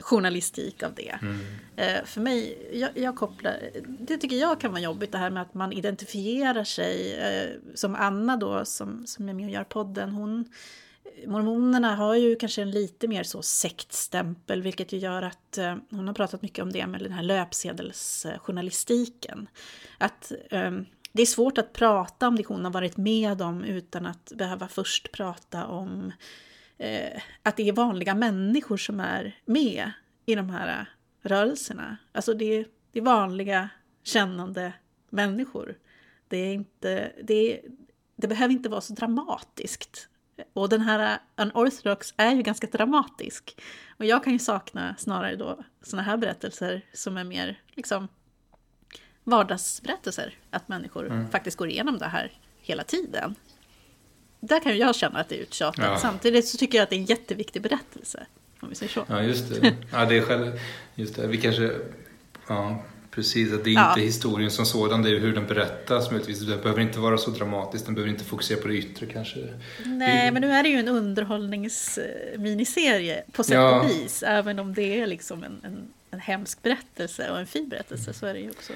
journalistik 0.00 0.82
av 0.82 0.94
det. 0.94 1.18
Eh, 1.76 2.04
för 2.04 2.20
mig, 2.20 2.68
jag, 2.72 2.90
jag 2.94 3.16
kopplar, 3.16 3.60
det 4.00 4.16
tycker 4.16 4.36
jag 4.36 4.60
kan 4.60 4.70
vara 4.70 4.80
jobbigt 4.80 5.12
det 5.12 5.18
här 5.18 5.30
med 5.30 5.42
att 5.42 5.54
man 5.54 5.72
identifierar 5.72 6.64
sig. 6.64 7.14
Eh, 7.14 7.50
som 7.74 7.94
Anna 7.94 8.36
då, 8.36 8.64
som, 8.64 9.06
som 9.06 9.28
är 9.28 9.34
med 9.34 9.46
och 9.46 9.52
gör 9.52 9.64
podden, 9.64 10.10
hon 10.10 10.48
Mormonerna 11.26 11.94
har 11.94 12.14
ju 12.14 12.36
kanske 12.36 12.62
en 12.62 12.70
lite 12.70 13.08
mer 13.08 13.22
så 13.22 13.42
sektstämpel, 13.42 14.62
vilket 14.62 14.92
ju 14.92 14.98
gör 14.98 15.22
att 15.22 15.58
eh, 15.58 15.76
hon 15.90 16.06
har 16.06 16.14
pratat 16.14 16.42
mycket 16.42 16.62
om 16.62 16.72
det 16.72 16.86
med 16.86 17.00
den 17.00 17.12
här 17.12 17.22
löpsedelsjournalistiken. 17.22 19.48
Att 19.98 20.32
eh, 20.50 20.72
det 21.16 21.22
är 21.22 21.26
svårt 21.26 21.58
att 21.58 21.72
prata 21.72 22.28
om 22.28 22.36
det 22.36 22.46
hon 22.46 22.64
har 22.64 22.72
varit 22.72 22.96
med 22.96 23.42
om 23.42 23.64
utan 23.64 24.06
att 24.06 24.32
behöva 24.34 24.68
först 24.68 25.12
prata 25.12 25.66
om 25.66 26.12
eh, 26.78 27.22
att 27.42 27.56
det 27.56 27.68
är 27.68 27.72
vanliga 27.72 28.14
människor 28.14 28.76
som 28.76 29.00
är 29.00 29.38
med 29.44 29.90
i 30.26 30.34
de 30.34 30.50
här 30.50 30.88
rörelserna. 31.22 31.96
Alltså 32.12 32.34
det 32.34 32.44
är, 32.44 32.66
det 32.92 32.98
är 32.98 33.02
vanliga 33.02 33.68
kännande 34.02 34.72
människor. 35.10 35.78
Det, 36.28 36.36
är 36.36 36.54
inte, 36.54 37.12
det, 37.22 37.60
det 38.16 38.28
behöver 38.28 38.54
inte 38.54 38.68
vara 38.68 38.80
så 38.80 38.92
dramatiskt. 38.92 40.08
Och 40.52 40.68
den 40.68 40.80
här 40.80 41.18
Unorthodox 41.36 42.14
är 42.16 42.34
ju 42.34 42.42
ganska 42.42 42.66
dramatisk. 42.66 43.60
Och 43.98 44.04
jag 44.04 44.24
kan 44.24 44.32
ju 44.32 44.38
sakna 44.38 44.94
snarare 44.98 45.36
då 45.36 45.58
såna 45.82 46.02
här 46.02 46.16
berättelser 46.16 46.82
som 46.92 47.16
är 47.16 47.24
mer 47.24 47.60
liksom 47.74 48.08
vardagsberättelser. 49.26 50.34
Att 50.50 50.68
människor 50.68 51.06
Mm. 51.06 51.28
faktiskt 51.30 51.56
går 51.56 51.68
igenom 51.68 51.98
det 51.98 52.06
här 52.06 52.32
hela 52.62 52.84
tiden. 52.84 53.34
Där 54.40 54.60
kan 54.60 54.72
ju 54.72 54.78
jag 54.78 54.94
känna 54.94 55.18
att 55.20 55.28
det 55.28 55.34
är 55.38 55.42
uttjatat. 55.42 55.84
Ja. 55.84 55.98
Samtidigt 55.98 56.48
så 56.48 56.58
tycker 56.58 56.78
jag 56.78 56.82
att 56.82 56.90
det 56.90 56.96
är 56.96 57.00
en 57.00 57.04
jätteviktig 57.04 57.62
berättelse. 57.62 58.26
Om 58.60 58.68
vi 58.68 58.74
säger 58.74 58.92
så. 58.92 59.04
Ja, 59.08 59.22
just 59.22 59.60
det. 59.60 59.74
Ja, 59.92 60.04
det 60.04 60.16
är 60.16 60.22
själv, 60.22 60.60
just 60.94 61.16
det. 61.16 61.26
Vi 61.26 61.36
kanske, 61.36 61.72
ja, 62.48 62.82
precis. 63.10 63.52
Att 63.52 63.64
det 63.64 63.70
är 63.70 63.74
Ja. 63.74 63.88
inte 63.88 64.00
historien 64.00 64.50
som 64.50 64.66
sådan, 64.66 65.02
det 65.02 65.10
är 65.10 65.18
hur 65.20 65.34
den 65.34 65.46
berättas 65.46 66.10
möjligtvis. 66.10 66.40
Det 66.40 66.56
behöver 66.56 66.80
inte 66.80 66.98
vara 66.98 67.18
så 67.18 67.30
dramatiskt, 67.30 67.86
den 67.86 67.94
behöver 67.94 68.12
inte 68.12 68.24
fokusera 68.24 68.60
på 68.60 68.68
det 68.68 68.74
yttre 68.74 69.06
kanske. 69.06 69.54
Nej, 69.84 70.30
men 70.30 70.42
nu 70.42 70.50
är 70.52 70.62
det 70.62 70.68
ju 70.68 70.78
en 70.78 70.88
underhållningsminiserie 70.88 73.22
på 73.32 73.44
sätt 73.44 73.54
Ja. 73.54 73.80
och 73.80 73.90
vis. 73.90 74.22
Även 74.22 74.58
om 74.58 74.74
det 74.74 75.00
är 75.00 75.06
liksom 75.06 75.44
en, 75.44 75.60
en, 75.64 75.88
en 76.10 76.20
hemsk 76.20 76.62
berättelse 76.62 77.30
och 77.30 77.38
en 77.38 77.46
fin 77.46 77.68
berättelse 77.68 78.12
så 78.12 78.26
är 78.26 78.34
det 78.34 78.40
ju 78.40 78.50
också 78.50 78.72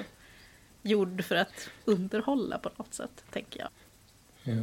gjord 0.82 1.24
för 1.24 1.36
att 1.36 1.68
underhålla 1.84 2.58
på 2.58 2.70
något 2.76 2.94
sätt, 2.94 3.24
tänker 3.32 3.60
jag. 3.60 3.68
Ja. 4.42 4.62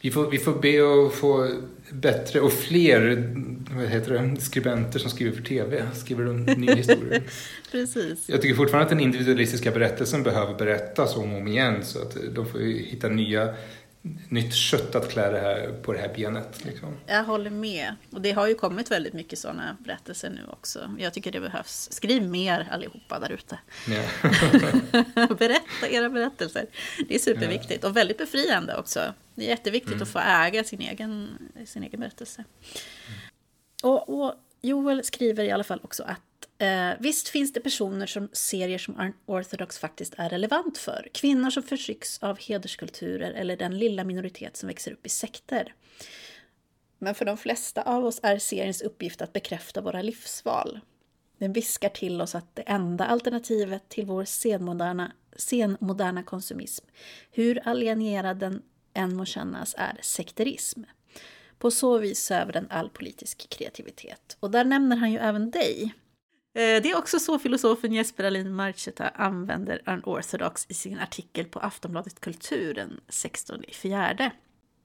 Vi, 0.00 0.10
får, 0.10 0.30
vi 0.30 0.38
får 0.38 0.54
be 0.54 1.06
att 1.06 1.14
få 1.14 1.48
bättre 1.90 2.40
och 2.40 2.52
fler 2.52 3.32
vad 3.70 3.86
heter 3.86 4.12
det, 4.12 4.40
skribenter 4.40 4.98
som 4.98 5.10
skriver 5.10 5.32
för 5.32 5.42
tv, 5.42 5.86
skriver 5.94 6.24
de 6.24 6.36
nya 6.44 6.74
historier. 6.76 7.22
Precis. 7.70 8.28
Jag 8.28 8.42
tycker 8.42 8.54
fortfarande 8.54 8.84
att 8.84 8.90
den 8.90 9.00
individualistiska 9.00 9.70
berättelsen 9.70 10.22
behöver 10.22 10.54
berättas 10.54 11.16
om 11.16 11.32
och 11.32 11.38
om 11.38 11.48
igen 11.48 11.84
så 11.84 12.02
att 12.02 12.16
de 12.34 12.46
får 12.46 12.58
hitta 12.58 13.08
nya, 13.08 13.54
nytt 14.28 14.54
kött 14.54 14.94
att 14.94 15.10
klä 15.10 15.30
det 15.30 15.40
här, 15.40 15.72
på 15.82 15.92
det 15.92 15.98
här 15.98 16.14
benet. 16.14 16.64
Liksom. 16.64 16.96
Jag 17.06 17.24
håller 17.24 17.50
med. 17.50 17.94
Och 18.10 18.20
det 18.20 18.32
har 18.32 18.46
ju 18.46 18.54
kommit 18.54 18.90
väldigt 18.90 19.12
mycket 19.12 19.38
sådana 19.38 19.76
berättelser 19.80 20.30
nu 20.30 20.40
också. 20.50 20.90
Jag 20.98 21.14
tycker 21.14 21.32
det 21.32 21.40
behövs. 21.40 21.92
Skriv 21.92 22.22
mer 22.22 22.68
allihopa 22.70 23.18
där 23.18 23.32
ute. 23.32 23.58
Ja. 23.88 24.02
Berätta 25.38 25.88
era 25.90 26.08
berättelser. 26.08 26.66
Det 27.08 27.14
är 27.14 27.18
superviktigt 27.18 27.84
och 27.84 27.96
väldigt 27.96 28.18
befriande 28.18 28.76
också. 28.76 29.14
Det 29.34 29.44
är 29.44 29.48
jätteviktigt 29.48 30.02
att 30.02 30.08
få 30.08 30.18
äga 30.18 30.64
sin 30.64 30.80
egen, 30.80 31.28
sin 31.66 31.82
egen 31.82 32.00
berättelse. 32.00 32.44
Och, 33.82 34.08
och 34.08 34.34
Joel 34.62 35.04
skriver 35.04 35.44
i 35.44 35.50
alla 35.50 35.64
fall 35.64 35.80
också 35.82 36.02
att 36.02 36.20
eh, 36.62 36.90
visst 36.98 37.28
finns 37.28 37.52
det 37.52 37.60
personer 37.60 38.06
som 38.06 38.28
serier 38.32 38.78
som 38.78 39.12
Orthodox 39.26 39.78
faktiskt 39.78 40.14
är 40.16 40.28
relevant 40.28 40.78
för. 40.78 41.08
Kvinnor 41.14 41.50
som 41.50 41.62
förtrycks 41.62 42.18
av 42.22 42.38
hederskulturer 42.38 43.30
eller 43.30 43.56
den 43.56 43.78
lilla 43.78 44.04
minoritet 44.04 44.56
som 44.56 44.66
växer 44.66 44.92
upp 44.92 45.06
i 45.06 45.08
sekter. 45.08 45.74
Men 46.98 47.14
för 47.14 47.24
de 47.24 47.36
flesta 47.36 47.82
av 47.82 48.04
oss 48.04 48.20
är 48.22 48.38
seriens 48.38 48.82
uppgift 48.82 49.22
att 49.22 49.32
bekräfta 49.32 49.80
våra 49.80 50.02
livsval. 50.02 50.80
Den 51.38 51.52
viskar 51.52 51.88
till 51.88 52.20
oss 52.20 52.34
att 52.34 52.56
det 52.56 52.62
enda 52.62 53.04
alternativet 53.04 53.88
till 53.88 54.06
vår 54.06 54.24
senmoderna, 54.24 55.12
senmoderna 55.36 56.22
konsumism, 56.22 56.86
hur 57.30 57.68
alienerad 57.68 58.36
den 58.36 58.62
än 58.94 59.16
må 59.16 59.24
kännas, 59.24 59.74
är 59.78 59.98
sekterism. 60.02 60.82
På 61.58 61.70
så 61.70 61.98
vis 61.98 62.24
söver 62.24 62.52
den 62.52 62.66
all 62.70 62.90
politisk 62.90 63.48
kreativitet. 63.48 64.36
Och 64.40 64.50
där 64.50 64.64
nämner 64.64 64.96
han 64.96 65.12
ju 65.12 65.18
även 65.18 65.50
dig. 65.50 65.94
Eh, 66.54 66.82
det 66.82 66.90
är 66.90 66.98
också 66.98 67.18
så 67.18 67.38
filosofen 67.38 67.92
Jesper 67.92 68.24
Alin 68.24 68.54
Marcheta 68.54 69.08
använder 69.08 69.82
unorthodox 69.86 70.66
i 70.68 70.74
sin 70.74 70.98
artikel 70.98 71.44
på 71.44 71.58
Aftonbladet 71.58 72.20
Kultur 72.20 72.74
den 72.74 73.00
16 73.08 73.62
fjärde. 73.72 74.30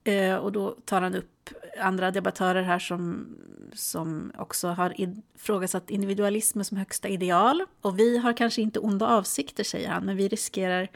Eh, 0.03 0.35
och 0.35 0.51
då 0.51 0.71
tar 0.85 1.01
han 1.01 1.15
upp 1.15 1.49
andra 1.79 2.11
debattörer 2.11 2.61
här 2.63 2.79
som, 2.79 3.27
som 3.73 4.31
också 4.37 4.67
har 4.67 5.01
ifrågasatt 5.01 5.89
individualismen 5.89 6.65
som 6.65 6.77
högsta 6.77 7.07
ideal. 7.07 7.65
Och 7.81 7.99
vi 7.99 8.17
har 8.17 8.37
kanske 8.37 8.61
inte 8.61 8.79
onda 8.79 9.07
avsikter, 9.07 9.63
säger 9.63 9.89
han, 9.89 10.05
men 10.05 10.17
vi 10.17 10.27
riskerar 10.27 10.87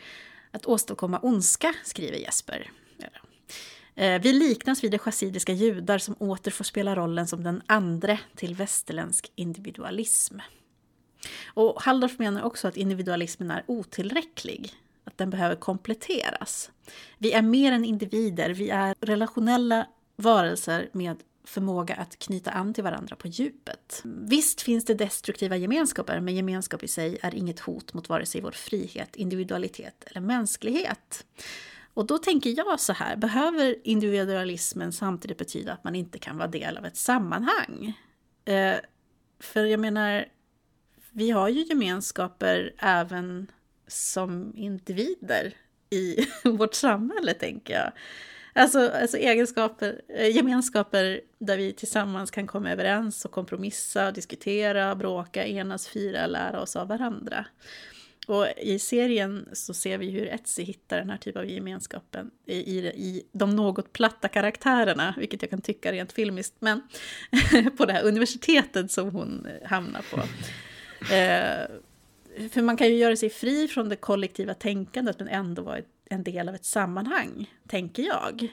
att 0.52 0.66
åstadkomma 0.66 1.20
ondska, 1.20 1.74
skriver 1.84 2.18
Jesper. 2.18 2.72
Eh, 3.96 4.22
vi 4.22 4.34
liknas 4.34 4.84
vid 4.84 4.92
de 4.92 4.98
chassidiska 4.98 5.54
judar 5.54 5.98
som 5.98 6.16
åter 6.20 6.52
får 6.52 6.64
spela 6.64 6.96
rollen 6.96 7.28
som 7.28 7.44
den 7.44 7.62
andre 7.66 8.20
till 8.36 8.56
västerländsk 8.56 9.32
individualism. 9.36 10.40
Och 11.54 11.82
Halldorf 11.82 12.20
menar 12.20 12.42
också 12.42 12.68
att 12.68 12.78
individualismen 12.78 13.52
är 13.52 13.64
otillräcklig, 13.68 14.74
att 15.04 15.18
den 15.18 15.30
behöver 15.30 15.56
kompletteras. 15.56 16.72
Vi 17.18 17.32
är 17.32 17.42
mer 17.42 17.72
än 17.72 17.86
individer, 17.86 18.50
vi 18.50 18.70
är 18.70 18.96
relationella 19.00 19.88
varelser 20.16 20.90
med 20.92 21.18
förmåga 21.44 21.96
att 21.96 22.20
knyta 22.20 22.52
an 22.52 22.74
till 22.74 22.84
varandra 22.84 23.16
på 23.16 23.28
djupet. 23.28 24.02
Visst 24.04 24.62
finns 24.62 24.86
det 24.86 24.94
destruktiva 24.94 25.56
gemenskaper, 25.56 26.20
men 26.20 26.36
gemenskap 26.36 26.84
i 26.84 26.88
sig 26.88 27.18
är 27.22 27.36
inget 27.36 27.60
hot 27.60 27.94
mot 27.94 28.10
vare 28.10 28.26
sig 28.26 28.42
vår 28.42 28.52
frihet, 28.52 29.16
individualitet 29.16 30.04
eller 30.08 30.22
mänsklighet. 30.22 31.26
Och 31.94 32.06
då 32.06 32.18
tänker 32.18 32.58
jag 32.58 32.80
så 32.80 32.94
här, 32.94 33.16
behöver 33.16 33.76
individualismen 33.84 34.94
samtidigt 34.94 35.38
betyda 35.38 35.74
att 35.74 35.84
man 35.84 35.96
inte 35.96 36.20
kan 36.20 36.38
vara 36.38 36.48
del 36.48 36.78
av 36.78 36.86
ett 36.86 36.98
sammanhang? 36.98 37.94
Eh, 38.46 38.76
för 39.40 39.66
jag 39.66 39.80
menar, 39.80 40.26
vi 41.12 41.32
har 41.32 41.50
ju 41.50 41.64
gemenskaper 41.64 42.74
även 42.78 43.52
som 43.88 44.54
individer 44.56 45.54
i 45.90 46.28
vårt 46.50 46.74
samhälle, 46.74 47.34
tänker 47.34 47.74
jag. 47.74 47.92
Alltså, 48.54 48.90
alltså 48.90 49.18
egenskaper, 49.18 50.02
eh, 50.10 50.36
gemenskaper 50.36 51.22
där 51.40 51.58
vi 51.58 51.74
tillsammans 51.74 52.32
kan 52.32 52.48
komma 52.48 52.72
överens 52.72 53.26
och 53.26 53.32
kompromissa, 53.32 54.12
diskutera, 54.12 54.96
bråka, 54.96 55.48
enas, 55.48 55.88
fira, 55.88 56.28
lära 56.28 56.62
oss 56.62 56.76
av 56.76 56.88
varandra. 56.88 57.46
Och 58.28 58.48
i 58.58 58.80
serien 58.80 59.50
så 59.54 59.74
ser 59.74 59.98
vi 59.98 60.10
hur 60.10 60.28
Etsy 60.28 60.64
hittar 60.64 60.98
den 60.98 61.10
här 61.10 61.18
typen 61.18 61.42
av 61.42 61.50
gemenskapen 61.50 62.32
i, 62.46 62.56
i, 62.56 62.78
i 62.86 63.24
de 63.32 63.56
något 63.56 63.94
platta 63.94 64.28
karaktärerna, 64.28 65.16
vilket 65.18 65.42
jag 65.42 65.50
kan 65.50 65.62
tycka 65.62 65.92
rent 65.92 66.12
filmiskt, 66.12 66.56
men 66.60 66.82
på 67.78 67.86
det 67.86 67.94
här 67.94 68.04
universitetet 68.04 68.92
som 68.92 69.12
hon 69.12 69.46
eh, 69.46 69.70
hamnar 69.70 70.02
på. 70.12 70.22
Eh, 71.02 71.66
för 72.52 72.62
man 72.62 72.78
kan 72.78 72.88
ju 72.88 72.96
göra 72.96 73.16
sig 73.16 73.30
fri 73.30 73.68
från 73.68 73.90
det 73.90 73.96
kollektiva 73.96 74.54
tänkandet 74.54 75.20
men 75.20 75.28
ändå 75.28 75.62
vara 75.62 75.80
en 76.06 76.24
del 76.24 76.50
av 76.50 76.56
ett 76.56 76.66
sammanhang, 76.66 77.50
tänker 77.68 78.04
jag. 78.04 78.48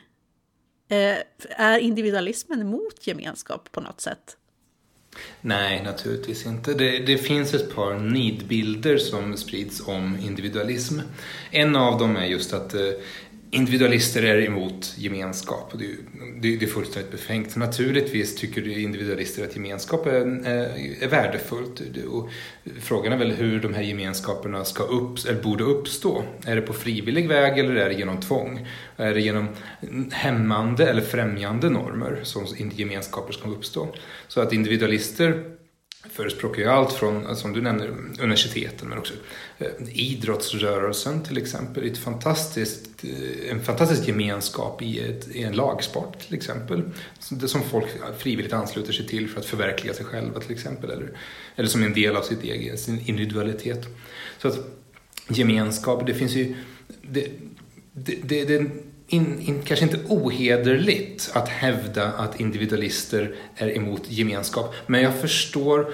Eh, 0.88 1.16
är 1.48 1.78
individualismen 1.78 2.60
emot 2.60 3.06
gemenskap 3.06 3.72
på 3.72 3.80
något 3.80 4.00
sätt? 4.00 4.36
Nej, 5.40 5.82
naturligtvis 5.82 6.46
inte. 6.46 6.74
Det, 6.74 6.98
det, 6.98 7.18
finns 7.18 7.54
ett 7.54 7.74
par 7.74 7.98
nidbilder 7.98 8.98
som 8.98 9.36
sprids 9.36 9.88
om 9.88 10.18
individualism. 10.22 11.00
En 11.50 11.76
av 11.76 11.98
dem 11.98 12.16
är 12.16 12.26
just 12.26 12.52
att 12.52 12.74
eh, 12.74 12.80
individualister 13.50 14.22
är 14.22 14.40
emot 14.46 14.94
gemenskap. 14.96 15.72
Det, 15.78 15.86
det, 16.40 16.56
det 16.56 16.66
är 16.66 16.70
fullständigt 16.70 17.12
befängt. 17.12 17.56
Naturligtvis 17.56 18.36
tycker 18.36 18.78
individualister 18.78 19.44
att 19.44 19.56
gemenskap 19.56 20.06
är, 20.06 20.46
är, 20.46 21.02
är 21.02 21.08
värdefullt. 21.08 21.82
Och 22.08 22.28
frågan 22.80 23.12
är 23.12 23.16
väl 23.16 23.30
hur 23.30 23.60
de 23.60 23.74
här 23.74 23.82
gemenskaperna 23.82 24.64
ska 24.64 24.82
upp, 24.82 25.26
eller 25.28 25.42
borde 25.42 25.64
uppstå. 25.64 26.24
Är 26.44 26.56
det 26.56 26.62
på 26.62 26.72
frivillig 26.72 27.28
väg 27.28 27.58
eller 27.58 27.74
är 27.74 27.88
det 27.88 27.94
genom 27.94 28.20
tvång? 28.20 28.66
Är 28.96 29.14
det 29.14 29.20
genom 29.20 29.48
hämmande 30.12 30.86
eller 30.86 31.02
främjande 31.02 31.70
normer 31.70 32.20
som 32.22 32.46
gemenskaper 32.74 33.32
ska 33.32 33.48
uppstå? 33.48 33.94
Så 34.28 34.40
att 34.40 34.52
individualister 34.52 35.57
förespråkar 36.10 36.62
ju 36.62 36.68
allt 36.68 36.92
från, 36.92 37.26
alltså, 37.26 37.42
som 37.42 37.52
du 37.52 37.62
nämner, 37.62 37.88
universiteten 38.20 38.88
men 38.88 38.98
också 38.98 39.14
eh, 39.58 39.68
idrottsrörelsen 39.88 41.22
till 41.22 41.38
exempel. 41.38 41.86
Ett 41.86 41.98
fantastiskt, 41.98 43.04
eh, 43.04 43.50
en 43.50 43.64
fantastisk 43.64 44.08
gemenskap 44.08 44.82
i, 44.82 45.00
ett, 45.00 45.28
i 45.28 45.42
en 45.42 45.52
lagsport 45.52 46.18
till 46.18 46.34
exempel. 46.34 46.82
Det 47.30 47.48
som 47.48 47.62
folk 47.62 47.86
frivilligt 48.18 48.52
ansluter 48.52 48.92
sig 48.92 49.06
till 49.06 49.28
för 49.28 49.40
att 49.40 49.46
förverkliga 49.46 49.94
sig 49.94 50.04
själva 50.04 50.40
till 50.40 50.52
exempel. 50.52 50.90
Eller, 50.90 51.18
eller 51.56 51.68
som 51.68 51.82
en 51.82 51.94
del 51.94 52.16
av 52.16 52.22
sitt 52.22 52.42
egen, 52.42 52.78
sin 52.78 53.00
individualitet. 53.06 53.86
Så 54.38 54.48
att 54.48 54.58
gemenskap, 55.28 56.06
det 56.06 56.14
finns 56.14 56.32
ju... 56.32 56.54
Det, 57.02 57.30
det, 57.92 58.18
det, 58.22 58.44
det 58.44 58.70
in, 59.08 59.40
in, 59.40 59.62
kanske 59.62 59.84
inte 59.84 60.00
ohederligt 60.08 61.30
att 61.32 61.48
hävda 61.48 62.12
att 62.12 62.40
individualister 62.40 63.34
är 63.56 63.76
emot 63.76 64.02
gemenskap. 64.08 64.74
Men 64.86 65.02
jag 65.02 65.14
förstår, 65.14 65.90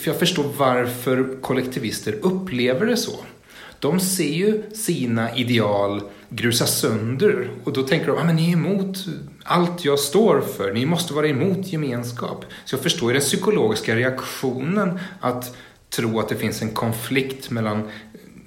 för 0.00 0.10
jag 0.10 0.18
förstår 0.18 0.44
varför 0.56 1.40
kollektivister 1.40 2.18
upplever 2.22 2.86
det 2.86 2.96
så. 2.96 3.20
De 3.78 4.00
ser 4.00 4.34
ju 4.34 4.62
sina 4.74 5.36
ideal 5.36 6.02
grusas 6.28 6.80
sönder 6.80 7.50
och 7.64 7.72
då 7.72 7.82
tänker 7.82 8.06
de 8.06 8.18
att 8.18 8.24
ah, 8.24 8.32
ni 8.32 8.48
är 8.48 8.52
emot 8.52 8.96
allt 9.44 9.84
jag 9.84 9.98
står 9.98 10.40
för. 10.40 10.72
Ni 10.72 10.86
måste 10.86 11.14
vara 11.14 11.28
emot 11.28 11.66
gemenskap. 11.66 12.44
Så 12.64 12.74
jag 12.74 12.82
förstår 12.82 13.10
ju 13.10 13.18
den 13.18 13.22
psykologiska 13.26 13.96
reaktionen 13.96 14.98
att 15.20 15.56
tro 15.90 16.20
att 16.20 16.28
det 16.28 16.36
finns 16.36 16.62
en 16.62 16.70
konflikt 16.70 17.50
mellan 17.50 17.88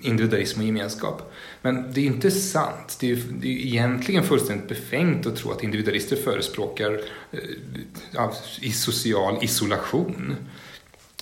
individualism 0.01 0.59
och 0.59 0.65
gemenskap. 0.65 1.30
Men 1.61 1.93
det 1.93 2.01
är 2.01 2.05
inte 2.05 2.31
sant. 2.31 2.97
Det 2.99 3.11
är, 3.11 3.15
det 3.15 3.47
är 3.47 3.65
egentligen 3.65 4.23
fullständigt 4.23 4.67
befängt 4.67 5.25
att 5.25 5.35
tro 5.35 5.51
att 5.51 5.63
individualister 5.63 6.15
förespråkar 6.15 7.01
eh, 7.31 8.29
i 8.61 8.71
social 8.71 9.43
isolation. 9.43 10.35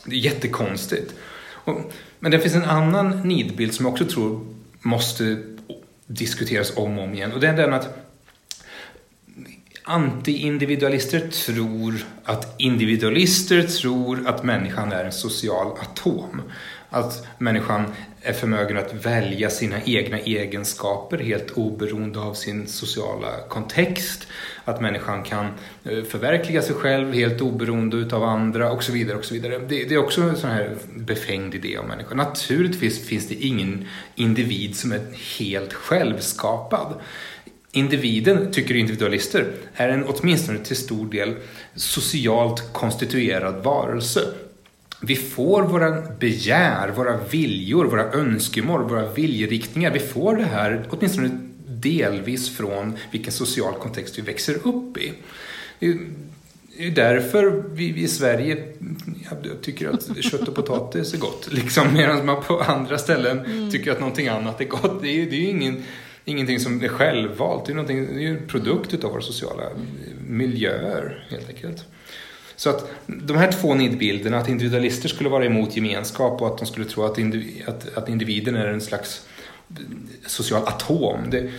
Det 0.03 0.15
är 0.15 0.19
jättekonstigt. 0.19 1.13
Och, 1.47 1.93
men 2.19 2.31
det 2.31 2.39
finns 2.39 2.55
en 2.55 2.63
annan 2.63 3.27
nidbild 3.27 3.73
som 3.73 3.85
jag 3.85 3.93
också 3.93 4.05
tror 4.05 4.55
måste 4.81 5.43
diskuteras 6.07 6.77
om 6.77 6.97
och 6.97 7.03
om 7.03 7.13
igen. 7.13 7.31
Och 7.31 7.39
det 7.39 7.47
är 7.47 7.57
den 7.57 7.73
att 7.73 8.09
anti-individualister 9.83 11.27
tror 11.45 12.05
att 12.23 12.55
individualister 12.57 13.63
tror 13.63 14.27
att 14.27 14.43
människan 14.43 14.91
är 14.91 15.05
en 15.05 15.11
social 15.11 15.67
atom. 15.81 16.41
Att 16.89 17.27
människan 17.37 17.85
är 18.21 18.33
förmögen 18.33 18.77
att 18.77 19.05
välja 19.05 19.49
sina 19.49 19.81
egna 19.85 20.19
egenskaper 20.19 21.17
helt 21.17 21.51
oberoende 21.51 22.19
av 22.19 22.33
sin 22.33 22.67
sociala 22.67 23.27
kontext. 23.49 24.27
Att 24.65 24.81
människan 24.81 25.23
kan 25.23 25.45
eh, 25.83 26.03
förverkliga 26.03 26.61
sig 26.61 26.75
själv 26.75 27.13
helt 27.13 27.41
oberoende 27.41 27.97
utav 27.97 28.23
andra 28.23 28.71
och 28.71 28.83
så 28.83 28.91
vidare. 28.91 29.17
och 29.17 29.25
så 29.25 29.33
vidare. 29.33 29.59
Det, 29.59 29.83
det 29.83 29.95
är 29.95 29.97
också 29.97 30.21
en 30.21 30.37
sån 30.37 30.49
här 30.49 30.75
befängd 30.95 31.55
idé 31.55 31.77
om 31.77 31.87
människan. 31.87 32.17
Naturligtvis 32.17 33.07
finns 33.07 33.27
det 33.27 33.35
ingen 33.35 33.87
individ 34.15 34.75
som 34.75 34.91
är 34.91 35.01
helt 35.39 35.73
självskapad. 35.73 36.93
Individen, 37.71 38.51
tycker 38.51 38.75
individualister, 38.75 39.51
är 39.75 39.89
en 39.89 40.05
åtminstone 40.07 40.59
till 40.59 40.75
stor 40.75 41.05
del 41.05 41.35
socialt 41.75 42.73
konstituerad 42.73 43.63
varelse 43.63 44.21
vi 45.01 45.15
får 45.15 45.63
våra 45.63 46.01
begär, 46.19 46.89
våra 46.89 47.17
viljor, 47.17 47.85
våra 47.85 48.11
önskemål, 48.11 48.83
våra 48.83 49.11
viljeriktningar. 49.13 49.91
Vi 49.91 49.99
får 49.99 50.35
det 50.35 50.43
här 50.43 50.87
åtminstone 50.89 51.29
delvis 51.65 52.57
från 52.57 52.97
vilken 53.11 53.31
social 53.31 53.73
kontext 53.73 54.17
vi 54.17 54.21
växer 54.21 54.67
upp 54.67 54.97
i. 54.97 55.13
Det 55.79 56.85
är 56.85 56.91
därför 56.91 57.63
vi, 57.73 57.97
i 57.97 58.07
Sverige 58.07 58.63
jag 59.43 59.61
tycker 59.61 59.89
att 59.89 60.23
kött 60.23 60.47
och 60.47 60.55
potatis 60.55 61.13
är 61.13 61.17
gott. 61.17 61.47
Liksom, 61.51 61.93
medan 61.93 62.25
man 62.25 62.43
på 62.43 62.59
andra 62.59 62.97
ställen 62.97 63.39
mm. 63.39 63.71
tycker 63.71 63.91
att 63.91 63.99
någonting 63.99 64.27
annat 64.27 64.61
är 64.61 64.65
gott. 64.65 65.01
Det 65.01 65.07
är, 65.07 65.25
det 65.25 65.35
är 65.35 65.41
ju 65.41 65.49
ingen, 65.49 65.83
ingenting 66.25 66.59
som 66.59 66.83
är 66.83 66.87
självvalt. 66.87 67.65
Det 67.65 67.71
är, 67.73 67.83
det 67.83 67.93
är 67.93 68.19
ju 68.19 68.37
en 68.37 68.47
produkt 68.47 69.03
av 69.03 69.11
våra 69.11 69.21
sociala 69.21 69.63
miljöer 70.27 71.27
helt 71.29 71.49
enkelt. 71.49 71.85
Så 72.59 72.69
att 72.69 72.91
de 73.07 73.37
här 73.37 73.51
två 73.51 73.75
nidbilderna, 73.75 74.37
att 74.37 74.49
individualister 74.49 75.09
skulle 75.09 75.29
vara 75.29 75.45
emot 75.45 75.75
gemenskap 75.75 76.41
och 76.41 76.47
att 76.47 76.57
de 76.57 76.65
skulle 76.65 76.85
tro 76.85 77.03
att, 77.03 77.17
indiv 77.17 77.63
att, 77.67 77.97
att 77.97 78.09
individen 78.09 78.55
är 78.55 78.67
en 78.67 78.81
slags 78.81 79.27
social 80.25 80.67
atom. 80.67 81.29
Det, 81.29 81.51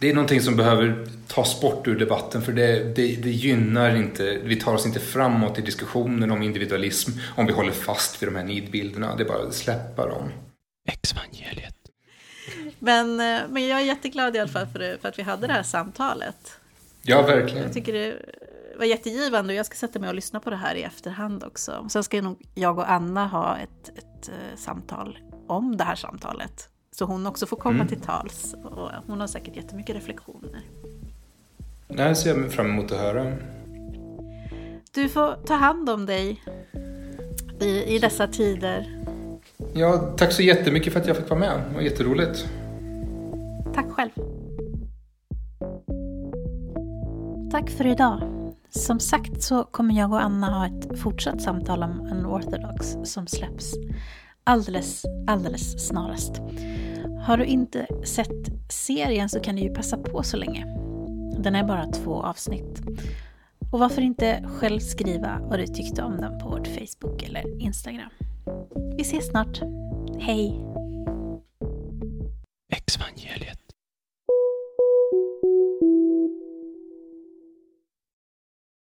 det 0.00 0.10
är 0.10 0.14
någonting 0.14 0.40
som 0.40 0.56
behöver 0.56 1.06
tas 1.26 1.60
bort 1.60 1.88
ur 1.88 1.98
debatten 1.98 2.42
för 2.42 2.52
det, 2.52 2.94
det, 2.96 3.16
det, 3.16 3.30
gynnar 3.30 3.96
inte, 3.96 4.38
vi 4.44 4.56
tar 4.56 4.74
oss 4.74 4.86
inte 4.86 5.00
framåt 5.00 5.58
i 5.58 5.62
diskussionen 5.62 6.30
om 6.30 6.42
individualism 6.42 7.10
om 7.36 7.46
vi 7.46 7.52
håller 7.52 7.72
fast 7.72 8.22
vid 8.22 8.28
de 8.28 8.36
här 8.36 8.44
nidbilderna. 8.44 9.16
Det 9.16 9.22
är 9.22 9.28
bara 9.28 9.46
att 9.46 9.54
släppa 9.54 10.06
dem. 10.06 10.32
Exvangeliet. 10.88 11.74
Men, 12.78 13.20
eh, 13.20 13.40
men 13.48 13.66
jag 13.66 13.80
är 13.80 13.84
jätteglad 13.84 14.36
i 14.36 14.38
alla 14.38 14.48
fall 14.48 14.66
för, 14.66 14.98
för 15.00 15.08
att 15.08 15.18
vi 15.18 15.22
hade 15.22 15.46
det 15.46 15.52
här 15.52 15.62
samtalet. 15.62 16.52
Ja, 17.02 17.22
verkligen. 17.22 17.62
Jag 17.62 17.72
tycker 17.72 17.92
det 17.92 18.16
var 18.78 18.84
jättegivande 18.84 19.52
och 19.52 19.58
jag 19.58 19.66
ska 19.66 19.74
sätta 19.74 19.98
mig 19.98 20.08
och 20.08 20.14
lyssna 20.14 20.40
på 20.40 20.50
det 20.50 20.56
här 20.56 20.74
i 20.74 20.82
efterhand 20.82 21.44
också. 21.44 21.86
Sen 21.88 22.04
ska 22.04 22.22
nog 22.22 22.42
jag 22.54 22.78
och 22.78 22.90
Anna 22.90 23.26
ha 23.26 23.56
ett, 23.56 23.88
ett 23.88 24.28
uh, 24.28 24.56
samtal 24.56 25.18
om 25.46 25.76
det 25.76 25.84
här 25.84 25.94
samtalet. 25.94 26.68
Så 26.92 27.04
hon 27.04 27.26
också 27.26 27.46
får 27.46 27.56
komma 27.56 27.74
mm. 27.74 27.88
till 27.88 28.00
tals. 28.00 28.54
Och 28.64 28.90
hon 29.06 29.20
har 29.20 29.26
säkert 29.26 29.56
jättemycket 29.56 29.96
reflektioner. 29.96 30.60
Det 31.88 32.02
här 32.02 32.14
ser 32.14 32.38
jag 32.38 32.52
fram 32.52 32.66
emot 32.66 32.92
att 32.92 32.98
höra. 32.98 33.36
Du 34.92 35.08
får 35.08 35.46
ta 35.46 35.54
hand 35.54 35.90
om 35.90 36.06
dig 36.06 36.42
i, 37.60 37.94
i 37.94 37.98
dessa 37.98 38.26
tider. 38.26 39.02
Ja, 39.74 40.14
tack 40.16 40.32
så 40.32 40.42
jättemycket 40.42 40.92
för 40.92 41.00
att 41.00 41.06
jag 41.06 41.16
fick 41.16 41.30
vara 41.30 41.40
med. 41.40 41.62
Det 41.68 41.74
var 41.74 41.82
jätteroligt. 41.82 42.46
Tack 43.74 43.90
själv. 43.90 44.10
Tack 47.50 47.70
för 47.70 47.86
idag. 47.86 48.35
Som 48.70 49.00
sagt 49.00 49.42
så 49.42 49.64
kommer 49.64 49.94
jag 49.94 50.12
och 50.12 50.22
Anna 50.22 50.58
ha 50.58 50.66
ett 50.66 50.98
fortsatt 50.98 51.42
samtal 51.42 51.82
om 51.82 52.00
Unorthodox 52.12 52.96
som 53.04 53.26
släpps 53.26 53.74
alldeles, 54.46 55.04
alldeles 55.26 55.88
snarast. 55.88 56.40
Har 57.26 57.36
du 57.36 57.44
inte 57.44 57.86
sett 58.04 58.72
serien 58.72 59.28
så 59.28 59.40
kan 59.40 59.56
du 59.56 59.62
ju 59.62 59.74
passa 59.74 59.96
på 59.96 60.22
så 60.22 60.36
länge. 60.36 60.66
Den 61.38 61.54
är 61.54 61.64
bara 61.64 61.86
två 61.86 62.22
avsnitt. 62.22 62.82
Och 63.72 63.78
varför 63.78 64.02
inte 64.02 64.44
själv 64.48 64.80
skriva 64.80 65.40
vad 65.42 65.58
du 65.58 65.66
tyckte 65.66 66.02
om 66.02 66.16
den 66.16 66.38
på 66.38 66.48
vårt 66.48 66.66
Facebook 66.66 67.22
eller 67.22 67.62
Instagram. 67.62 68.10
Vi 68.96 69.02
ses 69.02 69.28
snart. 69.28 69.60
Hej! 70.18 70.64
Exvangeliet. 72.72 73.65